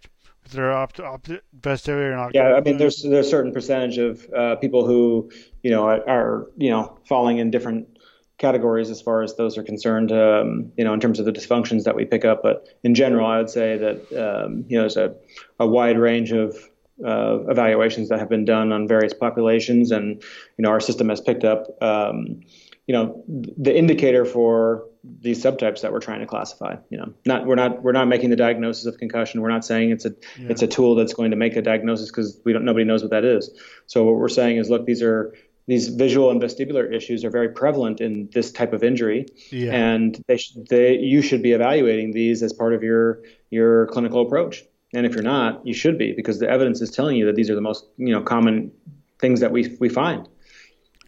Up 0.56 0.94
to 0.94 1.04
up 1.04 1.24
to 1.24 1.42
vestibular 1.60 2.24
and 2.24 2.34
Yeah, 2.34 2.54
I 2.54 2.60
mean, 2.62 2.78
there's 2.78 3.02
there's 3.02 3.26
a 3.26 3.28
certain 3.28 3.52
percentage 3.52 3.98
of 3.98 4.26
uh, 4.34 4.56
people 4.56 4.86
who 4.86 5.30
you 5.62 5.70
know 5.70 5.84
are, 5.84 6.08
are 6.08 6.46
you 6.56 6.70
know 6.70 6.98
falling 7.06 7.36
in 7.36 7.50
different 7.50 7.98
categories 8.38 8.88
as 8.88 9.02
far 9.02 9.22
as 9.22 9.36
those 9.36 9.58
are 9.58 9.62
concerned. 9.62 10.10
Um, 10.10 10.72
you 10.78 10.84
know, 10.84 10.94
in 10.94 11.00
terms 11.00 11.18
of 11.18 11.26
the 11.26 11.32
dysfunctions 11.32 11.84
that 11.84 11.94
we 11.94 12.06
pick 12.06 12.24
up, 12.24 12.42
but 12.42 12.66
in 12.82 12.94
general, 12.94 13.26
I 13.26 13.36
would 13.36 13.50
say 13.50 13.76
that 13.76 14.44
um, 14.44 14.64
you 14.68 14.78
know 14.78 14.82
there's 14.82 14.96
a, 14.96 15.14
a 15.58 15.66
wide 15.66 15.98
range 15.98 16.32
of 16.32 16.56
uh, 17.04 17.40
evaluations 17.48 18.08
that 18.08 18.18
have 18.18 18.28
been 18.28 18.44
done 18.44 18.72
on 18.72 18.88
various 18.88 19.14
populations, 19.14 19.90
and 19.90 20.22
you 20.56 20.62
know 20.62 20.70
our 20.70 20.80
system 20.80 21.08
has 21.08 21.20
picked 21.20 21.44
up 21.44 21.66
um, 21.82 22.40
you 22.86 22.94
know 22.94 23.22
the 23.26 23.76
indicator 23.76 24.24
for 24.24 24.84
these 25.20 25.42
subtypes 25.42 25.82
that 25.82 25.92
we're 25.92 26.00
trying 26.00 26.20
to 26.20 26.26
classify. 26.26 26.76
You 26.90 26.98
know, 26.98 27.12
not 27.24 27.46
we're 27.46 27.54
not 27.54 27.82
we're 27.82 27.92
not 27.92 28.08
making 28.08 28.30
the 28.30 28.36
diagnosis 28.36 28.84
of 28.86 28.98
concussion. 28.98 29.40
We're 29.40 29.48
not 29.50 29.64
saying 29.64 29.90
it's 29.90 30.04
a 30.04 30.14
Yeah. 30.38 30.48
it's 30.50 30.62
a 30.62 30.66
tool 30.66 30.94
that's 30.96 31.14
going 31.14 31.30
to 31.30 31.36
make 31.36 31.56
a 31.56 31.62
diagnosis 31.62 32.10
because 32.10 32.40
we 32.44 32.52
don't 32.52 32.64
nobody 32.64 32.84
knows 32.84 33.02
what 33.02 33.10
that 33.12 33.24
is. 33.24 33.50
So 33.86 34.04
what 34.04 34.16
we're 34.16 34.28
saying 34.28 34.56
is, 34.58 34.68
look, 34.70 34.84
these 34.86 35.02
are 35.02 35.34
these 35.66 35.88
visual 35.88 36.30
and 36.30 36.40
vestibular 36.40 36.90
issues 36.94 37.24
are 37.26 37.30
very 37.30 37.50
prevalent 37.50 38.00
in 38.00 38.30
this 38.32 38.50
type 38.52 38.72
of 38.72 38.82
injury, 38.82 39.26
Yeah. 39.52 39.72
and 39.74 40.18
they 40.26 40.38
sh- 40.38 40.56
they 40.68 40.96
you 40.98 41.20
should 41.22 41.42
be 41.42 41.52
evaluating 41.52 42.10
these 42.12 42.42
as 42.42 42.52
part 42.54 42.72
of 42.74 42.82
your 42.82 43.20
your 43.50 43.86
clinical 43.88 44.22
approach. 44.22 44.64
And 44.94 45.04
if 45.04 45.12
you're 45.14 45.22
not, 45.22 45.66
you 45.66 45.74
should 45.74 45.98
be 45.98 46.12
because 46.12 46.38
the 46.38 46.48
evidence 46.48 46.80
is 46.80 46.90
telling 46.90 47.16
you 47.16 47.26
that 47.26 47.36
these 47.36 47.50
are 47.50 47.54
the 47.54 47.60
most 47.60 47.86
you 47.96 48.12
know 48.12 48.22
common 48.22 48.72
things 49.18 49.40
that 49.40 49.52
we 49.52 49.76
we 49.80 49.88
find. 49.88 50.28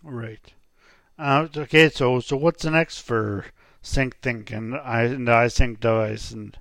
Right. 0.03 0.53
Uh, 1.19 1.49
okay, 1.57 1.89
so 1.89 2.21
so 2.21 2.37
what's 2.37 2.63
the 2.63 2.71
next 2.71 3.01
for 3.01 3.47
SyncThink 3.83 4.53
and 4.53 4.75
I 4.75 5.03
and 5.03 5.27
the 5.27 5.33
EYE-SYNC 5.33 5.81
device 5.81 6.31
and 6.31 6.57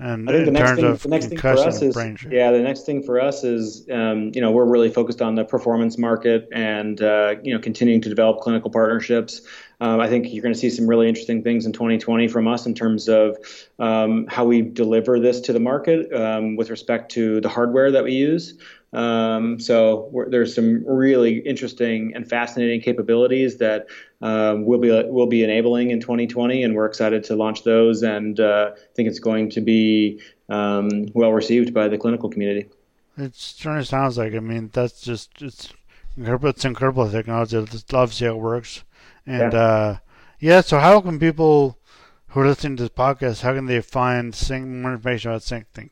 and 0.00 0.30
I 0.30 0.32
think 0.32 0.44
the 0.44 0.50
next 0.52 0.70
thing, 0.76 0.96
the 0.96 1.08
next 1.08 1.26
thing 1.26 1.38
for 1.38 1.58
us 1.58 1.82
is 1.82 1.96
yeah. 2.30 2.52
The 2.52 2.60
next 2.60 2.86
thing 2.86 3.02
for 3.02 3.20
us 3.20 3.42
is 3.42 3.84
um, 3.90 4.30
you 4.32 4.40
know 4.40 4.52
we're 4.52 4.64
really 4.64 4.90
focused 4.90 5.20
on 5.20 5.34
the 5.34 5.44
performance 5.44 5.98
market 5.98 6.48
and 6.52 7.02
uh, 7.02 7.34
you 7.42 7.52
know 7.52 7.58
continuing 7.58 8.00
to 8.02 8.08
develop 8.08 8.38
clinical 8.40 8.70
partnerships. 8.70 9.42
Um, 9.80 10.00
I 10.00 10.08
think 10.08 10.32
you're 10.32 10.42
going 10.42 10.54
to 10.54 10.58
see 10.58 10.70
some 10.70 10.88
really 10.88 11.08
interesting 11.08 11.42
things 11.42 11.64
in 11.64 11.72
2020 11.72 12.26
from 12.28 12.48
us 12.48 12.66
in 12.66 12.74
terms 12.74 13.08
of 13.08 13.38
um, 13.78 14.26
how 14.26 14.44
we 14.44 14.62
deliver 14.62 15.20
this 15.20 15.40
to 15.42 15.52
the 15.52 15.60
market 15.60 16.12
um, 16.12 16.56
with 16.56 16.70
respect 16.70 17.12
to 17.12 17.40
the 17.40 17.48
hardware 17.48 17.92
that 17.92 18.02
we 18.02 18.12
use. 18.12 18.54
Um, 18.92 19.60
so 19.60 20.10
there's 20.30 20.54
some 20.54 20.84
really 20.86 21.38
interesting 21.38 22.12
and 22.14 22.28
fascinating 22.28 22.80
capabilities 22.80 23.58
that 23.58 23.86
um, 24.22 24.64
we'll 24.64 24.80
be 24.80 24.90
we'll 24.90 25.26
be 25.26 25.44
enabling 25.44 25.90
in 25.90 26.00
2020, 26.00 26.62
and 26.62 26.74
we're 26.74 26.86
excited 26.86 27.22
to 27.24 27.36
launch 27.36 27.64
those. 27.64 28.02
And 28.02 28.40
uh, 28.40 28.70
I 28.74 28.94
think 28.94 29.08
it's 29.08 29.18
going 29.18 29.50
to 29.50 29.60
be 29.60 30.20
um, 30.48 31.06
well 31.12 31.32
received 31.32 31.74
by 31.74 31.88
the 31.88 31.98
clinical 31.98 32.30
community. 32.30 32.68
It 33.18 33.34
certainly 33.34 33.84
sounds 33.84 34.16
like. 34.16 34.34
I 34.34 34.40
mean, 34.40 34.70
that's 34.72 35.02
just 35.02 35.42
it's 35.42 35.72
incredible. 36.16 36.48
It's 36.48 36.64
incredible 36.64 37.10
technology. 37.10 37.58
I 37.58 37.66
love 37.92 38.18
how 38.18 38.26
it 38.26 38.38
works. 38.38 38.84
And 39.28 39.52
Yeah. 39.52 39.58
uh, 39.58 39.96
yeah, 40.40 40.60
so 40.62 40.78
how 40.78 41.00
can 41.00 41.18
people 41.18 41.78
who 42.28 42.40
are 42.40 42.46
listening 42.46 42.76
to 42.76 42.84
this 42.84 42.90
podcast, 42.90 43.42
how 43.42 43.54
can 43.54 43.66
they 43.66 43.80
find 43.80 44.34
sync 44.34 44.66
more 44.66 44.92
information 44.92 45.30
about 45.30 45.42
SyncThink? 45.42 45.90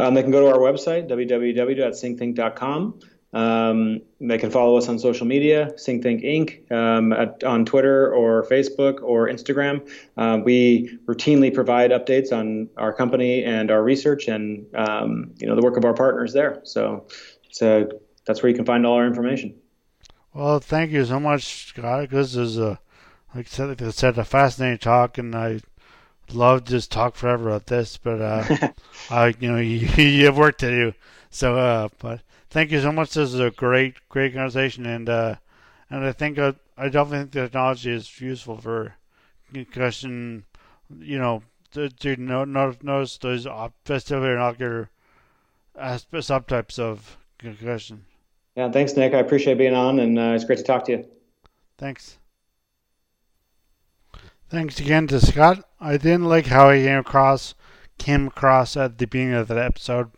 Um, 0.00 0.14
they 0.14 0.22
can 0.22 0.30
go 0.30 0.40
to 0.40 0.46
our 0.46 0.58
website, 0.58 1.08
www.syncthink.com. 1.08 3.00
Um, 3.34 4.00
they 4.20 4.38
can 4.38 4.50
follow 4.50 4.78
us 4.78 4.88
on 4.88 4.98
social 4.98 5.26
media, 5.26 5.72
SyncThink 5.76 6.24
Inc., 6.24 6.72
um, 6.72 7.12
at, 7.12 7.44
on 7.44 7.66
Twitter 7.66 8.12
or 8.14 8.44
Facebook 8.44 9.02
or 9.02 9.28
Instagram. 9.28 9.86
Uh, 10.16 10.40
we 10.42 10.98
routinely 11.04 11.52
provide 11.52 11.90
updates 11.90 12.32
on 12.32 12.70
our 12.78 12.92
company 12.92 13.44
and 13.44 13.70
our 13.70 13.82
research 13.82 14.28
and 14.28 14.64
um, 14.74 15.34
you 15.38 15.46
know 15.46 15.54
the 15.54 15.62
work 15.62 15.76
of 15.76 15.84
our 15.84 15.92
partners 15.94 16.32
there. 16.32 16.60
So, 16.64 17.06
so 17.50 17.90
that's 18.24 18.42
where 18.42 18.48
you 18.48 18.56
can 18.56 18.64
find 18.64 18.86
all 18.86 18.94
our 18.94 19.06
information. 19.06 19.54
Well, 20.32 20.60
thank 20.60 20.90
you 20.90 21.04
so 21.04 21.20
much, 21.20 21.66
Scott. 21.66 22.08
This 22.10 22.34
is 22.34 22.58
a, 22.58 22.78
like 23.34 23.46
I 23.46 23.48
said, 23.48 23.68
like 23.68 23.82
I 23.82 23.90
said, 23.90 24.16
a 24.18 24.24
fascinating 24.24 24.78
talk, 24.78 25.18
and 25.18 25.34
I 25.34 25.60
love 26.32 26.64
to 26.64 26.70
just 26.72 26.90
talk 26.92 27.14
forever 27.16 27.48
about 27.48 27.66
this. 27.66 27.96
But 27.98 28.20
uh, 28.20 28.58
I, 29.10 29.34
you 29.40 29.52
know, 29.52 29.58
you, 29.58 29.86
you 30.02 30.26
have 30.26 30.38
work 30.38 30.58
to 30.58 30.70
do. 30.70 30.94
So, 31.30 31.58
uh, 31.58 31.88
but 31.98 32.20
thank 32.50 32.70
you 32.70 32.80
so 32.80 32.92
much. 32.92 33.14
This 33.14 33.34
is 33.34 33.40
a 33.40 33.50
great, 33.50 33.96
great 34.08 34.34
conversation, 34.34 34.86
and 34.86 35.08
uh, 35.08 35.36
and 35.90 36.04
I 36.04 36.12
think 36.12 36.38
uh, 36.38 36.52
I 36.76 36.88
definitely 36.88 37.18
think 37.20 37.32
the 37.32 37.42
technology 37.42 37.92
is 37.92 38.20
useful 38.20 38.58
for 38.58 38.94
concussion. 39.52 40.44
You 40.98 41.18
know, 41.18 41.42
to, 41.72 41.90
to 41.90 42.16
know, 42.16 42.44
know, 42.44 42.74
notice 42.82 43.18
those 43.18 43.46
op- 43.46 43.74
vestibular 43.84 44.32
and 44.32 44.42
ocular 44.42 44.90
subtypes 45.76 46.78
of 46.78 47.16
concussion. 47.38 48.04
Yeah, 48.58 48.70
thanks, 48.72 48.96
Nick. 48.96 49.14
I 49.14 49.20
appreciate 49.20 49.56
being 49.56 49.76
on, 49.76 50.00
and 50.00 50.18
uh, 50.18 50.32
it's 50.34 50.42
great 50.42 50.58
to 50.58 50.64
talk 50.64 50.86
to 50.86 50.92
you. 50.92 51.06
Thanks. 51.78 52.18
Thanks 54.50 54.80
again 54.80 55.06
to 55.06 55.20
Scott. 55.20 55.62
I 55.78 55.96
didn't 55.96 56.24
like 56.24 56.46
how 56.46 56.72
he 56.72 56.82
came 56.82 56.98
across 56.98 57.54
came 57.98 58.26
across 58.26 58.76
at 58.76 58.98
the 58.98 59.06
beginning 59.06 59.34
of 59.34 59.46
that 59.46 59.58
episode, 59.58 60.10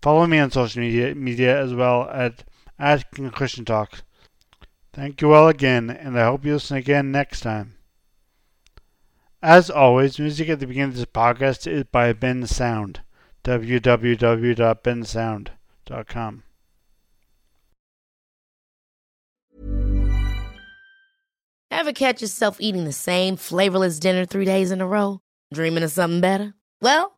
Follow 0.02 0.26
me 0.26 0.40
on 0.40 0.50
social 0.52 0.82
media 0.82 1.14
media 1.16 1.62
as 1.62 1.74
well 1.74 2.10
at 2.10 2.46
at 2.80 3.12
Concussion 3.12 3.66
Talk. 3.66 4.04
Thank 4.94 5.22
you 5.22 5.34
all 5.34 5.48
again, 5.48 5.90
and 5.90 6.20
I 6.20 6.26
hope 6.26 6.44
you 6.44 6.52
listen 6.54 6.76
again 6.78 7.12
next 7.12 7.42
time. 7.42 7.76
As 9.42 9.70
always, 9.70 10.20
music 10.20 10.50
at 10.50 10.60
the 10.60 10.68
beginning 10.68 10.90
of 10.90 10.98
this 10.98 11.06
podcast 11.06 11.66
is 11.66 11.86
by 11.86 12.12
Bensound. 12.14 12.98
www.bensound.com. 13.44 16.44
Ever 21.72 21.94
catch 21.94 22.22
yourself 22.22 22.58
eating 22.60 22.86
the 22.86 22.92
same 22.92 23.38
flavorless 23.38 23.98
dinner 23.98 24.26
three 24.26 24.46
days 24.46 24.70
in 24.72 24.82
a 24.82 24.88
row? 24.88 25.22
Dreaming 25.54 25.84
of 25.84 25.92
something 25.92 26.22
better? 26.22 26.54
Well, 26.82 27.18